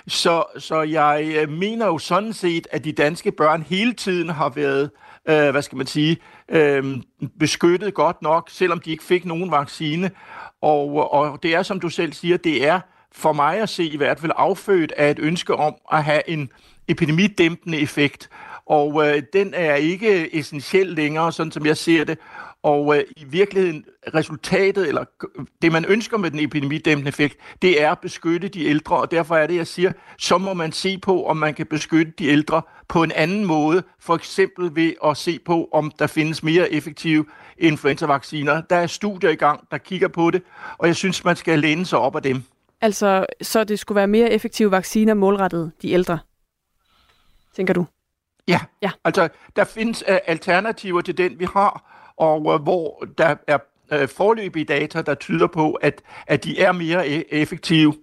Så, 0.07 0.45
så 0.59 0.83
jeg 0.83 1.33
øh, 1.37 1.49
mener 1.49 1.87
jo 1.87 1.99
sådan 1.99 2.33
set, 2.33 2.67
at 2.71 2.85
de 2.85 2.93
danske 2.93 3.33
børn 3.33 3.63
hele 3.63 3.93
tiden 3.93 4.29
har 4.29 4.49
været, 4.49 4.91
øh, 5.29 5.51
hvad 5.51 5.63
skal 5.63 5.79
man 5.79 5.87
sige, 5.87 6.17
øh, 6.49 6.97
beskyttet 7.39 7.95
godt 7.95 8.23
nok, 8.23 8.49
selvom 8.53 8.81
de 8.81 8.91
ikke 8.91 9.05
fik 9.05 9.25
nogen 9.25 9.51
vaccine. 9.51 10.11
Og, 10.63 11.13
og 11.13 11.43
det 11.43 11.55
er, 11.55 11.63
som 11.63 11.81
du 11.81 11.89
selv 11.89 12.13
siger, 12.13 12.37
det 12.37 12.67
er 12.67 12.81
for 13.13 13.33
mig 13.33 13.59
at 13.61 13.69
se 13.69 13.85
i 13.85 13.97
hvert 13.97 14.21
fald 14.21 14.33
affødt 14.37 14.93
af 14.93 15.11
et 15.11 15.19
ønske 15.19 15.55
om 15.55 15.75
at 15.93 16.05
have 16.05 16.29
en 16.29 16.51
epidemidæmpende 16.89 17.79
effekt. 17.79 18.31
Og 18.67 19.09
øh, 19.09 19.23
den 19.33 19.55
er 19.55 19.75
ikke 19.75 20.37
essentiel 20.39 20.87
længere, 20.87 21.33
sådan 21.33 21.53
som 21.53 21.67
jeg 21.67 21.77
ser 21.77 22.05
det. 22.05 22.19
Og 22.63 22.97
øh, 22.97 23.05
i 23.17 23.25
virkeligheden, 23.25 23.85
resultatet, 24.15 24.89
eller 24.89 25.05
det 25.63 25.73
man 25.73 25.85
ønsker 25.85 26.19
med 26.19 26.31
den 26.31 26.39
epidemidæmpende 26.39 27.09
effekt, 27.09 27.37
det 27.63 27.83
er 27.83 27.91
at 27.91 27.99
beskytte 27.99 28.49
de 28.49 28.65
ældre, 28.65 28.97
og 28.97 29.11
derfor 29.11 29.37
er 29.37 29.47
det, 29.47 29.57
jeg 29.57 29.67
siger, 29.67 29.93
så 30.19 30.39
må 30.39 30.55
man 30.55 30.73
se 30.73 30.99
på, 30.99 31.27
om 31.27 31.37
man 31.37 31.55
kan 31.55 31.67
beskytte 31.67 32.13
de 32.19 32.27
ældre 32.27 32.63
på 32.89 33.03
en 33.03 33.13
anden 33.13 33.45
måde, 33.45 33.83
for 33.99 34.15
eksempel 34.15 34.77
ved 34.77 34.93
at 35.05 35.17
se 35.17 35.39
på, 35.39 35.69
om 35.73 35.93
der 35.99 36.07
findes 36.07 36.43
mere 36.43 36.73
effektive 36.73 37.25
influenzavacciner. 37.59 38.61
Der 38.61 38.77
er 38.77 38.87
studier 38.87 39.31
i 39.31 39.35
gang, 39.35 39.71
der 39.71 39.79
kigger 39.79 40.09
på 40.09 40.31
det, 40.31 40.43
og 40.79 40.87
jeg 40.87 40.97
synes, 40.97 41.25
man 41.25 41.37
skal 41.37 41.59
læne 41.59 41.87
sig 41.87 41.99
op 41.99 42.17
af 42.17 42.23
dem. 42.23 42.43
Altså, 42.81 43.27
så 43.43 43.65
det 43.65 43.79
skulle 43.79 43.97
være 43.97 44.07
mere 44.07 44.31
effektive 44.31 44.71
vacciner 44.71 45.15
målrettet 45.15 45.73
de 45.83 45.91
ældre, 45.91 46.19
tænker 47.57 47.75
du? 47.75 47.87
Ja, 48.49 48.61
ja. 48.83 48.91
altså 49.05 49.29
der 49.57 49.65
findes 49.65 50.05
uh, 50.09 50.17
alternativer 50.27 51.01
til 51.01 51.19
den, 51.19 51.39
vi 51.39 51.45
har, 51.45 52.00
og 52.21 52.55
øh, 52.55 52.63
hvor 52.63 53.05
der 53.19 53.35
er 53.47 53.59
øh, 53.93 54.09
forløbige 54.09 54.65
data, 54.65 55.03
der 55.03 55.15
tyder 55.15 55.47
på, 55.47 55.73
at, 55.73 56.03
at 56.27 56.45
de 56.45 56.61
er 56.61 56.73
mere 56.73 57.07
e- 57.07 57.29
effektive, 57.31 57.95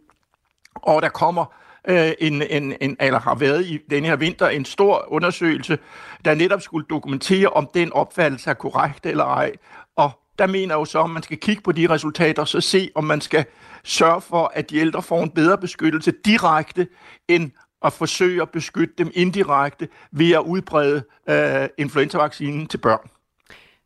og 0.75 1.01
der 1.01 1.09
kommer 1.09 1.45
øh, 1.87 2.11
en, 2.19 2.41
en, 2.41 2.75
en, 2.81 2.97
eller 2.99 3.19
har 3.19 3.35
været 3.35 3.65
i 3.65 3.79
denne 3.89 4.07
her 4.07 4.15
vinter 4.15 4.47
en 4.47 4.65
stor 4.65 5.05
undersøgelse, 5.07 5.77
der 6.25 6.35
netop 6.35 6.61
skulle 6.61 6.87
dokumentere, 6.89 7.47
om 7.47 7.69
den 7.73 7.93
opfattelse 7.93 8.49
er 8.49 8.53
korrekt 8.53 9.05
eller 9.05 9.25
ej. 9.25 9.51
Og 9.95 10.11
der 10.39 10.47
mener 10.47 10.75
jeg 10.75 10.79
jo 10.79 10.85
så, 10.85 11.03
at 11.03 11.09
man 11.09 11.23
skal 11.23 11.37
kigge 11.37 11.61
på 11.61 11.71
de 11.71 11.89
resultater, 11.89 12.45
så 12.45 12.61
se, 12.61 12.91
om 12.95 13.03
man 13.03 13.21
skal 13.21 13.45
sørge 13.83 14.21
for, 14.21 14.51
at 14.53 14.69
de 14.69 14.77
ældre 14.77 15.01
får 15.01 15.23
en 15.23 15.29
bedre 15.29 15.57
beskyttelse 15.57 16.13
direkte, 16.25 16.87
end 17.27 17.51
at 17.85 17.93
forsøge 17.93 18.41
at 18.41 18.49
beskytte 18.49 18.93
dem 18.97 19.11
indirekte 19.13 19.87
ved 20.11 20.31
at 20.31 20.39
udbrede 20.39 21.03
øh, 21.29 21.69
influenzavaccinen 21.77 22.67
til 22.67 22.77
børn. 22.77 23.09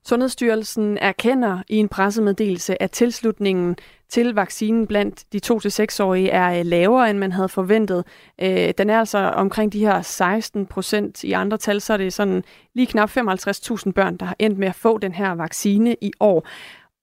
Sundhedsstyrelsen 0.06 0.98
erkender 0.98 1.60
i 1.70 1.76
en 1.76 1.90
pressemeddelelse, 1.90 2.82
at 2.82 2.92
tilslutningen 2.92 3.76
til 4.10 4.34
vaccinen 4.34 4.88
blandt 4.88 5.34
de 5.34 5.40
2-6-årige 5.46 6.30
er 6.30 6.60
øh, 6.60 6.66
lavere, 6.66 7.10
end 7.10 7.18
man 7.18 7.32
havde 7.32 7.50
forventet. 7.50 8.06
Øh, 8.42 8.74
den 8.78 8.90
er 8.90 9.00
altså 9.00 9.18
omkring 9.18 9.74
de 9.74 9.80
her 9.80 10.02
16 10.02 10.66
procent. 10.66 11.24
I 11.24 11.32
andre 11.32 11.58
tal, 11.58 11.82
så 11.82 11.94
er 11.94 11.98
det 11.98 12.14
sådan 12.14 12.44
lige 12.76 12.88
knap 12.88 13.10
55.000 13.10 13.92
børn, 13.92 14.18
der 14.18 14.26
har 14.26 14.36
endt 14.40 14.60
med 14.60 14.68
at 14.68 14.76
få 14.76 14.98
den 14.98 15.12
her 15.12 15.32
vaccine 15.32 15.96
i 16.02 16.12
år. 16.20 16.48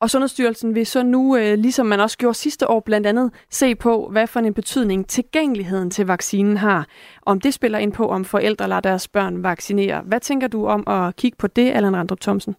Og 0.00 0.10
Sundhedsstyrelsen 0.10 0.74
vil 0.74 0.86
så 0.86 1.02
nu, 1.02 1.36
øh, 1.36 1.58
ligesom 1.58 1.86
man 1.86 2.00
også 2.00 2.18
gjorde 2.18 2.34
sidste 2.34 2.70
år, 2.70 2.80
blandt 2.80 3.06
andet 3.06 3.30
se 3.50 3.74
på, 3.74 4.08
hvad 4.12 4.26
for 4.26 4.40
en 4.40 4.54
betydning 4.54 5.08
tilgængeligheden 5.08 5.90
til 5.90 6.06
vaccinen 6.06 6.56
har. 6.56 6.86
Om 7.22 7.40
det 7.40 7.54
spiller 7.54 7.78
ind 7.78 7.92
på, 7.92 8.08
om 8.08 8.24
forældre 8.24 8.68
lader 8.68 8.80
deres 8.80 9.08
børn 9.08 9.42
vaccinere. 9.42 10.02
Hvad 10.06 10.20
tænker 10.20 10.48
du 10.48 10.66
om 10.66 10.84
at 10.86 11.16
kigge 11.16 11.36
på 11.38 11.46
det, 11.46 11.70
Allan 11.70 11.96
Randrup 11.96 12.20
Thomsen? 12.20 12.56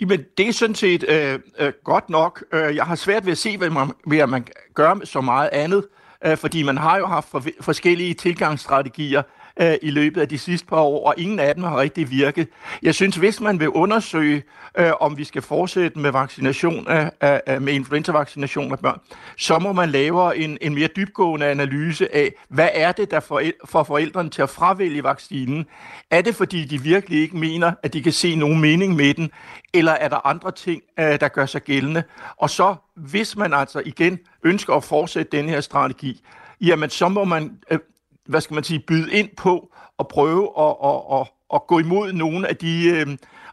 Jamen, 0.00 0.24
det 0.38 0.48
er 0.48 0.52
sådan 0.52 0.74
set 0.74 1.04
øh, 1.08 1.38
øh, 1.58 1.72
godt 1.84 2.10
nok. 2.10 2.44
Øh, 2.52 2.76
jeg 2.76 2.84
har 2.84 2.94
svært 2.94 3.24
ved 3.24 3.32
at 3.32 3.38
se, 3.38 3.58
hvad 3.58 3.70
man, 3.70 3.92
hvad 4.06 4.26
man 4.26 4.46
gør 4.74 4.94
med 4.94 5.06
så 5.06 5.20
meget 5.20 5.48
andet, 5.52 5.86
øh, 6.26 6.36
fordi 6.36 6.62
man 6.62 6.78
har 6.78 6.98
jo 6.98 7.06
haft 7.06 7.28
for, 7.28 7.42
forskellige 7.60 8.14
tilgangsstrategier 8.14 9.22
øh, 9.60 9.74
i 9.82 9.90
løbet 9.90 10.20
af 10.20 10.28
de 10.28 10.38
sidste 10.38 10.66
par 10.66 10.80
år, 10.80 11.06
og 11.06 11.14
ingen 11.18 11.38
af 11.38 11.54
dem 11.54 11.64
har 11.64 11.80
rigtig 11.80 12.10
virket. 12.10 12.48
Jeg 12.82 12.94
synes, 12.94 13.16
hvis 13.16 13.40
man 13.40 13.60
vil 13.60 13.68
undersøge, 13.68 14.42
øh, 14.78 14.92
om 15.00 15.18
vi 15.18 15.24
skal 15.24 15.42
fortsætte 15.42 15.98
med 15.98 16.10
vaccination 16.10 16.88
af, 16.88 17.10
af, 17.20 17.60
med 17.60 17.72
influenza-vaccination 17.72 18.72
af 18.72 18.78
børn, 18.78 19.00
så 19.38 19.58
må 19.58 19.72
man 19.72 19.88
lave 19.88 20.36
en, 20.36 20.58
en 20.60 20.74
mere 20.74 20.88
dybgående 20.96 21.46
analyse 21.46 22.14
af, 22.14 22.32
hvad 22.48 22.68
er 22.72 22.92
det, 22.92 23.10
der 23.10 23.20
får 23.20 23.42
for 23.64 23.82
forældrene 23.82 24.30
til 24.30 24.42
at 24.42 24.50
fravælge 24.50 25.04
vaccinen? 25.04 25.66
Er 26.10 26.22
det, 26.22 26.34
fordi 26.34 26.64
de 26.64 26.82
virkelig 26.82 27.20
ikke 27.20 27.36
mener, 27.36 27.72
at 27.82 27.92
de 27.92 28.02
kan 28.02 28.12
se 28.12 28.36
nogen 28.36 28.60
mening 28.60 28.96
med 28.96 29.14
den, 29.14 29.30
eller 29.74 29.92
er 29.92 30.08
der 30.08 30.26
andre 30.26 30.52
ting, 30.52 30.82
øh, 30.98 31.20
der 31.20 31.28
gør 31.28 31.46
sig 31.46 31.62
gældende? 31.62 32.02
Og 32.36 32.50
så, 32.50 32.74
hvis 32.96 33.36
man 33.36 33.52
altså 33.52 33.82
igen 33.84 34.18
ønsker 34.42 34.74
at 34.74 34.84
fortsætte 34.84 35.36
den 35.36 35.48
her 35.48 35.60
strategi, 35.60 36.22
jamen 36.60 36.90
så 36.90 37.08
må 37.08 37.24
man 37.24 37.58
øh, 37.70 37.78
hvad 38.26 38.40
skal 38.40 38.54
man 38.54 38.64
sige, 38.64 38.80
byde 38.80 39.12
ind 39.12 39.28
på 39.36 39.72
og 39.98 40.08
prøve 40.08 40.50
at, 40.58 40.76
at, 40.84 41.20
at, 41.20 41.26
at 41.54 41.66
gå 41.66 41.78
imod 41.78 42.12
nogle 42.12 42.48
af 42.48 42.56
de 42.56 42.88
øh, 42.88 43.06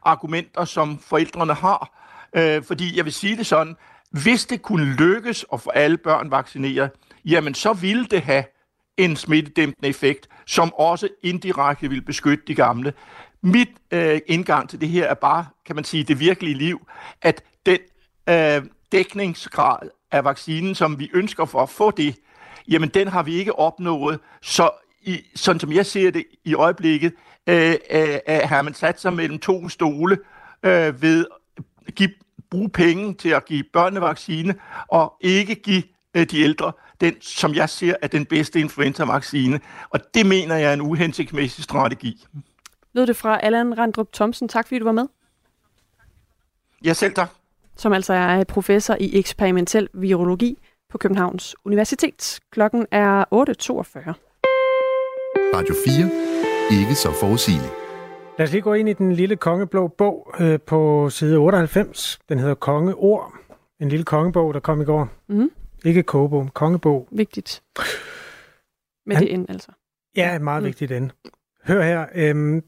argumenter, 0.04 0.66
som 0.66 1.00
forældrene 1.00 1.54
har. 1.54 2.00
Øh, 2.36 2.64
fordi 2.64 2.98
jeg 2.98 3.06
vil 3.06 3.14
sige 3.14 3.38
det 3.38 3.46
sådan, 3.46 3.76
hvis 4.10 4.46
det 4.46 4.62
kunne 4.62 4.96
lykkes 4.96 5.46
at 5.54 5.62
få 5.62 5.70
alle 5.70 5.98
børn 5.98 6.32
vaccineret, 6.32 6.92
jamen 7.26 7.54
så 7.54 7.74
ville 7.74 8.06
det 8.06 8.22
have 8.22 8.44
en 8.98 9.16
smittedæmpende 9.16 9.90
effekt, 9.90 10.28
som 10.46 10.74
også 10.74 11.08
indirekte 11.24 11.90
vil 11.90 12.02
beskytte 12.02 12.44
de 12.48 12.56
gamle. 12.56 12.94
Mit 13.42 13.70
øh, 13.92 14.20
indgang 14.28 14.70
til 14.70 14.82
det 14.82 14.90
her 14.90 15.06
er 15.08 15.14
bare, 15.14 15.46
kan 15.66 15.76
man 15.76 15.84
sige, 15.84 16.04
det 16.04 16.20
virkelige 16.20 16.56
liv, 16.56 16.88
at 17.22 17.44
den 17.66 17.78
øh, 18.30 18.62
dækningsgrad 18.92 19.90
af 20.12 20.24
vaccinen, 20.24 20.76
som 20.76 21.00
vi 21.00 21.10
ønsker 21.14 21.46
for 21.46 21.62
at 21.62 21.70
få 21.70 21.92
det, 21.92 22.16
jamen 22.68 22.90
den 22.90 23.08
har 23.08 23.24
vi 23.24 23.34
ikke 23.34 23.60
opnået. 23.60 24.20
Så 24.42 24.70
i, 25.02 25.22
sådan 25.36 25.60
som 25.60 25.72
jeg 25.72 25.86
ser 25.86 26.12
det 26.12 26.26
i 26.44 26.54
øjeblikket, 26.54 27.14
øh, 27.48 27.76
øh, 27.92 28.20
har 28.28 28.62
man 28.62 28.74
sat 28.74 29.02
sig 29.02 29.14
mellem 29.14 29.40
to 29.40 29.70
stole 29.70 30.18
øh, 30.64 31.02
ved 31.02 31.26
at 31.88 31.96
give, 31.96 32.10
bruge 32.50 32.70
penge 32.70 33.14
til 33.14 33.30
at 33.30 33.46
give 33.46 33.64
børnevaccine 33.74 34.56
og 34.88 35.14
ikke 35.22 35.56
give 35.56 35.84
øh, 36.14 36.26
de 36.32 36.42
ældre 36.42 36.72
den, 37.02 37.22
som 37.22 37.54
jeg 37.54 37.70
ser, 37.70 37.96
er 38.02 38.08
den 38.08 38.26
bedste 38.26 38.60
influenza-vaccine. 38.60 39.60
Og 39.90 40.00
det 40.14 40.26
mener 40.26 40.56
jeg 40.56 40.70
er 40.70 40.74
en 40.74 40.82
uhensigtsmæssig 40.82 41.64
strategi. 41.64 42.26
Lød 42.94 43.08
det 43.08 43.16
fra 43.16 43.40
Allan 43.44 43.78
Randrup 43.78 44.14
Thomsen. 44.14 44.48
Tak 44.48 44.68
fordi 44.68 44.80
du 44.80 44.86
var 44.86 44.92
med. 44.92 45.08
Ja, 46.86 46.94
selv 46.94 47.14
tak. 47.14 47.30
Som 47.76 47.94
altså 47.94 48.14
er 48.14 48.44
professor 48.44 48.98
i 49.00 49.20
eksperimentel 49.20 49.90
virologi 49.94 50.58
på 50.94 50.98
Københavns 50.98 51.56
Universitet. 51.66 52.40
Klokken 52.52 52.88
er 52.92 53.24
8.42. 53.24 53.26
Radio 55.56 55.76
4. 55.86 56.80
Ikke 56.80 56.96
så 56.96 57.12
forudsigeligt. 57.20 57.74
Lad 58.38 58.48
os 58.48 58.52
lige 58.52 58.62
gå 58.62 58.74
ind 58.74 58.90
i 58.90 58.94
den 58.94 59.12
lille 59.12 59.36
kongeblå 59.36 59.88
bog 59.88 60.36
øh, 60.40 60.60
på 60.68 61.10
side 61.10 61.38
98. 61.38 62.20
Den 62.30 62.40
hedder 62.40 62.56
Kongeord. 62.56 63.34
En 63.80 63.90
lille 63.90 64.06
kongebog, 64.06 64.54
der 64.54 64.60
kom 64.60 64.82
i 64.82 64.86
går. 64.86 65.10
Mm. 65.30 65.52
Ikke 65.86 66.04
kogebog, 66.04 66.50
kongebog. 66.54 67.08
Vigtigt. 67.12 67.64
Med 69.06 69.16
Han, 69.16 69.24
det 69.24 69.30
ind, 69.30 69.50
altså. 69.50 69.72
Ja, 70.16 70.40
meget 70.40 70.64
mm. 70.64 70.68
vigtigt 70.68 70.92
ind. 70.92 71.12
Hør 71.64 71.82
her. 71.84 72.06
Øhm, 72.16 72.62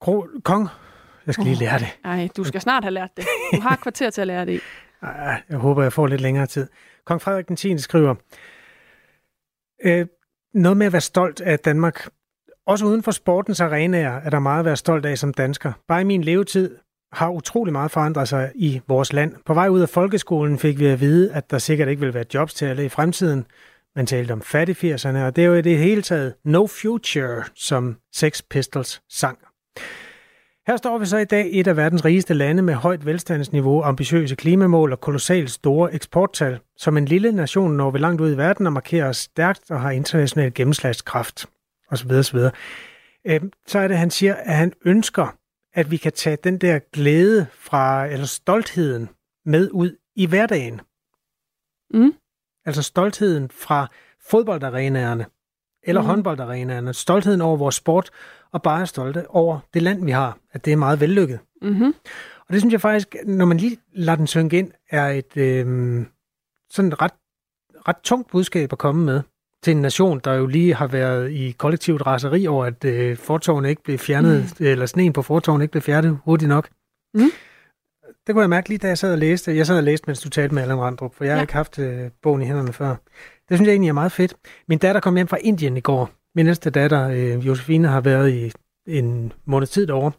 kro, 0.00 0.26
kong. 0.44 0.68
Jeg 1.26 1.34
skal 1.34 1.46
lige 1.46 1.56
lære 1.56 1.78
det. 1.78 1.98
Nej, 2.04 2.28
du 2.36 2.44
skal 2.44 2.60
snart 2.60 2.84
have 2.84 2.94
lært 2.94 3.10
det. 3.16 3.24
Du 3.54 3.60
har 3.60 3.70
et 3.74 3.80
kvarter 3.80 4.10
til 4.10 4.20
at 4.20 4.26
lære 4.26 4.46
det 4.46 4.60
Ah, 5.06 5.38
jeg 5.50 5.58
håber, 5.58 5.82
jeg 5.82 5.92
får 5.92 6.06
lidt 6.06 6.20
længere 6.20 6.46
tid. 6.46 6.66
Kong 7.04 7.22
Frederik 7.22 7.48
den 7.48 7.56
10. 7.56 7.78
skriver, 7.78 8.14
øh, 9.84 10.06
noget 10.54 10.76
med 10.76 10.86
at 10.86 10.92
være 10.92 11.00
stolt 11.00 11.40
af 11.40 11.58
Danmark. 11.58 12.08
Også 12.66 12.86
uden 12.86 13.02
for 13.02 13.10
sportens 13.10 13.60
arenaer 13.60 14.12
er 14.12 14.30
der 14.30 14.38
meget 14.38 14.58
at 14.58 14.64
være 14.64 14.76
stolt 14.76 15.06
af 15.06 15.18
som 15.18 15.34
dansker. 15.34 15.72
Bare 15.88 16.00
i 16.00 16.04
min 16.04 16.24
levetid 16.24 16.76
har 17.12 17.30
utrolig 17.30 17.72
meget 17.72 17.90
forandret 17.90 18.28
sig 18.28 18.52
i 18.54 18.80
vores 18.88 19.12
land. 19.12 19.34
På 19.46 19.54
vej 19.54 19.68
ud 19.68 19.80
af 19.80 19.88
folkeskolen 19.88 20.58
fik 20.58 20.78
vi 20.78 20.86
at 20.86 21.00
vide, 21.00 21.32
at 21.32 21.50
der 21.50 21.58
sikkert 21.58 21.88
ikke 21.88 22.00
vil 22.00 22.14
være 22.14 22.24
jobs 22.34 22.54
til 22.54 22.66
alle 22.66 22.84
i 22.84 22.88
fremtiden. 22.88 23.46
Man 23.96 24.06
talte 24.06 24.32
om 24.32 24.42
fattigfirserne, 24.42 25.26
og 25.26 25.36
det 25.36 25.44
er 25.44 25.48
jo 25.48 25.54
i 25.54 25.62
det 25.62 25.78
hele 25.78 26.02
taget 26.02 26.34
No 26.44 26.66
Future, 26.66 27.44
som 27.54 27.96
Sex 28.12 28.42
Pistols 28.50 29.02
sang. 29.08 29.38
Her 30.66 30.76
står 30.76 30.98
vi 30.98 31.06
så 31.06 31.16
i 31.16 31.24
dag 31.24 31.50
et 31.52 31.66
af 31.66 31.76
verdens 31.76 32.04
rigeste 32.04 32.34
lande 32.34 32.62
med 32.62 32.74
højt 32.74 33.06
velstandsniveau, 33.06 33.82
ambitiøse 33.82 34.36
klimamål 34.36 34.92
og 34.92 35.00
kolossalt 35.00 35.50
store 35.50 35.94
eksporttal. 35.94 36.60
Som 36.76 36.96
en 36.96 37.04
lille 37.04 37.32
nation 37.32 37.76
når 37.76 37.90
vi 37.90 37.98
langt 37.98 38.20
ud 38.20 38.32
i 38.32 38.36
verden 38.36 38.66
og 38.66 38.72
markerer 38.72 39.08
os 39.08 39.16
stærkt 39.16 39.70
og 39.70 39.80
har 39.80 39.90
international 39.90 40.54
gennemslagskraft 40.54 41.46
osv. 41.90 42.10
osv. 42.10 42.38
Øhm, 43.26 43.52
så 43.66 43.78
er 43.78 43.88
det, 43.88 43.98
han 43.98 44.10
siger, 44.10 44.34
at 44.34 44.54
han 44.54 44.72
ønsker, 44.84 45.36
at 45.74 45.90
vi 45.90 45.96
kan 45.96 46.12
tage 46.12 46.38
den 46.44 46.58
der 46.58 46.78
glæde 46.92 47.46
fra, 47.52 48.06
eller 48.06 48.26
stoltheden 48.26 49.08
med 49.44 49.70
ud 49.72 49.96
i 50.16 50.26
hverdagen. 50.26 50.80
Mm. 51.94 52.14
Altså 52.64 52.82
stoltheden 52.82 53.50
fra 53.50 53.86
fodboldarenaerne, 54.30 55.26
eller 55.86 56.02
mm. 56.02 56.06
håndboldarenaerne, 56.06 56.94
stoltheden 56.94 57.40
over 57.40 57.56
vores 57.56 57.74
sport, 57.74 58.10
og 58.52 58.62
bare 58.62 58.80
er 58.80 58.84
stolte 58.84 59.30
over 59.30 59.58
det 59.74 59.82
land, 59.82 60.04
vi 60.04 60.10
har, 60.10 60.38
at 60.52 60.64
det 60.64 60.72
er 60.72 60.76
meget 60.76 61.00
vellykket. 61.00 61.38
Mm-hmm. 61.62 61.94
Og 62.48 62.52
det 62.52 62.60
synes 62.60 62.72
jeg 62.72 62.80
faktisk, 62.80 63.16
når 63.26 63.44
man 63.44 63.56
lige 63.56 63.76
lader 63.92 64.16
den 64.16 64.26
synge 64.26 64.58
ind, 64.58 64.70
er 64.90 65.06
et 65.06 65.36
øh, 65.36 66.04
sådan 66.70 67.02
ret, 67.02 67.12
ret 67.88 67.96
tungt 68.04 68.30
budskab 68.30 68.72
at 68.72 68.78
komme 68.78 69.04
med 69.04 69.22
til 69.62 69.70
en 69.70 69.82
nation, 69.82 70.20
der 70.24 70.34
jo 70.34 70.46
lige 70.46 70.74
har 70.74 70.86
været 70.86 71.30
i 71.30 71.54
kollektivt 71.58 72.06
raseri 72.06 72.46
over, 72.46 72.64
at 72.64 72.84
øh, 72.84 73.16
fortovene 73.16 73.68
ikke 73.68 73.82
blev 73.82 73.98
fjernet, 73.98 74.54
mm. 74.60 74.66
eller 74.66 74.86
sneen 74.86 75.12
på 75.12 75.22
fortovene 75.22 75.64
ikke 75.64 75.72
blev 75.72 75.82
fjernet 75.82 76.18
hurtigt 76.24 76.48
nok. 76.48 76.68
Mm. 77.14 77.30
Det 78.26 78.34
kunne 78.34 78.42
jeg 78.42 78.50
mærke 78.50 78.68
lige, 78.68 78.78
da 78.78 78.88
jeg 78.88 78.98
sad 78.98 79.12
og 79.12 79.18
læste. 79.18 79.56
Jeg 79.56 79.66
sad 79.66 79.76
og 79.76 79.82
læste, 79.82 80.04
mens 80.06 80.20
du 80.20 80.28
talte 80.28 80.54
med 80.54 80.62
Allan 80.62 80.80
Randrup, 80.80 81.14
for 81.14 81.24
jeg 81.24 81.30
ja. 81.30 81.34
har 81.34 81.42
ikke 81.42 81.52
haft 81.52 81.78
øh, 81.78 82.10
bogen 82.22 82.42
i 82.42 82.44
hænderne 82.44 82.72
før. 82.72 82.96
Det 83.48 83.58
synes 83.58 83.66
jeg 83.66 83.72
egentlig 83.72 83.88
er 83.88 83.92
meget 83.92 84.12
fedt. 84.12 84.34
Min 84.68 84.78
datter 84.78 85.00
kom 85.00 85.14
hjem 85.14 85.28
fra 85.28 85.38
Indien 85.40 85.76
i 85.76 85.80
går, 85.80 86.10
min 86.34 86.46
næste 86.46 86.70
datter, 86.70 87.08
øh, 87.08 87.46
Josefine, 87.46 87.88
har 87.88 88.00
været 88.00 88.32
i 88.32 88.52
en 88.86 89.32
måned 89.44 89.66
tid 89.66 89.86
derovre. 89.86 90.12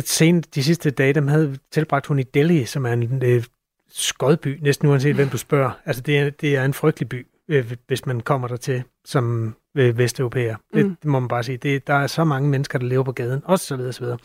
sen, 0.00 0.40
de 0.40 0.62
sidste 0.62 0.90
dage, 0.90 1.12
dem 1.12 1.28
havde 1.28 1.58
tilbragt 1.72 2.06
hun 2.06 2.18
i 2.18 2.22
Delhi, 2.22 2.64
som 2.64 2.86
er 2.86 2.92
en 2.92 3.22
øh, 3.24 3.44
skodby, 3.88 4.58
næsten 4.62 4.88
uanset 4.88 5.14
hvem 5.14 5.28
du 5.28 5.38
spørger. 5.38 5.70
Altså, 5.84 6.02
det 6.02 6.18
er, 6.18 6.30
det 6.30 6.56
er 6.56 6.64
en 6.64 6.74
frygtelig 6.74 7.08
by, 7.08 7.26
øh, 7.48 7.72
hvis 7.86 8.06
man 8.06 8.20
kommer 8.20 8.48
der 8.48 8.56
til 8.56 8.82
som 9.04 9.56
øh, 9.76 9.98
vesteuropæer. 9.98 10.56
Mm. 10.56 10.82
Det, 10.82 10.96
det 11.02 11.10
må 11.10 11.20
man 11.20 11.28
bare 11.28 11.42
sige. 11.42 11.56
Det, 11.56 11.86
der 11.86 11.94
er 11.94 12.06
så 12.06 12.24
mange 12.24 12.48
mennesker, 12.48 12.78
der 12.78 12.86
lever 12.86 13.02
på 13.02 13.12
gaden, 13.12 13.42
også 13.44 13.66
så 13.66 13.76
videre, 13.76 13.92
så 13.92 14.00
videre. 14.00 14.18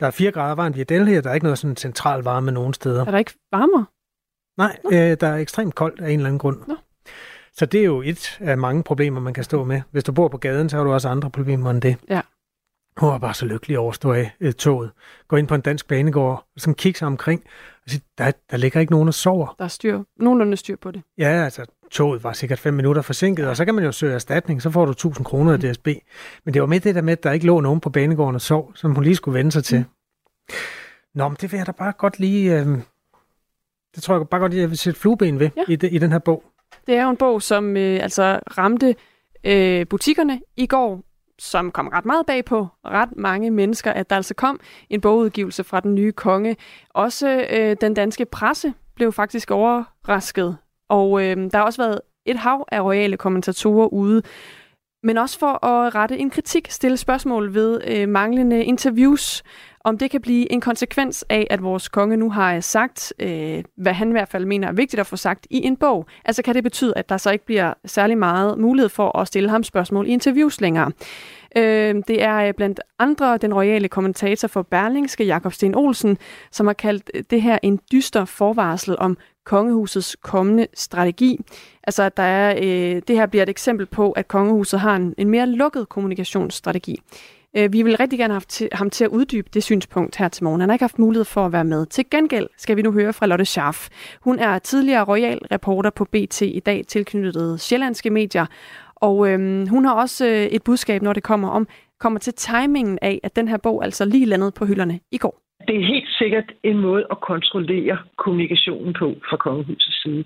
Der 0.00 0.06
er 0.06 0.10
4 0.10 0.30
grader 0.30 0.54
varmt 0.54 0.76
i 0.76 0.84
Delhi, 0.84 1.14
og 1.16 1.24
der 1.24 1.30
er 1.30 1.34
ikke 1.34 1.44
noget 1.44 1.58
sådan 1.58 1.76
central 1.76 2.22
varme 2.22 2.52
nogen 2.52 2.74
steder. 2.74 3.06
Er 3.06 3.10
der 3.10 3.18
ikke 3.18 3.34
varmere? 3.52 3.86
Nej, 4.56 4.78
øh, 4.92 5.16
der 5.20 5.26
er 5.26 5.36
ekstremt 5.36 5.74
koldt 5.74 6.00
af 6.00 6.10
en 6.10 6.18
eller 6.18 6.26
anden 6.26 6.38
grund. 6.38 6.58
Nå. 6.68 6.74
Så 7.56 7.66
det 7.66 7.80
er 7.80 7.84
jo 7.84 8.02
et 8.02 8.38
af 8.40 8.58
mange 8.58 8.82
problemer, 8.82 9.20
man 9.20 9.34
kan 9.34 9.44
stå 9.44 9.64
med. 9.64 9.82
Hvis 9.90 10.04
du 10.04 10.12
bor 10.12 10.28
på 10.28 10.36
gaden, 10.36 10.68
så 10.68 10.76
har 10.76 10.84
du 10.84 10.92
også 10.92 11.08
andre 11.08 11.30
problemer 11.30 11.70
end 11.70 11.82
det. 11.82 11.96
Ja. 12.10 12.20
Hun 12.96 13.08
var 13.08 13.18
bare 13.18 13.34
så 13.34 13.46
lykkelig 13.46 13.78
over 13.78 13.88
at 13.88 13.94
stå 13.94 14.12
af 14.12 14.32
øh, 14.40 14.52
toget. 14.52 14.90
Gå 15.28 15.36
ind 15.36 15.48
på 15.48 15.54
en 15.54 15.60
dansk 15.60 15.88
banegård, 15.88 16.46
og 16.54 16.60
sådan 16.60 16.74
kigge 16.74 16.98
sig 16.98 17.06
omkring. 17.06 17.42
Og 17.84 17.90
sige, 17.90 18.02
der, 18.18 18.32
der 18.50 18.56
ligger 18.56 18.80
ikke 18.80 18.92
nogen, 18.92 19.06
der 19.06 19.12
sover. 19.12 19.54
Der 19.58 19.64
er 19.64 19.68
styr, 19.68 20.02
nogenlunde 20.16 20.56
styr 20.56 20.76
på 20.76 20.90
det. 20.90 21.02
Ja, 21.18 21.44
altså 21.44 21.64
toget 21.90 22.24
var 22.24 22.32
sikkert 22.32 22.58
fem 22.58 22.74
minutter 22.74 23.02
forsinket, 23.02 23.48
og 23.48 23.56
så 23.56 23.64
kan 23.64 23.74
man 23.74 23.84
jo 23.84 23.92
søge 23.92 24.14
erstatning, 24.14 24.62
så 24.62 24.70
får 24.70 24.84
du 24.84 24.90
1000 24.90 25.24
kroner 25.24 25.52
af 25.52 25.60
DSB. 25.60 25.88
Men 26.44 26.54
det 26.54 26.62
var 26.62 26.66
med 26.68 26.80
det 26.80 26.94
der 26.94 27.02
med, 27.02 27.12
at 27.12 27.22
der 27.22 27.32
ikke 27.32 27.46
lå 27.46 27.60
nogen 27.60 27.80
på 27.80 27.90
banegården 27.90 28.34
og 28.34 28.40
sov, 28.40 28.72
som 28.74 28.94
hun 28.94 29.04
lige 29.04 29.16
skulle 29.16 29.38
vende 29.38 29.52
sig 29.52 29.64
til. 29.64 29.78
Mm. 29.78 30.54
Nå, 31.14 31.28
men 31.28 31.36
det 31.40 31.52
vil 31.52 31.58
jeg 31.58 31.66
da 31.66 31.72
bare 31.72 31.92
godt 31.92 32.18
lige... 32.18 32.60
Øh, 32.60 32.66
det 33.94 34.02
tror 34.02 34.16
jeg 34.16 34.28
bare 34.28 34.40
godt, 34.40 34.54
jeg 34.54 34.68
vil 34.70 34.78
sætte 34.78 35.00
flueben 35.00 35.38
ved 35.38 35.50
Ja. 35.56 35.62
i, 35.68 35.76
de, 35.76 35.90
i 35.90 35.98
den 35.98 36.12
her 36.12 36.18
bog. 36.18 36.44
Det 36.86 36.96
er 36.96 37.02
jo 37.02 37.10
en 37.10 37.16
bog, 37.16 37.42
som 37.42 37.76
øh, 37.76 38.02
altså 38.02 38.40
ramte 38.58 38.94
øh, 39.44 39.86
butikkerne 39.86 40.40
i 40.56 40.66
går, 40.66 41.02
som 41.38 41.70
kom 41.70 41.88
ret 41.88 42.04
meget 42.04 42.26
bag 42.26 42.44
på 42.44 42.66
ret 42.84 43.16
mange 43.16 43.50
mennesker, 43.50 43.92
at 43.92 44.10
der 44.10 44.16
altså 44.16 44.34
kom 44.34 44.60
en 44.90 45.00
bogudgivelse 45.00 45.64
fra 45.64 45.80
den 45.80 45.94
nye 45.94 46.12
konge. 46.12 46.56
Også 46.90 47.46
øh, 47.50 47.76
den 47.80 47.94
danske 47.94 48.24
presse 48.24 48.74
blev 48.94 49.12
faktisk 49.12 49.50
overrasket, 49.50 50.56
og 50.88 51.24
øh, 51.24 51.36
der 51.36 51.56
har 51.56 51.64
også 51.64 51.82
været 51.82 52.00
et 52.26 52.36
hav 52.36 52.64
af 52.72 52.80
royale 52.80 53.16
kommentatorer 53.16 53.86
ude, 53.86 54.22
men 55.02 55.18
også 55.18 55.38
for 55.38 55.64
at 55.66 55.94
rette 55.94 56.18
en 56.18 56.30
kritik, 56.30 56.70
stille 56.70 56.96
spørgsmål 56.96 57.54
ved 57.54 57.80
øh, 57.86 58.08
manglende 58.08 58.64
interviews, 58.64 59.42
om 59.84 59.98
det 59.98 60.10
kan 60.10 60.20
blive 60.20 60.52
en 60.52 60.60
konsekvens 60.60 61.24
af, 61.28 61.46
at 61.50 61.62
vores 61.62 61.88
konge 61.88 62.16
nu 62.16 62.30
har 62.30 62.60
sagt, 62.60 63.12
øh, 63.18 63.64
hvad 63.76 63.92
han 63.92 64.08
i 64.08 64.12
hvert 64.12 64.28
fald 64.28 64.44
mener 64.44 64.68
er 64.68 64.72
vigtigt 64.72 65.00
at 65.00 65.06
få 65.06 65.16
sagt 65.16 65.46
i 65.50 65.66
en 65.66 65.76
bog. 65.76 66.06
Altså 66.24 66.42
kan 66.42 66.54
det 66.54 66.62
betyde, 66.62 66.92
at 66.96 67.08
der 67.08 67.16
så 67.16 67.30
ikke 67.30 67.46
bliver 67.46 67.74
særlig 67.84 68.18
meget 68.18 68.58
mulighed 68.58 68.88
for 68.88 69.18
at 69.18 69.26
stille 69.26 69.50
ham 69.50 69.62
spørgsmål 69.62 70.06
i 70.06 70.10
interviews 70.10 70.60
længere. 70.60 70.92
Øh, 71.56 71.94
det 72.08 72.22
er 72.22 72.36
øh, 72.36 72.54
blandt 72.54 72.80
andre 72.98 73.36
den 73.36 73.54
royale 73.54 73.88
kommentator 73.88 74.48
for 74.48 74.62
Berlingske, 74.62 75.24
Jakob 75.24 75.52
Sten 75.52 75.74
Olsen, 75.74 76.18
som 76.50 76.66
har 76.66 76.74
kaldt 76.74 77.10
øh, 77.14 77.22
det 77.30 77.42
her 77.42 77.58
en 77.62 77.80
dyster 77.92 78.24
forvarsel 78.24 78.96
om 78.98 79.16
kongehusets 79.44 80.16
kommende 80.22 80.66
strategi. 80.74 81.40
Altså, 81.84 82.02
at 82.02 82.16
der 82.16 82.22
er, 82.22 82.54
øh, 82.56 83.02
det 83.08 83.16
her 83.16 83.26
bliver 83.26 83.42
et 83.42 83.48
eksempel 83.48 83.86
på, 83.86 84.12
at 84.12 84.28
kongehuset 84.28 84.80
har 84.80 84.96
en, 84.96 85.14
en 85.18 85.28
mere 85.28 85.46
lukket 85.46 85.88
kommunikationsstrategi. 85.88 86.96
Øh, 87.56 87.72
vi 87.72 87.82
vil 87.82 87.96
rigtig 87.96 88.18
gerne 88.18 88.34
have 88.34 88.40
til, 88.40 88.68
ham 88.72 88.90
til 88.90 89.04
at 89.04 89.10
uddybe 89.10 89.48
det 89.54 89.62
synspunkt 89.62 90.16
her 90.16 90.28
til 90.28 90.44
morgen. 90.44 90.60
Han 90.60 90.68
har 90.68 90.74
ikke 90.74 90.82
haft 90.82 90.98
mulighed 90.98 91.24
for 91.24 91.46
at 91.46 91.52
være 91.52 91.64
med. 91.64 91.86
Til 91.86 92.10
gengæld 92.10 92.46
skal 92.56 92.76
vi 92.76 92.82
nu 92.82 92.92
høre 92.92 93.12
fra 93.12 93.26
Lotte 93.26 93.44
Schaff. 93.44 93.88
Hun 94.20 94.38
er 94.38 94.58
tidligere 94.58 95.04
royal 95.04 95.38
reporter 95.52 95.90
på 95.90 96.04
BT 96.04 96.42
i 96.42 96.62
dag 96.66 96.84
tilknyttet 96.86 97.60
sjællandske 97.60 98.10
medier. 98.10 98.46
Og 98.96 99.28
øhm, 99.28 99.66
hun 99.68 99.84
har 99.84 99.94
også 99.94 100.26
øh, 100.26 100.42
et 100.56 100.62
budskab, 100.64 101.02
når 101.02 101.12
det 101.12 101.22
kommer 101.22 101.48
om 101.48 101.68
kommer 102.00 102.18
til 102.18 102.34
timingen 102.34 102.98
af, 103.02 103.20
at 103.22 103.36
den 103.36 103.48
her 103.48 103.56
bog 103.56 103.84
altså 103.84 104.04
lige 104.04 104.26
landede 104.26 104.52
på 104.58 104.64
hylderne 104.66 105.00
i 105.10 105.18
går. 105.18 105.34
Det 105.68 105.76
er 105.76 105.86
helt 105.94 106.08
sikkert 106.08 106.52
en 106.62 106.78
måde 106.78 107.04
at 107.10 107.20
kontrollere 107.20 107.98
kommunikationen 108.16 108.92
på 108.98 109.14
fra 109.28 109.36
kongehusets 109.36 110.02
side. 110.02 110.24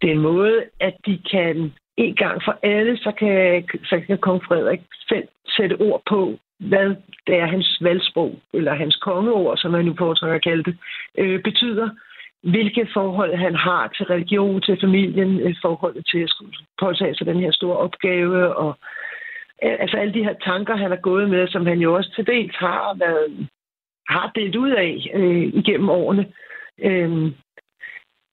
Det 0.00 0.06
er 0.10 0.14
en 0.14 0.26
måde, 0.32 0.56
at 0.80 0.94
de 1.06 1.20
kan 1.30 1.72
en 1.96 2.14
gang 2.14 2.42
for 2.44 2.58
alle, 2.62 2.96
så 2.96 3.12
kan, 3.18 3.64
så 3.84 4.00
kan 4.06 4.18
kong 4.18 4.40
Frederik 4.44 4.80
selv 5.08 5.28
sætte 5.56 5.80
ord 5.80 6.02
på, 6.08 6.38
hvad 6.60 6.96
det 7.26 7.34
er 7.38 7.46
hans 7.46 7.78
valgsprog, 7.80 8.40
eller 8.52 8.74
hans 8.74 8.96
kongeord, 8.96 9.56
som 9.56 9.74
han 9.74 9.84
nu 9.84 9.94
foretrækker 9.98 10.36
at 10.36 10.44
kalde 10.44 10.64
det, 10.64 10.78
øh, 11.18 11.42
betyder. 11.42 11.88
Hvilke 12.42 12.88
forhold 12.92 13.34
han 13.34 13.54
har 13.54 13.88
til 13.88 14.06
religion, 14.06 14.60
til 14.60 14.80
familien, 14.80 15.40
øh, 15.40 15.54
forholdet 15.62 16.06
til 16.06 16.18
at 16.18 16.32
påtage 16.80 17.14
sig 17.14 17.26
den 17.26 17.40
her 17.40 17.52
store 17.52 17.76
opgave, 17.76 18.56
og 18.56 18.78
øh, 19.64 19.76
altså 19.80 19.96
alle 19.96 20.14
de 20.14 20.24
her 20.24 20.34
tanker, 20.44 20.76
han 20.76 20.90
har 20.90 21.00
gået 21.10 21.30
med, 21.30 21.48
som 21.48 21.66
han 21.66 21.78
jo 21.78 21.94
også 21.94 22.10
til 22.14 22.26
dels 22.26 22.56
har 22.56 22.96
været 22.98 23.48
har 24.08 24.32
delt 24.34 24.56
ud 24.56 24.70
af 24.70 25.10
øh, 25.14 25.46
igennem 25.60 25.88
årene. 25.90 26.32
Øhm, 26.78 27.34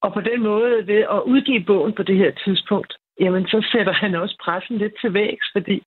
og 0.01 0.13
på 0.13 0.21
den 0.21 0.43
måde, 0.43 0.87
ved 0.87 1.01
at 1.15 1.21
udgive 1.25 1.63
bogen 1.63 1.93
på 1.93 2.03
det 2.03 2.17
her 2.17 2.31
tidspunkt, 2.31 2.93
jamen 3.19 3.47
så 3.47 3.67
sætter 3.71 3.93
han 3.93 4.15
også 4.15 4.35
pressen 4.43 4.77
lidt 4.77 4.93
til 5.01 5.13
vægs, 5.13 5.45
fordi 5.53 5.83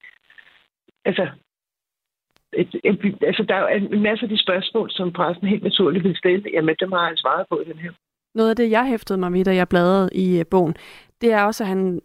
altså, 1.05 1.29
et, 2.53 2.81
et, 2.85 3.17
altså 3.23 3.43
der 3.49 3.55
er 3.55 3.77
en 3.77 4.03
masse 4.03 4.23
af 4.23 4.29
de 4.29 4.43
spørgsmål, 4.43 4.91
som 4.91 5.13
pressen 5.13 5.47
helt 5.47 5.63
naturligt 5.63 6.05
vil 6.05 6.17
stille, 6.17 6.51
jamen 6.53 6.77
dem 6.81 6.93
har 6.93 7.05
han 7.07 7.17
svaret 7.17 7.47
på 7.51 7.61
i 7.61 7.65
den 7.65 7.79
her. 7.79 7.91
Noget 8.35 8.51
af 8.51 8.57
det, 8.57 8.71
jeg 8.71 8.87
hæftede 8.87 9.19
mig 9.19 9.33
ved, 9.33 9.45
da 9.45 9.55
jeg 9.55 9.69
bladrede 9.69 10.11
i 10.13 10.39
øh, 10.39 10.45
bogen, 10.51 10.75
det 11.21 11.33
er 11.33 11.43
også, 11.43 11.65
at 11.65 11.69
han 11.69 12.01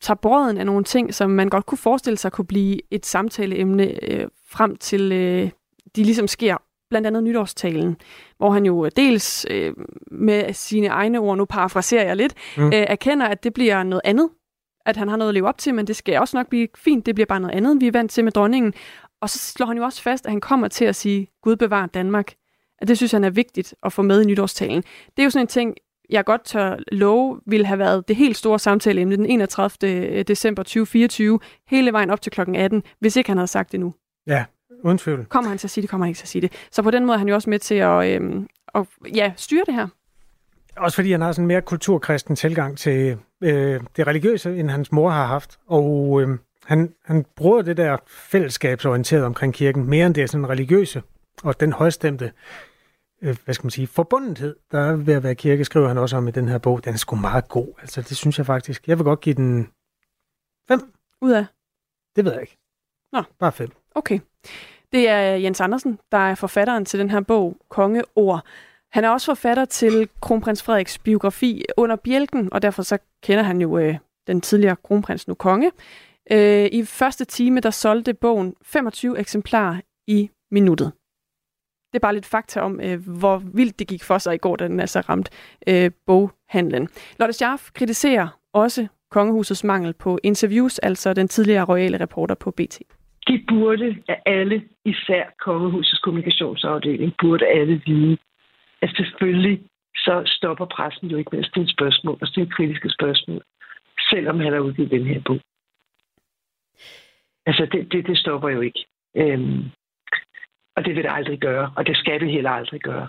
tager 0.00 0.18
brøden 0.22 0.58
af 0.58 0.66
nogle 0.66 0.84
ting, 0.84 1.14
som 1.14 1.30
man 1.30 1.48
godt 1.48 1.66
kunne 1.66 1.78
forestille 1.78 2.16
sig 2.16 2.32
kunne 2.32 2.46
blive 2.46 2.78
et 2.90 3.06
samtaleemne 3.06 4.04
øh, 4.10 4.26
frem 4.50 4.76
til 4.76 5.12
øh, 5.12 5.50
de 5.96 6.02
ligesom 6.02 6.26
sker 6.26 6.56
blandt 6.90 7.06
andet 7.06 7.22
nytårstalen, 7.22 7.96
hvor 8.38 8.50
han 8.50 8.66
jo 8.66 8.88
dels 8.88 9.46
øh, 9.50 9.72
med 10.10 10.52
sine 10.52 10.86
egne 10.86 11.18
ord, 11.18 11.36
nu 11.36 11.44
parafraserer 11.44 12.06
jeg 12.06 12.16
lidt, 12.16 12.34
mm. 12.56 12.66
øh, 12.66 12.72
erkender, 12.72 13.26
at 13.26 13.44
det 13.44 13.54
bliver 13.54 13.82
noget 13.82 14.02
andet, 14.04 14.28
at 14.86 14.96
han 14.96 15.08
har 15.08 15.16
noget 15.16 15.28
at 15.28 15.34
leve 15.34 15.48
op 15.48 15.58
til, 15.58 15.74
men 15.74 15.86
det 15.86 15.96
skal 15.96 16.20
også 16.20 16.36
nok 16.36 16.48
blive 16.48 16.68
fint, 16.76 17.06
det 17.06 17.14
bliver 17.14 17.26
bare 17.26 17.40
noget 17.40 17.54
andet, 17.54 17.80
vi 17.80 17.86
er 17.86 17.92
vant 17.92 18.10
til 18.10 18.24
med 18.24 18.32
dronningen. 18.32 18.74
Og 19.20 19.30
så 19.30 19.38
slår 19.38 19.66
han 19.66 19.76
jo 19.76 19.84
også 19.84 20.02
fast, 20.02 20.26
at 20.26 20.32
han 20.32 20.40
kommer 20.40 20.68
til 20.68 20.84
at 20.84 20.96
sige, 20.96 21.28
Gud 21.42 21.56
bevar 21.56 21.86
Danmark. 21.86 22.34
At 22.78 22.88
det 22.88 22.96
synes 22.96 23.12
han 23.12 23.24
er 23.24 23.30
vigtigt 23.30 23.74
at 23.82 23.92
få 23.92 24.02
med 24.02 24.22
i 24.22 24.24
nytårstalen. 24.24 24.82
Det 24.82 25.18
er 25.18 25.24
jo 25.24 25.30
sådan 25.30 25.44
en 25.44 25.48
ting, 25.48 25.74
jeg 26.10 26.24
godt 26.24 26.44
tør 26.44 26.76
love, 26.92 27.40
ville 27.46 27.66
have 27.66 27.78
været 27.78 28.08
det 28.08 28.16
helt 28.16 28.36
store 28.36 28.58
samtaleemne 28.58 29.16
den 29.16 29.26
31. 29.26 30.22
december 30.22 30.62
2024, 30.62 31.40
hele 31.68 31.92
vejen 31.92 32.10
op 32.10 32.20
til 32.20 32.32
klokken 32.32 32.56
18, 32.56 32.82
hvis 33.00 33.16
ikke 33.16 33.30
han 33.30 33.36
havde 33.36 33.46
sagt 33.46 33.72
det 33.72 33.80
nu. 33.80 33.94
Ja, 34.26 34.44
uden 34.84 34.98
tvivl. 34.98 35.24
Kommer 35.24 35.48
han 35.48 35.58
til 35.58 35.66
at 35.66 35.70
sige 35.70 35.82
det, 35.82 35.90
kommer 35.90 36.04
han 36.04 36.10
ikke 36.10 36.18
til 36.18 36.24
at 36.24 36.28
sige 36.28 36.42
det. 36.42 36.52
Så 36.70 36.82
på 36.82 36.90
den 36.90 37.06
måde 37.06 37.14
er 37.14 37.18
han 37.18 37.28
jo 37.28 37.34
også 37.34 37.50
med 37.50 37.58
til 37.58 37.74
at, 37.74 38.06
øhm, 38.06 38.48
at 38.74 38.86
ja, 39.14 39.32
styre 39.36 39.64
det 39.66 39.74
her. 39.74 39.88
Også 40.76 40.94
fordi 40.94 41.12
han 41.12 41.20
har 41.20 41.32
sådan 41.32 41.44
en 41.44 41.48
mere 41.48 41.62
kulturkristen 41.62 42.36
tilgang 42.36 42.78
til 42.78 43.18
øh, 43.42 43.80
det 43.96 44.06
religiøse, 44.06 44.56
end 44.56 44.70
hans 44.70 44.92
mor 44.92 45.10
har 45.10 45.26
haft. 45.26 45.58
Og 45.66 46.22
øh, 46.22 46.38
han, 46.66 46.94
han 47.04 47.26
bruger 47.36 47.62
det 47.62 47.76
der 47.76 47.96
fællesskabsorienteret 48.06 49.24
omkring 49.24 49.54
kirken, 49.54 49.90
mere 49.90 50.06
end 50.06 50.14
det 50.14 50.22
er 50.22 50.26
sådan 50.26 50.48
religiøse, 50.48 51.02
og 51.42 51.60
den 51.60 51.72
højstemte, 51.72 52.32
øh, 53.22 53.36
hvad 53.44 53.54
skal 53.54 53.64
man 53.66 53.70
sige, 53.70 53.86
forbundethed, 53.86 54.56
der 54.72 54.80
er 54.80 54.96
ved 54.96 55.14
at 55.14 55.22
være 55.22 55.34
kirke, 55.34 55.64
skriver 55.64 55.88
han 55.88 55.98
også 55.98 56.16
om 56.16 56.28
i 56.28 56.30
den 56.30 56.48
her 56.48 56.58
bog. 56.58 56.84
Den 56.84 56.92
er 56.92 56.98
sgu 56.98 57.16
meget 57.16 57.48
god, 57.48 57.68
altså 57.80 58.02
det 58.02 58.16
synes 58.16 58.38
jeg 58.38 58.46
faktisk. 58.46 58.88
Jeg 58.88 58.98
vil 58.98 59.04
godt 59.04 59.20
give 59.20 59.34
den 59.34 59.68
fem. 60.68 60.80
Ud 61.22 61.30
af? 61.30 61.46
Det 62.16 62.24
ved 62.24 62.32
jeg 62.32 62.40
ikke. 62.40 62.58
Nå. 63.12 63.22
Bare 63.38 63.52
fem. 63.52 63.70
Okay. 63.94 64.20
Det 64.92 65.08
er 65.08 65.20
Jens 65.20 65.60
Andersen, 65.60 65.98
der 66.12 66.18
er 66.18 66.34
forfatteren 66.34 66.84
til 66.84 67.00
den 67.00 67.10
her 67.10 67.20
bog, 67.20 67.56
Kongeord. 67.68 68.44
Han 68.92 69.04
er 69.04 69.10
også 69.10 69.26
forfatter 69.26 69.64
til 69.64 70.08
kronprins 70.20 70.62
Frederiks 70.62 70.98
biografi 70.98 71.64
Under 71.76 71.96
Bjælken, 71.96 72.52
og 72.52 72.62
derfor 72.62 72.82
så 72.82 72.98
kender 73.22 73.44
han 73.44 73.60
jo 73.60 73.78
øh, 73.78 73.98
den 74.26 74.40
tidligere 74.40 74.76
kronprins, 74.76 75.28
nu 75.28 75.34
konge. 75.34 75.70
Øh, 76.32 76.66
I 76.72 76.84
første 76.84 77.24
time, 77.24 77.60
der 77.60 77.70
solgte 77.70 78.14
bogen 78.14 78.54
25 78.62 79.18
eksemplarer 79.18 79.80
i 80.06 80.30
minuttet. 80.50 80.92
Det 81.92 81.98
er 81.98 82.06
bare 82.06 82.14
lidt 82.14 82.26
fakta 82.26 82.60
om, 82.60 82.80
øh, 82.80 82.98
hvor 83.20 83.42
vildt 83.54 83.78
det 83.78 83.88
gik 83.88 84.04
for 84.04 84.18
sig 84.18 84.34
i 84.34 84.38
går, 84.38 84.56
da 84.56 84.68
den 84.68 84.80
altså 84.80 85.00
ramte 85.00 85.30
øh, 85.68 85.90
boghandlen. 86.06 86.88
Lotte 87.18 87.32
Scharf 87.32 87.70
kritiserer 87.74 88.28
også 88.52 88.86
kongehusets 89.10 89.64
mangel 89.64 89.92
på 89.94 90.18
interviews, 90.22 90.78
altså 90.78 91.12
den 91.12 91.28
tidligere 91.28 91.64
royale 91.64 92.00
reporter 92.00 92.34
på 92.34 92.50
BT. 92.50 92.78
De 93.28 93.44
burde 93.48 93.96
af 94.08 94.22
alle, 94.26 94.62
især 94.84 95.24
kongehusets 95.40 96.00
kommunikationsafdeling, 96.00 97.14
burde 97.22 97.46
alle 97.46 97.82
vide, 97.86 98.16
at 98.82 98.90
selvfølgelig 98.96 99.60
så 99.96 100.22
stopper 100.26 100.66
pressen 100.66 101.08
jo 101.08 101.16
ikke 101.16 101.30
med 101.32 101.40
at 101.44 101.46
stille 101.46 101.70
spørgsmål 101.70 102.18
og 102.20 102.26
stille 102.26 102.50
kritiske 102.50 102.90
spørgsmål, 102.90 103.42
selvom 104.10 104.40
han 104.40 104.52
har 104.52 104.60
udgivet 104.60 104.90
den 104.90 105.06
her 105.06 105.20
bog. 105.26 105.40
Altså, 107.46 107.66
det, 107.72 107.92
det, 107.92 108.06
det 108.06 108.18
stopper 108.18 108.48
jo 108.48 108.60
ikke. 108.60 108.86
Øhm, 109.16 109.64
og 110.76 110.84
det 110.84 110.94
vil 110.94 111.04
det 111.04 111.10
aldrig 111.14 111.38
gøre, 111.38 111.72
og 111.76 111.86
det 111.86 111.96
skal 111.96 112.20
det 112.20 112.30
heller 112.30 112.50
aldrig 112.50 112.80
gøre. 112.80 113.08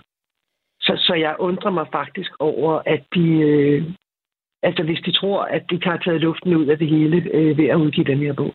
Så, 0.80 0.92
så 0.96 1.14
jeg 1.14 1.36
undrer 1.38 1.70
mig 1.70 1.86
faktisk 1.92 2.32
over, 2.38 2.82
at 2.86 3.02
de, 3.14 3.28
øh, 3.28 3.84
altså 4.62 4.82
hvis 4.82 5.00
de 5.06 5.12
tror, 5.12 5.42
at 5.42 5.62
de 5.70 5.80
kan 5.80 5.92
have 5.92 6.02
taget 6.04 6.20
luften 6.20 6.56
ud 6.56 6.66
af 6.66 6.78
det 6.78 6.88
hele 6.88 7.16
øh, 7.34 7.58
ved 7.58 7.68
at 7.68 7.76
udgive 7.76 8.06
den 8.06 8.18
her 8.18 8.32
bog. 8.32 8.54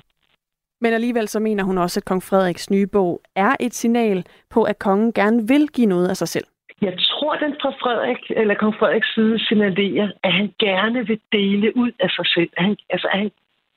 Men 0.82 0.94
alligevel 0.94 1.28
så 1.28 1.40
mener 1.40 1.64
hun 1.64 1.78
også, 1.78 2.00
at 2.00 2.06
kong 2.06 2.24
Frederiks 2.24 2.70
nye 2.70 2.88
bog 2.88 3.22
er 3.36 3.56
et 3.60 3.74
signal 3.74 4.26
på, 4.50 4.64
at 4.64 4.80
kongen 4.80 5.14
gerne 5.14 5.48
vil 5.48 5.68
give 5.76 5.88
noget 5.88 6.10
af 6.10 6.18
sig 6.18 6.28
selv. 6.28 6.46
Jeg 6.82 6.94
tror, 7.00 7.36
den 7.36 7.56
fra 7.62 7.70
Frederik, 7.70 8.24
eller 8.30 8.56
kong 8.56 8.76
Frederiks 8.80 9.14
side 9.14 9.46
signalerer, 9.48 10.12
at 10.24 10.34
han 10.34 10.54
gerne 10.60 11.08
vil 11.08 11.20
dele 11.32 11.78
ud 11.78 11.92
af 12.00 12.10
sig 12.10 12.28
selv. 12.28 12.50
Han, 12.58 12.78
altså 12.90 13.08
han, 13.12 13.32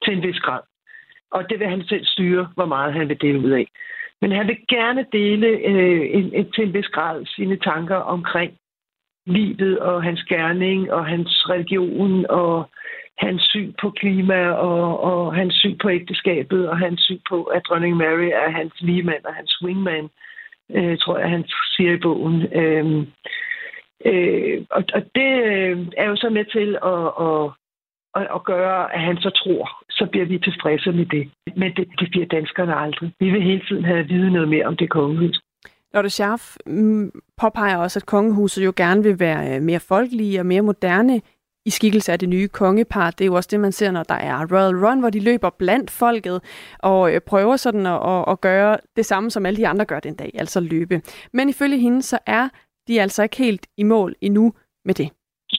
til 0.05 0.13
en 0.17 0.23
vis 0.23 0.41
grad. 0.41 0.61
Og 1.31 1.51
det 1.51 1.59
vil 1.59 1.69
han 1.69 1.85
selv 1.85 2.05
styre, 2.05 2.49
hvor 2.55 2.67
meget 2.67 2.93
han 2.93 3.09
vil 3.09 3.21
dele 3.21 3.39
ud 3.39 3.51
af. 3.51 3.67
Men 4.21 4.33
han 4.33 4.47
vil 4.47 4.59
gerne 4.69 5.07
dele 5.13 5.47
øh, 5.47 6.09
en, 6.19 6.35
en, 6.35 6.53
til 6.53 6.65
en 6.65 6.75
vis 6.75 6.89
grad 6.89 7.27
sine 7.27 7.57
tanker 7.57 7.97
omkring 7.97 8.53
livet 9.27 9.79
og 9.79 10.03
hans 10.03 10.23
gerning 10.23 10.93
og 10.93 11.07
hans 11.07 11.51
religion 11.51 12.27
og 12.29 12.71
hans 13.19 13.43
syn 13.43 13.73
på 13.81 13.91
klima 13.91 14.51
og, 14.51 15.01
og 15.01 15.35
hans 15.35 15.55
syn 15.55 15.79
på 15.79 15.91
ægteskabet 15.91 16.69
og 16.69 16.79
hans 16.79 17.01
syn 17.03 17.21
på, 17.29 17.43
at 17.45 17.63
dronning 17.69 17.97
Mary 17.97 18.31
er 18.33 18.51
hans 18.51 18.73
ligemand 18.81 19.25
og 19.25 19.35
hans 19.35 19.63
wingman, 19.63 20.09
øh, 20.71 20.99
tror 20.99 21.19
jeg, 21.19 21.31
han 21.31 21.45
siger 21.77 21.93
i 21.93 21.99
bogen. 21.99 22.43
Øh, 22.53 23.07
øh, 24.05 24.67
og, 24.71 24.85
og 24.95 25.03
det 25.15 25.45
øh, 25.45 25.87
er 25.97 26.09
jo 26.09 26.17
så 26.17 26.31
med 26.31 26.45
til 26.45 26.79
at, 26.93 27.07
at, 27.27 27.51
at, 28.15 28.35
at 28.35 28.45
gøre, 28.45 28.95
at 28.95 29.01
han 29.01 29.17
så 29.17 29.31
tror, 29.31 29.85
så 29.99 30.07
bliver 30.11 30.27
vi 30.27 30.39
tilfredse 30.39 30.93
med 30.93 31.07
det. 31.07 31.25
Men 31.57 31.71
det, 31.77 31.85
det 32.01 32.09
bliver 32.11 32.27
danskerne 32.27 32.75
aldrig. 32.75 33.13
Vi 33.21 33.31
vil 33.31 33.43
hele 33.43 33.63
tiden 33.69 33.85
have 33.85 33.99
at 33.99 34.09
vide 34.09 34.31
noget 34.31 34.49
mere 34.49 34.67
om 34.67 34.77
det 34.77 34.91
kongehus. 34.91 35.41
Lotte 35.95 36.11
Scharf 36.11 36.57
mm, 36.67 37.11
påpeger 37.41 37.77
også, 37.77 37.99
at 37.99 38.07
kongehuset 38.07 38.65
jo 38.65 38.73
gerne 38.77 39.03
vil 39.03 39.21
være 39.21 39.57
øh, 39.57 39.63
mere 39.63 39.81
folkelige 39.81 40.41
og 40.41 40.47
mere 40.47 40.63
moderne 40.63 41.21
i 41.67 41.71
skikkelse 41.71 42.13
af 42.13 42.19
det 42.19 42.29
nye 42.29 42.49
kongepar. 42.49 43.11
Det 43.11 43.21
er 43.21 43.27
jo 43.27 43.35
også 43.35 43.49
det, 43.53 43.61
man 43.61 43.73
ser, 43.73 43.91
når 43.91 44.03
der 44.03 44.15
er 44.15 44.47
Royal 44.53 44.87
Run, 44.87 45.01
hvor 45.01 45.11
de 45.11 45.25
løber 45.25 45.51
blandt 45.59 45.91
folket 45.91 46.41
og 46.79 47.15
øh, 47.15 47.21
prøver 47.21 47.57
sådan 47.57 47.87
at, 47.87 48.01
at, 48.13 48.25
at 48.29 48.41
gøre 48.41 48.77
det 48.97 49.07
samme, 49.07 49.31
som 49.31 49.47
alle 49.47 49.57
de 49.57 49.69
andre 49.69 49.85
gør 49.85 50.01
den 50.01 50.17
dag, 50.17 50.31
altså 50.35 50.61
løbe. 50.61 51.03
Men 51.33 51.49
ifølge 51.49 51.79
hende, 51.79 52.03
så 52.03 52.19
er 52.27 52.49
de 52.89 53.01
altså 53.01 53.23
ikke 53.23 53.37
helt 53.37 53.67
i 53.79 53.83
mål 53.83 54.15
endnu 54.21 54.53
med 54.85 54.95
det. 54.95 55.09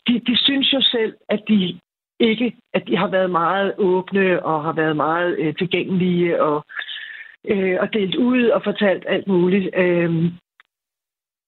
De, 0.08 0.14
de 0.28 0.38
synes 0.38 0.74
jo 0.74 0.82
selv, 0.82 1.14
at 1.30 1.44
de 1.48 1.80
ikke, 2.20 2.56
at 2.74 2.88
de 2.88 2.98
har 2.98 3.08
været 3.08 3.32
meget 3.32 3.74
åbne 3.78 4.46
og 4.46 4.64
har 4.64 4.74
været 4.74 4.96
meget 4.96 5.40
øh, 5.40 5.56
tilgængelige 5.56 6.42
og, 6.42 6.66
øh, 7.48 7.78
og 7.80 7.94
delt 7.94 8.16
ud 8.16 8.44
og 8.46 8.64
fortalt 8.64 9.06
alt 9.08 9.28
muligt. 9.28 9.70
Øh, 9.76 10.12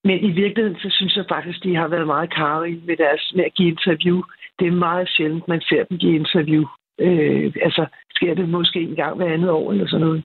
men 0.03 0.23
i 0.23 0.31
virkeligheden, 0.31 0.79
så 0.79 0.89
synes 0.89 1.15
jeg 1.15 1.25
faktisk, 1.29 1.63
de 1.63 1.75
har 1.75 1.87
været 1.87 2.07
meget 2.07 2.33
karige 2.33 2.81
med, 2.85 2.97
deres, 2.97 3.33
med 3.35 3.43
at 3.43 3.53
give 3.53 3.69
interview. 3.69 4.21
Det 4.59 4.67
er 4.67 4.71
meget 4.71 5.09
sjældent, 5.09 5.47
man 5.47 5.61
ser 5.61 5.83
dem 5.83 5.97
give 5.97 6.15
interview. 6.15 6.63
Øh, 6.99 7.53
altså, 7.61 7.85
sker 8.15 8.33
det 8.33 8.49
måske 8.49 8.81
en 8.81 8.95
gang 8.95 9.17
hver 9.17 9.33
andet 9.33 9.49
år 9.49 9.71
eller 9.71 9.87
sådan 9.87 10.05
noget. 10.05 10.23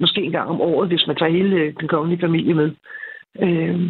Måske 0.00 0.22
en 0.22 0.32
gang 0.32 0.48
om 0.48 0.60
året, 0.60 0.88
hvis 0.88 1.06
man 1.06 1.16
tager 1.16 1.32
hele 1.32 1.56
øh, 1.56 1.74
den 1.80 1.88
kongelige 1.88 2.20
familie 2.20 2.54
med. 2.54 2.70
Øh, 3.42 3.80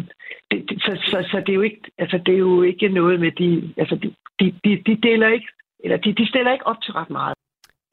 det, 0.51 0.69
det, 0.69 0.81
så, 0.81 0.99
så, 1.05 1.27
så 1.31 1.39
det 1.39 1.49
er 1.49 1.53
jo 1.53 1.61
ikke, 1.61 1.81
altså, 1.97 2.17
det 2.25 2.33
er 2.33 2.37
jo 2.37 2.61
ikke 2.61 2.87
noget 2.87 3.19
med 3.19 3.31
de, 3.31 3.73
altså, 3.77 3.95
de, 3.95 4.13
de, 4.39 4.53
de, 4.63 4.83
de 4.85 4.95
deler 4.95 5.27
ikke 5.27 5.47
eller 5.83 5.97
de, 5.97 6.13
de 6.13 6.27
stiller 6.27 6.51
ikke 6.51 6.67
op 6.67 6.81
til 6.81 6.93
ret 6.93 7.09
meget. 7.09 7.33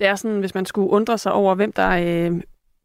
Det 0.01 0.09
er 0.09 0.15
sådan, 0.15 0.41
hvis 0.41 0.55
man 0.55 0.67
skulle 0.67 0.91
undre 0.91 1.19
sig 1.19 1.33
over, 1.33 1.55
hvem 1.55 1.73
der 1.73 1.91
øh, 1.91 2.41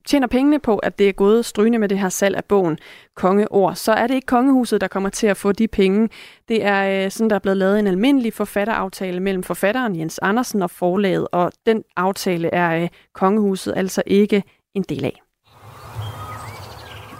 tjener 0.05 0.27
pengene 0.27 0.59
på, 0.59 0.77
at 0.77 0.99
det 0.99 1.09
er 1.09 1.13
gået 1.13 1.45
strygende 1.45 1.79
med 1.79 1.89
det 1.89 1.99
her 1.99 2.09
salg 2.09 2.35
af 2.35 2.45
bogen 2.45 2.77
Kongeord, 3.15 3.75
så 3.75 3.91
er 3.91 4.07
det 4.07 4.15
ikke 4.15 4.25
kongehuset, 4.25 4.81
der 4.81 4.87
kommer 4.87 5.09
til 5.09 5.27
at 5.27 5.37
få 5.37 5.51
de 5.51 5.67
penge. 5.67 6.09
Det 6.47 6.65
er 6.65 7.05
øh, 7.05 7.11
sådan, 7.11 7.29
der 7.29 7.35
er 7.35 7.39
blevet 7.39 7.57
lavet 7.57 7.79
en 7.79 7.87
almindelig 7.87 8.33
forfatteraftale 8.33 9.19
mellem 9.19 9.43
forfatteren 9.43 9.99
Jens 9.99 10.19
Andersen 10.19 10.61
og 10.61 10.71
forlaget, 10.71 11.27
og 11.31 11.51
den 11.65 11.83
aftale 11.95 12.53
er 12.53 12.81
øh, 12.81 12.89
kongehuset 13.13 13.73
altså 13.75 14.03
ikke 14.07 14.43
en 14.75 14.83
del 14.83 15.05
af. 15.05 15.21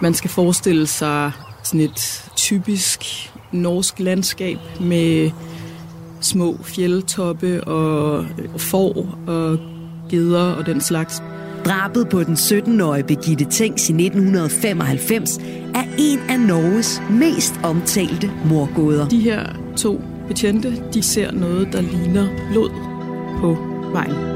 Man 0.02 0.14
skal 0.14 0.30
forestille 0.30 0.86
sig 0.86 1.32
sådan 1.64 1.80
et 1.80 2.30
typisk 2.36 3.00
norsk 3.52 4.00
landskab 4.00 4.56
med 4.80 5.30
små 6.20 6.56
fjeldtoppe 6.62 7.64
og 7.64 8.24
får 8.56 9.18
og 9.26 9.58
geder 10.10 10.52
og 10.52 10.66
den 10.66 10.80
slags. 10.80 11.22
Drabet 11.64 12.08
på 12.08 12.22
den 12.22 12.34
17-årige 12.34 13.04
Birgitte 13.04 13.46
Tengs 13.50 13.90
i 13.90 13.92
1995 13.92 15.38
er 15.74 15.84
en 15.98 16.18
af 16.28 16.40
Norges 16.40 17.02
mest 17.10 17.54
omtalte 17.62 18.30
morgåder. 18.44 19.08
De 19.08 19.20
her 19.20 19.46
to 19.76 20.00
betjente, 20.28 20.82
de 20.94 21.02
ser 21.02 21.32
noget, 21.32 21.68
der 21.72 21.80
ligner 21.80 22.28
blod 22.52 22.70
på 23.40 23.56
vejen 23.92 24.35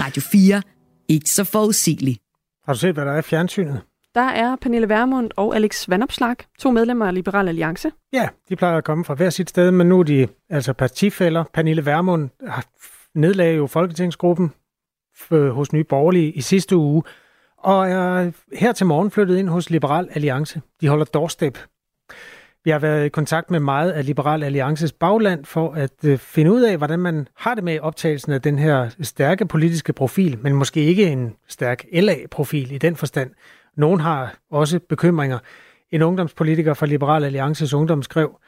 Radio 0.00 0.22
4. 0.32 0.62
Ikke 1.08 1.30
så 1.30 1.44
forudsigeligt. 1.44 2.22
Har 2.64 2.72
du 2.72 2.78
set, 2.78 2.94
hvad 2.94 3.04
der 3.04 3.12
er 3.12 3.18
i 3.18 3.22
fjernsynet? 3.22 3.80
Der 4.14 4.20
er 4.20 4.56
Pernille 4.56 4.88
Vermund 4.88 5.30
og 5.36 5.56
Alex 5.56 5.88
Vandopslag, 5.88 6.36
to 6.58 6.70
medlemmer 6.70 7.06
af 7.06 7.14
Liberal 7.14 7.48
Alliance. 7.48 7.90
Ja, 8.12 8.28
de 8.48 8.56
plejer 8.56 8.76
at 8.76 8.84
komme 8.84 9.04
fra 9.04 9.14
hver 9.14 9.30
sit 9.30 9.50
sted, 9.50 9.70
men 9.70 9.88
nu 9.88 9.98
er 9.98 10.02
de 10.02 10.28
altså 10.50 10.72
partifælder. 10.72 11.44
Pernille 11.54 11.86
Vermund 11.86 12.30
nedlagde 13.14 13.56
jo 13.56 13.66
Folketingsgruppen 13.66 14.52
hos 15.30 15.72
Nye 15.72 15.84
Borgerlige 15.84 16.32
i 16.32 16.40
sidste 16.40 16.76
uge, 16.76 17.02
og 17.58 17.90
er 17.90 18.30
her 18.52 18.72
til 18.72 18.86
morgen 18.86 19.10
flyttet 19.10 19.36
ind 19.36 19.48
hos 19.48 19.70
Liberal 19.70 20.08
Alliance. 20.10 20.60
De 20.80 20.88
holder 20.88 21.04
doorstep 21.04 21.58
vi 22.64 22.70
har 22.70 22.78
været 22.78 23.06
i 23.06 23.08
kontakt 23.08 23.50
med 23.50 23.60
meget 23.60 23.92
af 23.92 24.06
Liberal 24.06 24.42
Alliances 24.42 24.92
bagland 24.92 25.44
for 25.44 25.72
at 25.72 26.04
øh, 26.04 26.18
finde 26.18 26.52
ud 26.52 26.62
af, 26.62 26.76
hvordan 26.76 26.98
man 26.98 27.28
har 27.36 27.54
det 27.54 27.64
med 27.64 27.80
optagelsen 27.80 28.32
af 28.32 28.42
den 28.42 28.58
her 28.58 28.90
stærke 29.00 29.46
politiske 29.46 29.92
profil, 29.92 30.38
men 30.42 30.54
måske 30.54 30.80
ikke 30.80 31.06
en 31.06 31.34
stærk 31.48 31.84
LA-profil 31.92 32.72
i 32.72 32.78
den 32.78 32.96
forstand. 32.96 33.30
Nogen 33.76 34.00
har 34.00 34.38
også 34.50 34.80
bekymringer. 34.88 35.38
En 35.90 36.02
ungdomspolitiker 36.02 36.74
fra 36.74 36.86
Liberal 36.86 37.24
Alliances 37.24 37.74
Ungdom 37.74 38.02
skrev, 38.02 38.40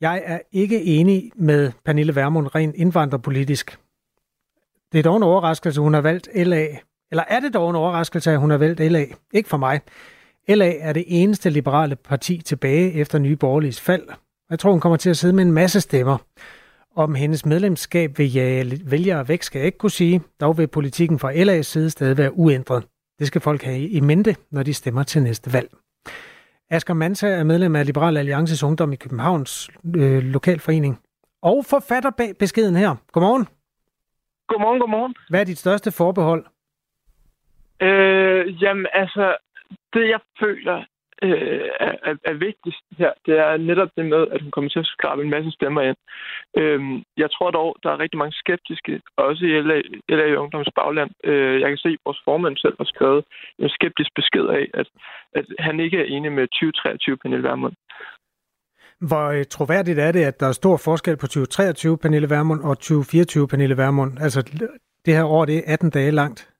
jeg 0.00 0.22
er 0.24 0.38
ikke 0.52 0.84
enig 0.84 1.30
med 1.36 1.72
Pernille 1.84 2.14
Vermund 2.14 2.54
rent 2.54 2.76
indvandrerpolitisk. 2.76 3.78
Det 4.92 4.98
er 4.98 5.02
dog 5.02 5.16
en 5.16 5.22
overraskelse, 5.22 5.80
hun 5.80 5.94
har 5.94 6.00
valgt 6.00 6.28
LA. 6.34 6.66
Eller 7.10 7.24
er 7.28 7.40
det 7.40 7.54
dog 7.54 7.70
en 7.70 7.76
overraskelse, 7.76 8.30
at 8.30 8.38
hun 8.38 8.50
har 8.50 8.58
valgt 8.58 8.80
LA? 8.80 9.04
Ikke 9.32 9.48
for 9.48 9.56
mig. 9.56 9.80
LA 10.48 10.72
er 10.78 10.92
det 10.92 11.04
eneste 11.06 11.50
liberale 11.50 11.96
parti 11.96 12.38
tilbage 12.38 12.92
efter 12.92 13.18
Nye 13.18 13.36
Borgerliges 13.36 13.80
fald. 13.80 14.08
Jeg 14.50 14.58
tror, 14.58 14.70
hun 14.70 14.80
kommer 14.80 14.96
til 14.96 15.10
at 15.10 15.16
sidde 15.16 15.34
med 15.34 15.44
en 15.44 15.52
masse 15.52 15.80
stemmer. 15.80 16.18
Om 16.96 17.14
hendes 17.14 17.46
medlemskab 17.46 18.18
vil 18.18 18.32
jage 18.32 18.80
vælgere 18.90 19.28
væk, 19.28 19.42
skal 19.42 19.58
jeg 19.58 19.66
ikke 19.66 19.78
kunne 19.78 19.90
sige. 19.90 20.20
Dog 20.40 20.58
vil 20.58 20.66
politikken 20.66 21.18
fra 21.18 21.32
LA's 21.32 21.62
side 21.62 21.90
stadig 21.90 22.18
være 22.18 22.38
uændret. 22.38 22.86
Det 23.18 23.26
skal 23.26 23.40
folk 23.40 23.62
have 23.62 23.88
i 23.88 24.00
mente, 24.00 24.36
når 24.50 24.62
de 24.62 24.74
stemmer 24.74 25.02
til 25.02 25.22
næste 25.22 25.52
valg. 25.52 25.70
Asger 26.70 26.94
Mansa 26.94 27.28
er 27.28 27.44
medlem 27.44 27.76
af 27.76 27.86
Liberal 27.86 28.16
Alliances 28.16 28.62
Ungdom 28.62 28.92
i 28.92 28.96
Københavns 28.96 29.70
øh, 29.96 30.22
lokalforening. 30.22 30.98
Og 31.42 31.64
forfatter 31.64 32.10
bag 32.10 32.36
beskeden 32.38 32.76
her. 32.76 32.94
Godmorgen. 33.12 33.46
Godmorgen, 34.48 34.80
godmorgen. 34.80 35.14
Hvad 35.30 35.40
er 35.40 35.44
dit 35.44 35.58
største 35.58 35.92
forbehold? 35.92 36.44
Øh, 37.82 38.62
jamen, 38.62 38.86
altså, 38.92 39.36
det, 39.94 40.08
jeg 40.08 40.20
føler 40.40 40.84
øh, 41.22 41.68
er, 42.08 42.14
er, 42.30 42.34
vigtigst 42.46 42.84
her, 42.98 43.12
det 43.26 43.34
er 43.38 43.56
netop 43.56 43.90
det 43.96 44.06
med, 44.06 44.22
at 44.32 44.42
hun 44.42 44.50
kommer 44.50 44.70
til 44.70 44.84
at 44.84 44.92
skrabe 44.96 45.22
en 45.22 45.30
masse 45.30 45.50
stemmer 45.50 45.82
ind. 45.82 45.96
Øhm, 46.60 46.96
jeg 47.16 47.28
tror 47.30 47.50
dog, 47.50 47.76
der 47.82 47.90
er 47.90 48.02
rigtig 48.04 48.18
mange 48.18 48.36
skeptiske, 48.42 49.00
også 49.16 49.44
i 49.44 49.52
LA, 49.68 49.78
LA 50.08 50.26
Ungdoms 50.42 50.70
bagland. 50.78 51.10
Øh, 51.24 51.60
jeg 51.60 51.68
kan 51.68 51.78
se, 51.78 51.88
at 51.88 52.04
vores 52.06 52.20
formand 52.24 52.56
selv 52.56 52.76
har 52.80 52.88
skrevet 52.94 53.24
en 53.58 53.68
skeptisk 53.68 54.10
besked 54.14 54.46
af, 54.58 54.64
at, 54.80 54.88
at 55.38 55.46
han 55.58 55.80
ikke 55.80 55.98
er 56.00 56.08
enig 56.14 56.32
med 56.32 56.46
2023 56.48 57.16
Pernille 57.16 57.48
Vermund. 57.48 57.74
Hvor 59.00 59.26
øh, 59.36 59.44
troværdigt 59.44 59.98
er 59.98 60.12
det, 60.12 60.24
at 60.24 60.40
der 60.40 60.48
er 60.48 60.52
stor 60.62 60.76
forskel 60.76 61.16
på 61.16 61.26
2023 61.26 61.98
Pernille 61.98 62.30
Vermund 62.30 62.60
og 62.62 62.78
2024 62.78 63.48
Pernille 63.48 63.76
Vermund? 63.76 64.12
Altså, 64.20 64.40
det 65.04 65.14
her 65.14 65.24
år, 65.24 65.44
det 65.44 65.56
er 65.58 65.72
18 65.72 65.90
dage 65.90 66.10
langt. 66.10 66.55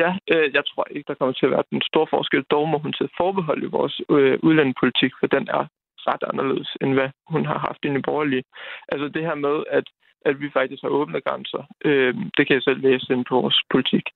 Ja, 0.00 0.10
øh, 0.32 0.54
jeg 0.54 0.64
tror 0.66 0.86
ikke, 0.90 1.08
der 1.08 1.14
kommer 1.14 1.32
til 1.32 1.46
at 1.46 1.52
være 1.52 1.70
den 1.70 1.82
store 1.90 2.06
forskel. 2.10 2.42
Dog 2.50 2.68
må 2.68 2.78
hun 2.78 2.92
til 2.92 3.08
forbehold 3.16 3.62
i 3.62 3.74
vores 3.76 4.00
øh, 4.10 4.38
udlændingepolitik, 4.42 5.12
for 5.20 5.26
den 5.26 5.48
er 5.48 5.64
ret 6.08 6.24
anderledes, 6.30 6.70
end 6.80 6.92
hvad 6.94 7.10
hun 7.26 7.46
har 7.46 7.58
haft 7.58 7.80
i 7.84 7.88
den 7.88 8.02
borgerlige. 8.02 8.44
Altså 8.88 9.08
det 9.08 9.22
her 9.22 9.34
med, 9.34 9.56
at, 9.70 9.86
at 10.24 10.40
vi 10.40 10.50
faktisk 10.52 10.82
har 10.82 10.88
åbne 10.88 11.20
grænser, 11.20 11.62
øh, 11.84 12.14
det 12.36 12.46
kan 12.46 12.54
jeg 12.54 12.62
selv 12.62 12.80
læse 12.80 13.12
ind 13.12 13.24
på 13.28 13.34
vores 13.40 13.60
politik. 13.70 14.06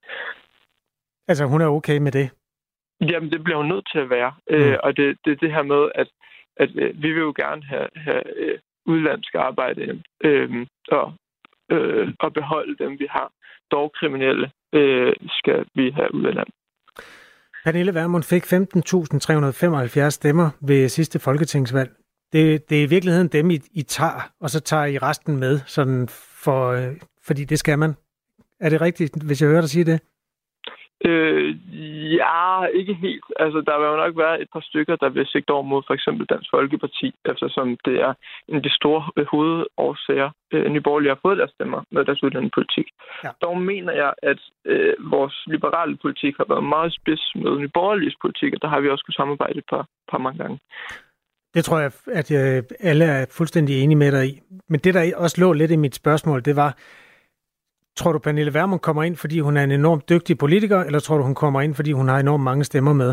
Altså, 1.28 1.44
hun 1.44 1.60
er 1.60 1.66
okay 1.66 1.98
med 1.98 2.12
det? 2.12 2.30
Jamen, 3.00 3.30
det 3.32 3.44
bliver 3.44 3.56
hun 3.56 3.68
nødt 3.68 3.88
til 3.92 3.98
at 3.98 4.10
være. 4.10 4.32
Øh, 4.50 4.66
mm. 4.66 4.72
Øh, 4.72 4.78
og 4.82 4.96
det, 4.96 5.18
det 5.24 5.40
det 5.40 5.52
her 5.52 5.62
med, 5.62 5.90
at, 5.94 6.08
at 6.56 6.70
øh, 6.74 7.02
vi 7.02 7.12
vil 7.12 7.20
jo 7.28 7.34
gerne 7.36 7.62
have, 7.62 7.88
have 7.96 8.22
øh, 8.36 8.58
udlandsk 8.86 9.34
arbejde 9.34 10.02
øh, 10.24 10.66
og, 10.88 11.12
øh, 11.70 12.08
og 12.20 12.32
beholde 12.32 12.84
dem, 12.84 12.98
vi 12.98 13.06
har. 13.10 13.32
Dog 13.70 13.92
kriminelle 13.92 14.50
øh, 14.72 15.12
skal 15.28 15.64
vi 15.74 15.90
have 15.90 16.14
ud 16.14 16.24
af 16.24 16.34
landet. 16.34 16.54
Pernille 17.64 17.94
Vermund 17.94 18.22
fik 18.22 18.44
15.375 18.44 20.10
stemmer 20.10 20.50
ved 20.60 20.88
sidste 20.88 21.18
folketingsvalg. 21.18 21.90
Det, 22.32 22.70
det 22.70 22.78
er 22.78 22.82
i 22.82 22.86
virkeligheden 22.86 23.28
dem, 23.28 23.50
I, 23.50 23.58
I 23.72 23.82
tager, 23.82 24.30
og 24.40 24.50
så 24.50 24.60
tager 24.60 24.84
I 24.84 24.98
resten 24.98 25.36
med, 25.36 25.60
sådan 25.66 26.08
for, 26.44 26.68
øh, 26.68 26.92
fordi 27.22 27.44
det 27.44 27.58
skal 27.58 27.78
man. 27.78 27.94
Er 28.60 28.68
det 28.68 28.80
rigtigt, 28.80 29.22
hvis 29.22 29.42
jeg 29.42 29.48
hører 29.48 29.60
dig 29.60 29.70
sige 29.70 29.84
det? 29.84 30.00
Øh, 31.04 31.56
ja, 32.18 32.64
ikke 32.64 32.94
helt. 32.94 33.24
Altså, 33.36 33.60
der 33.66 33.78
vil 33.78 33.86
jo 33.86 33.96
nok 33.96 34.16
være 34.16 34.40
et 34.42 34.48
par 34.52 34.60
stykker, 34.60 34.96
der 34.96 35.08
vil 35.08 35.26
sigte 35.26 35.50
over 35.50 35.62
mod 35.62 35.82
for 35.86 35.94
eksempel 35.94 36.26
Dansk 36.26 36.50
Folkeparti, 36.50 37.14
eftersom 37.24 37.78
det 37.84 37.96
er 38.00 38.12
en 38.48 38.56
af 38.56 38.62
de 38.62 38.74
store 38.74 39.02
øh, 39.16 39.26
hovedårsager, 39.32 40.30
øh, 40.52 40.66
Nyborgerlige 40.72 41.10
har 41.10 41.18
fået 41.22 41.38
deres 41.38 41.50
stemmer 41.50 41.80
med 41.90 42.04
deres 42.04 42.22
udlændingepolitik. 42.22 42.86
Ja. 43.24 43.30
Dog 43.42 43.56
mener 43.60 43.92
jeg, 43.92 44.12
at 44.22 44.40
øh, 44.64 44.94
vores 45.10 45.36
liberale 45.46 45.96
politik 46.02 46.36
har 46.36 46.46
været 46.48 46.64
meget 46.64 46.92
spids 46.98 47.32
med 47.34 47.58
Nyborgerliges 47.58 48.16
politik, 48.20 48.54
og 48.54 48.62
der 48.62 48.68
har 48.68 48.80
vi 48.80 48.90
også 48.90 49.04
kunnet 49.04 49.20
samarbejde 49.22 49.58
et 49.58 49.68
par, 49.70 49.86
par 50.10 50.18
mange 50.18 50.38
gange. 50.42 50.58
Det 51.54 51.64
tror 51.64 51.78
jeg, 51.78 51.92
at 52.20 52.28
øh, 52.40 52.62
alle 52.80 53.04
er 53.04 53.26
fuldstændig 53.38 53.82
enige 53.82 53.98
med 53.98 54.12
dig 54.12 54.24
i. 54.28 54.40
Men 54.68 54.80
det, 54.80 54.94
der 54.94 55.16
også 55.16 55.40
lå 55.40 55.52
lidt 55.52 55.70
i 55.70 55.76
mit 55.76 55.94
spørgsmål, 55.94 56.44
det 56.44 56.56
var, 56.56 56.76
Tror 57.98 58.12
du, 58.12 58.18
Pernille 58.18 58.54
Vermund 58.54 58.80
kommer 58.80 59.02
ind, 59.02 59.16
fordi 59.16 59.40
hun 59.40 59.56
er 59.56 59.64
en 59.64 59.70
enormt 59.80 60.08
dygtig 60.08 60.38
politiker, 60.38 60.80
eller 60.88 61.00
tror 61.00 61.16
du, 61.18 61.24
hun 61.24 61.40
kommer 61.42 61.60
ind, 61.60 61.74
fordi 61.74 61.92
hun 61.92 62.08
har 62.08 62.18
enormt 62.18 62.44
mange 62.44 62.64
stemmer 62.64 62.92
med? 62.92 63.10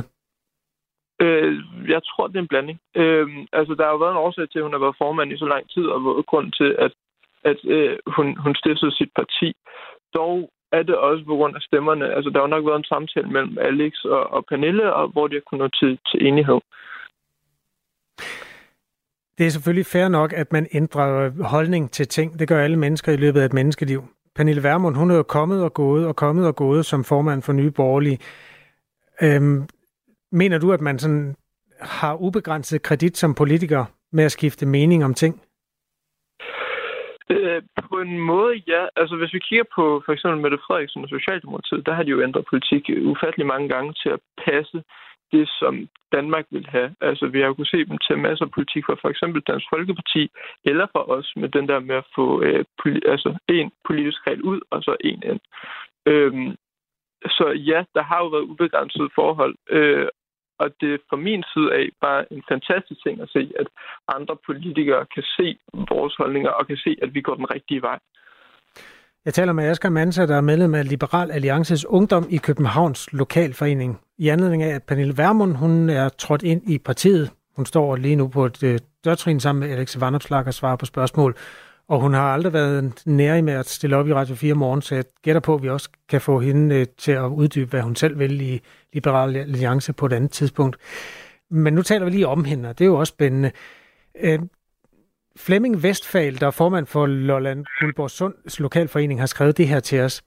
Øh, 1.21 1.51
jeg 1.93 2.01
tror, 2.09 2.27
det 2.27 2.35
er 2.35 2.45
en 2.45 2.53
blanding. 2.53 2.79
Øh, 3.01 3.27
altså, 3.59 3.73
der 3.77 3.83
har 3.83 3.91
jo 3.91 4.03
været 4.03 4.15
en 4.15 4.23
årsag 4.25 4.49
til, 4.49 4.59
at 4.59 4.65
hun 4.67 4.75
har 4.75 4.85
været 4.85 5.01
formand 5.03 5.31
i 5.31 5.37
så 5.37 5.47
lang 5.53 5.63
tid, 5.73 5.85
og 5.93 6.05
været 6.05 6.25
grund 6.31 6.51
til, 6.59 6.69
at, 6.85 6.93
at 7.51 7.59
øh, 7.75 7.97
hun, 8.15 8.27
hun 8.43 8.55
stiftede 8.55 8.97
sit 8.99 9.11
parti. 9.19 9.49
Dog 10.13 10.49
er 10.71 10.83
det 10.83 10.95
også 10.95 11.23
på 11.25 11.35
grund 11.35 11.55
af 11.55 11.61
stemmerne. 11.61 12.05
Altså, 12.15 12.29
der 12.29 12.37
har 12.39 12.47
jo 12.47 12.55
nok 12.55 12.65
været 12.65 12.81
en 12.81 12.91
samtale 12.93 13.29
mellem 13.35 13.57
Alex 13.69 13.93
og, 14.15 14.23
og 14.35 14.45
Pernille, 14.49 14.93
og 14.93 15.07
hvor 15.13 15.27
de 15.27 15.35
har 15.35 15.45
kunnet 15.47 15.63
nå 15.63 15.67
til, 15.79 15.91
til 16.09 16.27
enighed. 16.27 16.59
Det 19.37 19.45
er 19.45 19.53
selvfølgelig 19.55 19.85
fair 19.85 20.07
nok, 20.07 20.33
at 20.33 20.53
man 20.53 20.65
ændrer 20.73 21.07
holdning 21.55 21.91
til 21.91 22.07
ting. 22.07 22.39
Det 22.39 22.47
gør 22.47 22.63
alle 22.63 22.79
mennesker 22.79 23.11
i 23.11 23.21
løbet 23.23 23.39
af 23.41 23.45
et 23.45 23.53
menneskeliv. 23.53 24.01
Pernille 24.35 24.63
Vermund, 24.63 24.95
hun 24.95 25.11
er 25.11 25.15
jo 25.15 25.23
kommet 25.23 25.63
og 25.63 25.73
gået 25.73 26.07
og 26.07 26.15
kommet 26.15 26.47
og 26.47 26.55
gået 26.55 26.85
som 26.85 27.03
formand 27.03 27.41
for 27.41 27.53
Nye 27.53 27.71
Borgerlige. 27.71 28.19
Øhm, 29.21 29.67
mener 30.31 30.57
du, 30.59 30.71
at 30.71 30.81
man 30.81 30.99
sådan 30.99 31.35
har 31.81 32.15
ubegrænset 32.15 32.81
kredit 32.81 33.17
som 33.17 33.35
politiker 33.35 33.85
med 34.11 34.23
at 34.23 34.31
skifte 34.31 34.65
mening 34.65 35.05
om 35.05 35.13
ting? 35.13 35.41
Øh, 37.29 37.61
på 37.89 37.95
en 38.01 38.19
måde, 38.19 38.53
ja. 38.67 38.83
Altså, 38.95 39.15
hvis 39.15 39.33
vi 39.33 39.39
kigger 39.39 39.65
på 39.75 40.01
for 40.05 40.11
eksempel 40.13 40.41
Mette 40.41 40.57
Frederiksen 40.67 41.03
og 41.03 41.09
Socialdemokratiet, 41.09 41.85
der 41.85 41.93
har 41.93 42.03
de 42.03 42.09
jo 42.09 42.23
ændret 42.23 42.45
politik 42.49 42.89
ufattelig 43.11 43.47
mange 43.47 43.69
gange 43.69 43.93
til 43.93 44.09
at 44.09 44.19
passe 44.45 44.83
det, 45.35 45.45
som 45.59 45.73
Danmark 46.15 46.45
vil 46.55 46.67
have. 46.75 46.89
Altså, 47.01 47.25
vi 47.27 47.39
har 47.39 47.47
jo 47.47 47.53
kunnet 47.53 47.73
se 47.75 47.85
dem 47.85 47.97
til 47.97 48.17
masser 48.17 48.45
af 48.45 48.51
politik 48.51 48.83
fra 48.85 48.95
for 49.01 49.09
eksempel 49.09 49.41
Dansk 49.41 49.65
Folkeparti, 49.73 50.23
eller 50.69 50.87
for 50.91 51.03
os 51.15 51.27
med 51.35 51.49
den 51.49 51.67
der 51.67 51.79
med 51.79 51.95
at 51.95 52.07
få 52.15 52.25
øh, 52.41 52.65
poli- 52.81 53.09
altså, 53.13 53.29
en 53.49 53.71
politisk 53.87 54.19
regel 54.27 54.41
ud, 54.41 54.59
og 54.71 54.83
så 54.83 54.95
en 54.99 55.23
ind. 55.31 55.41
Øhm, 56.05 56.51
så 57.37 57.45
ja, 57.71 57.79
der 57.95 58.03
har 58.03 58.19
jo 58.23 58.27
været 58.27 58.49
ubegrænsede 58.51 59.09
forhold, 59.15 59.55
øh, 59.69 60.07
og 60.59 60.67
det 60.81 60.93
er 60.93 60.97
fra 61.09 61.17
min 61.17 61.43
side 61.53 61.73
af 61.73 61.89
bare 62.01 62.33
en 62.33 62.43
fantastisk 62.49 63.03
ting 63.03 63.21
at 63.21 63.29
se, 63.29 63.51
at 63.59 63.67
andre 64.07 64.37
politikere 64.45 65.05
kan 65.15 65.23
se 65.37 65.57
vores 65.89 66.15
holdninger 66.15 66.49
og 66.49 66.67
kan 66.67 66.77
se, 66.77 66.95
at 67.01 67.13
vi 67.13 67.21
går 67.21 67.35
den 67.35 67.51
rigtige 67.55 67.81
vej. 67.81 67.99
Jeg 69.25 69.33
taler 69.33 69.53
med 69.53 69.63
Asger 69.63 69.89
Mansa, 69.89 70.25
der 70.25 70.35
er 70.35 70.41
medlem 70.41 70.75
af 70.75 70.89
Liberal 70.89 71.31
Alliances 71.31 71.85
Ungdom 71.85 72.27
i 72.29 72.37
Københavns 72.37 73.13
Lokalforening. 73.13 73.99
I 74.17 74.29
anledning 74.29 74.63
af, 74.63 74.75
at 74.75 74.83
Pernille 74.83 75.17
Vermund 75.17 75.55
hun 75.55 75.89
er 75.89 76.09
trådt 76.09 76.43
ind 76.43 76.69
i 76.69 76.77
partiet. 76.77 77.31
Hun 77.55 77.65
står 77.65 77.95
lige 77.95 78.15
nu 78.15 78.27
på 78.27 78.45
et 78.45 78.63
øh, 78.63 78.79
dørtrin 79.05 79.39
sammen 79.39 79.59
med 79.59 79.77
Alex 79.77 79.99
Vandopslag 79.99 80.47
og 80.47 80.53
svarer 80.53 80.75
på 80.75 80.85
spørgsmål. 80.85 81.35
Og 81.87 82.01
hun 82.01 82.13
har 82.13 82.33
aldrig 82.33 82.53
været 82.53 82.93
nære 83.05 83.41
med 83.41 83.53
at 83.53 83.69
stille 83.69 83.95
op 83.95 84.07
i 84.07 84.13
Radio 84.13 84.35
4 84.35 84.53
morgen, 84.53 84.81
så 84.81 84.95
jeg 84.95 85.03
gætter 85.21 85.41
på, 85.41 85.55
at 85.55 85.63
vi 85.63 85.69
også 85.69 85.89
kan 86.09 86.21
få 86.21 86.39
hende 86.39 86.75
øh, 86.75 86.85
til 86.97 87.11
at 87.11 87.25
uddybe, 87.25 87.69
hvad 87.69 87.81
hun 87.81 87.95
selv 87.95 88.19
vil 88.19 88.41
i 88.41 88.61
Liberal 88.93 89.35
Alliance 89.35 89.93
på 89.93 90.05
et 90.05 90.13
andet 90.13 90.31
tidspunkt. 90.31 90.77
Men 91.51 91.73
nu 91.73 91.81
taler 91.81 92.05
vi 92.05 92.11
lige 92.11 92.27
om 92.27 92.45
hende, 92.45 92.69
og 92.69 92.79
det 92.79 92.85
er 92.85 92.89
jo 92.89 92.99
også 92.99 93.11
spændende. 93.11 93.51
Øh, 94.19 94.39
Flemming 95.37 95.83
Vestfald, 95.83 96.35
der 96.35 96.47
er 96.47 96.51
formand 96.51 96.85
for 96.85 97.05
Lolland 97.05 97.65
Guldborg 97.79 98.09
Sunds 98.09 98.59
lokalforening, 98.59 99.19
har 99.19 99.25
skrevet 99.25 99.57
det 99.57 99.67
her 99.67 99.79
til 99.79 100.01
os. 100.01 100.23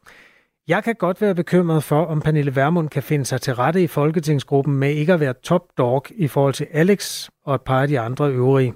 Jeg 0.69 0.85
kan 0.85 0.95
godt 0.95 1.21
være 1.21 1.35
bekymret 1.35 1.85
for, 1.85 2.05
om 2.05 2.21
Pernille 2.21 2.57
Vermund 2.57 2.89
kan 2.89 3.03
finde 3.03 3.25
sig 3.25 3.41
til 3.41 3.55
rette 3.55 3.83
i 3.83 3.87
Folketingsgruppen 3.87 4.75
med 4.77 4.91
ikke 4.91 5.13
at 5.13 5.21
være 5.21 5.33
top 5.33 5.63
dog 5.79 6.05
i 6.17 6.29
forhold 6.29 6.55
til 6.55 6.67
Alex 6.73 7.29
og 7.45 7.55
et 7.55 7.63
par 7.63 7.83
af 7.83 7.89
de 7.89 8.01
andre 8.01 8.31
øvrige. 8.31 8.75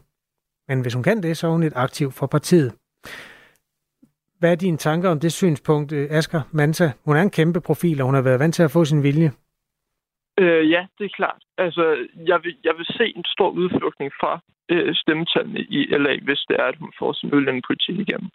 Men 0.69 0.81
hvis 0.81 0.95
hun 0.95 1.03
kan 1.03 1.23
det, 1.23 1.37
så 1.37 1.47
er 1.47 1.51
hun 1.51 1.63
et 1.63 1.73
aktiv 1.77 2.11
for 2.13 2.27
partiet. 2.27 2.73
Hvad 4.39 4.51
er 4.53 4.55
dine 4.55 4.77
tanker 4.77 5.09
om 5.11 5.21
det 5.21 5.33
synspunkt, 5.33 5.93
øh, 5.93 6.07
Asger 6.11 6.43
Manta? 6.53 6.93
Hun 7.05 7.17
er 7.17 7.23
en 7.23 7.31
kæmpe 7.31 7.61
profil, 7.61 8.01
og 8.01 8.07
hun 8.07 8.15
har 8.15 8.23
været 8.23 8.41
vant 8.41 8.55
til 8.55 8.63
at 8.63 8.71
få 8.71 8.85
sin 8.85 9.03
vilje. 9.03 9.31
Øh, 10.39 10.71
ja, 10.71 10.87
det 10.99 11.05
er 11.05 11.15
klart. 11.17 11.43
Altså, 11.59 11.85
jeg 12.27 12.41
vil, 12.43 12.57
jeg 12.65 12.75
vil 12.77 12.87
se 12.87 13.05
en 13.17 13.25
stor 13.25 13.51
udflugtning 13.51 14.13
fra 14.21 14.41
øh, 14.73 14.95
stemmetallene 14.95 15.61
i 15.79 15.81
LA, 16.03 16.15
hvis 16.27 16.43
det 16.49 16.57
er, 16.63 16.67
at 16.73 16.81
hun 16.83 16.93
får 16.99 17.13
sin 17.13 17.35
udlændingepolitik 17.35 17.97
igennem. 17.99 18.31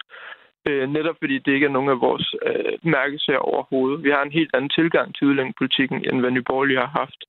Øh, 0.68 0.84
netop 0.96 1.16
fordi 1.22 1.36
det 1.38 1.52
ikke 1.52 1.66
er 1.66 1.76
nogen 1.76 1.90
af 1.94 2.00
vores 2.00 2.26
øh, 2.48 2.72
mærkesager 2.82 3.48
overhovedet. 3.52 4.04
Vi 4.04 4.10
har 4.10 4.22
en 4.22 4.38
helt 4.38 4.52
anden 4.54 4.70
tilgang 4.78 5.08
til 5.14 5.26
udlændingepolitikken, 5.26 5.98
end 6.08 6.20
hvad 6.20 6.30
Nyborgerlige 6.30 6.84
har 6.84 6.92
haft. 7.02 7.20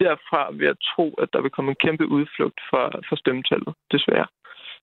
Derfra 0.00 0.42
vil 0.56 0.66
jeg 0.70 0.78
tro, 0.90 1.06
at 1.22 1.28
der 1.32 1.40
vil 1.42 1.50
komme 1.50 1.70
en 1.70 1.82
kæmpe 1.84 2.06
udflugt 2.16 2.60
fra, 2.70 2.84
fra 3.08 3.16
stemmetallet, 3.22 3.72
desværre. 3.94 4.28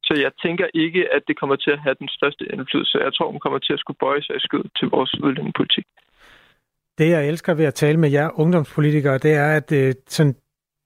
Så 0.08 0.14
jeg 0.26 0.32
tænker 0.44 0.68
ikke, 0.74 1.02
at 1.16 1.22
det 1.28 1.40
kommer 1.40 1.56
til 1.56 1.72
at 1.72 1.80
have 1.80 1.96
den 2.00 2.10
største 2.18 2.44
indflydelse. 2.54 2.98
Jeg 2.98 3.14
tror, 3.14 3.32
hun 3.32 3.40
kommer 3.40 3.60
til 3.60 3.74
at 3.74 3.80
skulle 3.80 4.02
bøje 4.06 4.22
sig 4.24 4.36
i 4.36 4.46
skyd 4.48 4.66
til 4.80 4.88
vores 4.96 5.12
udlændingepolitik. 5.24 5.86
Det, 6.98 7.10
jeg 7.10 7.28
elsker 7.28 7.54
ved 7.54 7.66
at 7.66 7.74
tale 7.74 8.00
med 8.00 8.10
jer 8.12 8.40
ungdomspolitikere, 8.40 9.18
det 9.18 9.34
er, 9.34 9.50
at 9.60 9.72
øh, 9.72 9.94
sådan, 10.08 10.36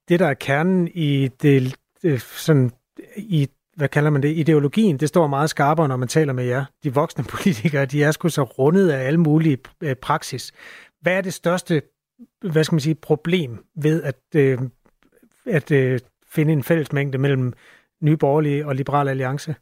det, 0.09 0.19
der 0.19 0.27
er 0.27 0.33
kernen 0.33 0.87
i 0.87 1.27
det, 1.41 1.77
øh, 2.03 2.19
sådan, 2.19 2.71
i 3.17 3.47
hvad 3.79 3.89
kalder 3.89 4.09
man 4.09 4.21
det, 4.21 4.37
ideologien, 4.37 4.97
det 4.97 5.09
står 5.09 5.27
meget 5.27 5.49
skarpere, 5.49 5.87
når 5.87 5.97
man 5.97 6.07
taler 6.07 6.33
med 6.33 6.45
jer. 6.45 6.65
De 6.83 6.93
voksne 6.93 7.23
politikere, 7.35 7.85
de 7.85 8.03
er 8.03 8.11
sgu 8.11 8.29
så 8.29 8.43
rundet 8.43 8.89
af 8.89 9.07
alle 9.07 9.19
mulige 9.19 9.57
øh, 9.83 9.95
praksis. 9.95 10.43
Hvad 11.01 11.17
er 11.17 11.21
det 11.21 11.33
største, 11.33 11.81
hvad 12.53 12.63
skal 12.63 12.75
man 12.75 12.79
sige, 12.79 12.95
problem 13.03 13.51
ved 13.83 14.03
at, 14.03 14.21
øh, 14.35 14.57
at 15.45 15.71
øh, 15.71 15.99
finde 16.35 16.53
en 16.53 16.63
fællesmængde 16.63 17.17
mellem 17.17 17.53
Nye 18.01 18.17
Borgerlige 18.17 18.65
og 18.67 18.75
Liberal 18.75 19.07
Alliance? 19.07 19.55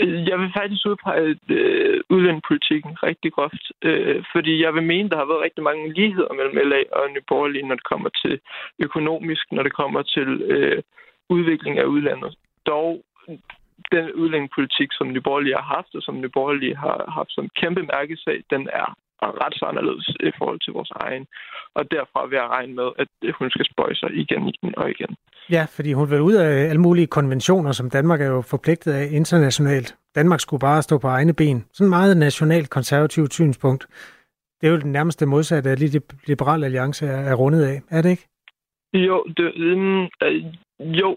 Jeg 0.00 0.38
vil 0.40 0.50
faktisk 0.56 0.86
udpege 0.86 1.38
øh, 1.48 2.00
udlændingepolitikken 2.10 2.92
rigtig 3.02 3.32
groft, 3.32 3.64
øh, 3.82 4.24
fordi 4.32 4.62
jeg 4.62 4.74
vil 4.74 4.82
mene, 4.82 5.10
der 5.10 5.16
har 5.16 5.24
været 5.24 5.44
rigtig 5.46 5.62
mange 5.64 5.92
ligheder 5.92 6.32
mellem 6.32 6.68
LA 6.68 6.82
og 6.92 7.10
Nye 7.10 7.28
Borgerlige, 7.28 7.66
når 7.68 7.74
det 7.74 7.84
kommer 7.84 8.10
til 8.22 8.40
økonomisk, 8.78 9.44
når 9.52 9.62
det 9.62 9.72
kommer 9.72 10.02
til 10.02 10.42
øh, 10.42 10.82
udvikling 11.30 11.78
af 11.78 11.84
udlandet. 11.84 12.34
Dog 12.66 13.04
den 13.92 14.12
udlændingepolitik, 14.12 14.88
som 14.92 15.12
Nye 15.12 15.20
Borgerlige 15.20 15.54
har 15.54 15.68
haft, 15.76 15.94
og 15.94 16.02
som 16.02 16.20
Nye 16.20 16.34
Borgerlige 16.36 16.76
har 16.76 17.04
haft 17.18 17.32
som 17.32 17.48
kæmpe 17.60 17.82
mærkesag, 17.82 18.38
den 18.50 18.68
er 18.72 18.88
ret 19.22 19.54
så 19.58 19.64
anderledes 19.64 20.08
i 20.08 20.32
forhold 20.38 20.60
til 20.60 20.72
vores 20.72 20.90
egen. 20.90 21.26
Og 21.74 21.90
derfra 21.90 22.26
vil 22.26 22.36
jeg 22.36 22.48
regne 22.56 22.74
med, 22.74 22.88
at 22.98 23.08
hun 23.38 23.50
skal 23.50 23.66
spøje 23.72 23.94
sig 23.94 24.10
igen, 24.22 24.48
igen 24.48 24.78
og 24.78 24.90
igen. 24.90 25.16
Ja, 25.50 25.66
fordi 25.76 25.92
hun 25.92 26.10
vil 26.10 26.20
ud 26.20 26.32
af 26.32 26.68
alle 26.70 26.80
mulige 26.80 27.06
konventioner, 27.06 27.72
som 27.72 27.90
Danmark 27.90 28.20
er 28.20 28.26
jo 28.26 28.40
forpligtet 28.40 28.92
af 28.92 29.08
internationalt. 29.10 29.96
Danmark 30.14 30.40
skulle 30.40 30.60
bare 30.60 30.82
stå 30.82 30.98
på 30.98 31.08
egne 31.08 31.34
ben. 31.34 31.64
Sådan 31.72 31.90
meget 31.90 32.16
nationalt 32.16 32.70
konservativt 32.70 33.32
synspunkt. 33.34 33.86
Det 34.60 34.66
er 34.66 34.70
jo 34.70 34.80
den 34.80 34.92
nærmeste 34.92 35.26
modsatte 35.26 35.70
af 35.70 35.78
lige 35.78 36.00
liberale 36.26 36.64
alliance 36.64 37.06
er, 37.06 37.34
rundet 37.34 37.62
af, 37.64 37.80
er 37.90 38.02
det 38.02 38.10
ikke? 38.10 38.28
Jo, 38.94 39.24
det, 39.36 39.52
øh, 39.56 40.08
jo, 40.84 41.16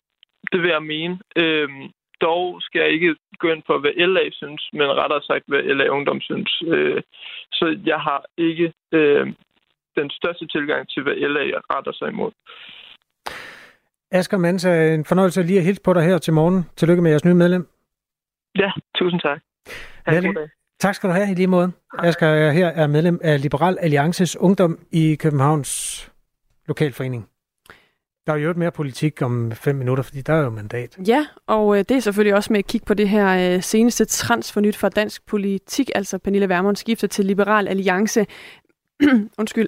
det 0.51 0.61
vil 0.61 0.69
jeg 0.69 0.83
mene. 0.83 1.19
Øhm, 1.35 1.83
dog 2.21 2.61
skal 2.61 2.79
jeg 2.81 2.89
ikke 2.89 3.15
gå 3.39 3.47
ind 3.53 3.63
på, 3.67 3.79
hvad 3.79 3.93
LA 4.07 4.29
synes, 4.31 4.69
men 4.73 4.87
rettere 5.01 5.21
sagt, 5.21 5.43
hvad 5.47 5.61
LA 5.61 5.87
Ungdom 5.87 6.21
synes. 6.21 6.63
Øh, 6.67 7.01
så 7.51 7.79
jeg 7.85 7.99
har 7.99 8.25
ikke 8.37 8.73
øh, 8.91 9.25
den 9.95 10.09
største 10.09 10.47
tilgang 10.47 10.89
til, 10.89 11.03
hvad 11.03 11.15
LA 11.15 11.45
retter 11.73 11.91
sig 11.91 12.07
imod. 12.07 12.31
Asger 14.11 14.37
Mansa, 14.37 14.93
en 14.93 15.05
fornøjelse 15.05 15.43
lige 15.43 15.59
at 15.59 15.65
hilse 15.65 15.81
på 15.85 15.93
dig 15.93 16.03
her 16.03 16.17
til 16.17 16.33
morgen. 16.33 16.63
Tillykke 16.75 17.01
med 17.01 17.11
jeres 17.11 17.25
nye 17.25 17.33
medlem. 17.33 17.67
Ja, 18.59 18.71
tusind 18.95 19.21
tak. 19.21 19.39
Hvad 20.03 20.17
er, 20.17 20.21
det, 20.21 20.51
Tak 20.79 20.95
skal 20.95 21.09
du 21.09 21.13
have 21.13 21.31
i 21.31 21.35
lige 21.35 21.47
måde. 21.47 21.71
Asger 21.99 22.51
her 22.51 22.67
er 22.67 22.87
medlem 22.87 23.19
af 23.23 23.41
Liberal 23.41 23.77
Alliances 23.79 24.37
Ungdom 24.37 24.79
i 24.91 25.15
Københavns 25.15 25.71
Lokalforening. 26.67 27.29
Der 28.27 28.33
er 28.33 28.37
jo 28.37 28.53
mere 28.53 28.71
politik 28.71 29.21
om 29.21 29.51
fem 29.51 29.75
minutter, 29.75 30.03
fordi 30.03 30.21
der 30.21 30.33
er 30.33 30.43
jo 30.43 30.49
mandat. 30.49 30.97
Ja, 31.07 31.27
og 31.47 31.77
øh, 31.77 31.85
det 31.89 31.91
er 31.91 31.99
selvfølgelig 31.99 32.35
også 32.35 32.53
med 32.53 32.59
at 32.59 32.67
kigge 32.67 32.85
på 32.85 32.93
det 32.93 33.09
her 33.09 33.55
øh, 33.55 33.63
seneste 33.63 34.05
transfernyt 34.05 34.77
fra 34.77 34.89
dansk 34.89 35.25
politik, 35.25 35.89
altså 35.95 36.17
Pernille 36.17 36.49
Vermund 36.49 36.75
skifter 36.75 37.07
til 37.07 37.25
Liberal 37.25 37.67
Alliance. 37.67 38.25
Undskyld, 39.39 39.67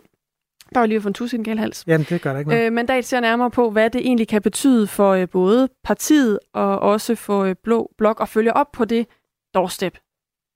der 0.73 0.79
var 0.79 0.85
lige 0.85 1.01
for 1.01 1.09
en 1.09 1.13
tus 1.13 1.33
i 1.33 1.37
den 1.37 1.57
hals. 1.57 1.83
Jamen, 1.87 2.07
det 2.09 2.21
gør 2.21 2.31
der 2.31 2.39
ikke 2.39 2.51
noget. 2.51 2.65
Øh, 2.65 2.73
mandat 2.73 3.05
ser 3.05 3.19
nærmere 3.19 3.51
på, 3.51 3.69
hvad 3.69 3.89
det 3.89 4.01
egentlig 4.01 4.27
kan 4.27 4.41
betyde 4.41 4.87
for 4.87 5.11
øh, 5.11 5.29
både 5.29 5.69
partiet 5.83 6.39
og 6.53 6.79
også 6.79 7.15
for 7.15 7.43
øh, 7.43 7.55
Blå 7.63 7.91
Blok 7.97 8.21
at 8.21 8.29
følge 8.29 8.53
op 8.53 8.71
på 8.71 8.85
det 8.85 9.07
doorstep 9.53 9.97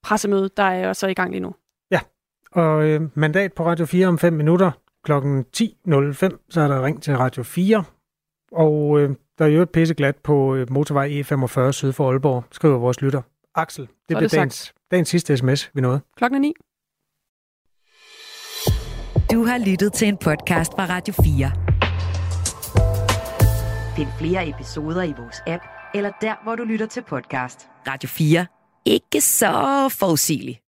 pressemøde, 0.03 0.49
der 0.57 0.63
er 0.63 0.87
også 0.87 1.07
i 1.07 1.13
gang 1.13 1.31
lige 1.31 1.41
nu. 1.41 1.55
Ja, 1.91 1.99
og 2.51 2.83
øh, 2.83 3.01
mandat 3.13 3.53
på 3.53 3.65
Radio 3.65 3.85
4 3.85 4.07
om 4.07 4.19
5 4.19 4.33
minutter 4.33 4.71
klokken 5.03 5.45
10.05, 5.57 6.47
så 6.49 6.61
er 6.61 6.67
der 6.67 6.85
ring 6.85 7.03
til 7.03 7.17
Radio 7.17 7.43
4. 7.43 7.83
Og 8.53 8.99
øh, 8.99 9.09
der 9.37 9.45
er 9.45 9.49
jo 9.49 9.61
et 9.61 9.69
pisseglat 9.69 10.15
på 10.15 10.55
øh, 10.55 10.71
motorvej 10.71 11.21
E45 11.21 11.71
syd 11.71 11.91
for 11.91 12.11
Aalborg, 12.11 12.43
skriver 12.51 12.77
vores 12.77 13.01
lytter. 13.01 13.21
Axel, 13.55 13.87
det 14.09 14.17
bliver 14.17 14.29
dagens, 14.29 14.73
dagens 14.91 15.09
sidste 15.09 15.37
sms, 15.37 15.71
vi 15.73 15.81
nåede. 15.81 16.01
Klokken 16.17 16.35
er 16.35 16.39
9. 16.39 16.53
Du 19.31 19.45
har 19.45 19.57
lyttet 19.57 19.93
til 19.93 20.07
en 20.07 20.17
podcast 20.17 20.71
fra 20.71 20.85
Radio 20.85 21.13
4. 21.23 21.51
Find 23.95 24.07
flere 24.19 24.49
episoder 24.49 25.03
i 25.03 25.13
vores 25.17 25.41
app, 25.47 25.63
eller 25.95 26.11
der, 26.21 26.43
hvor 26.43 26.55
du 26.55 26.63
lytter 26.63 26.85
til 26.85 27.03
podcast. 27.07 27.67
Radio 27.87 28.07
4. 28.07 28.45
Ikke 28.85 29.21
så 29.21 29.89
forudsigeligt. 29.99 30.62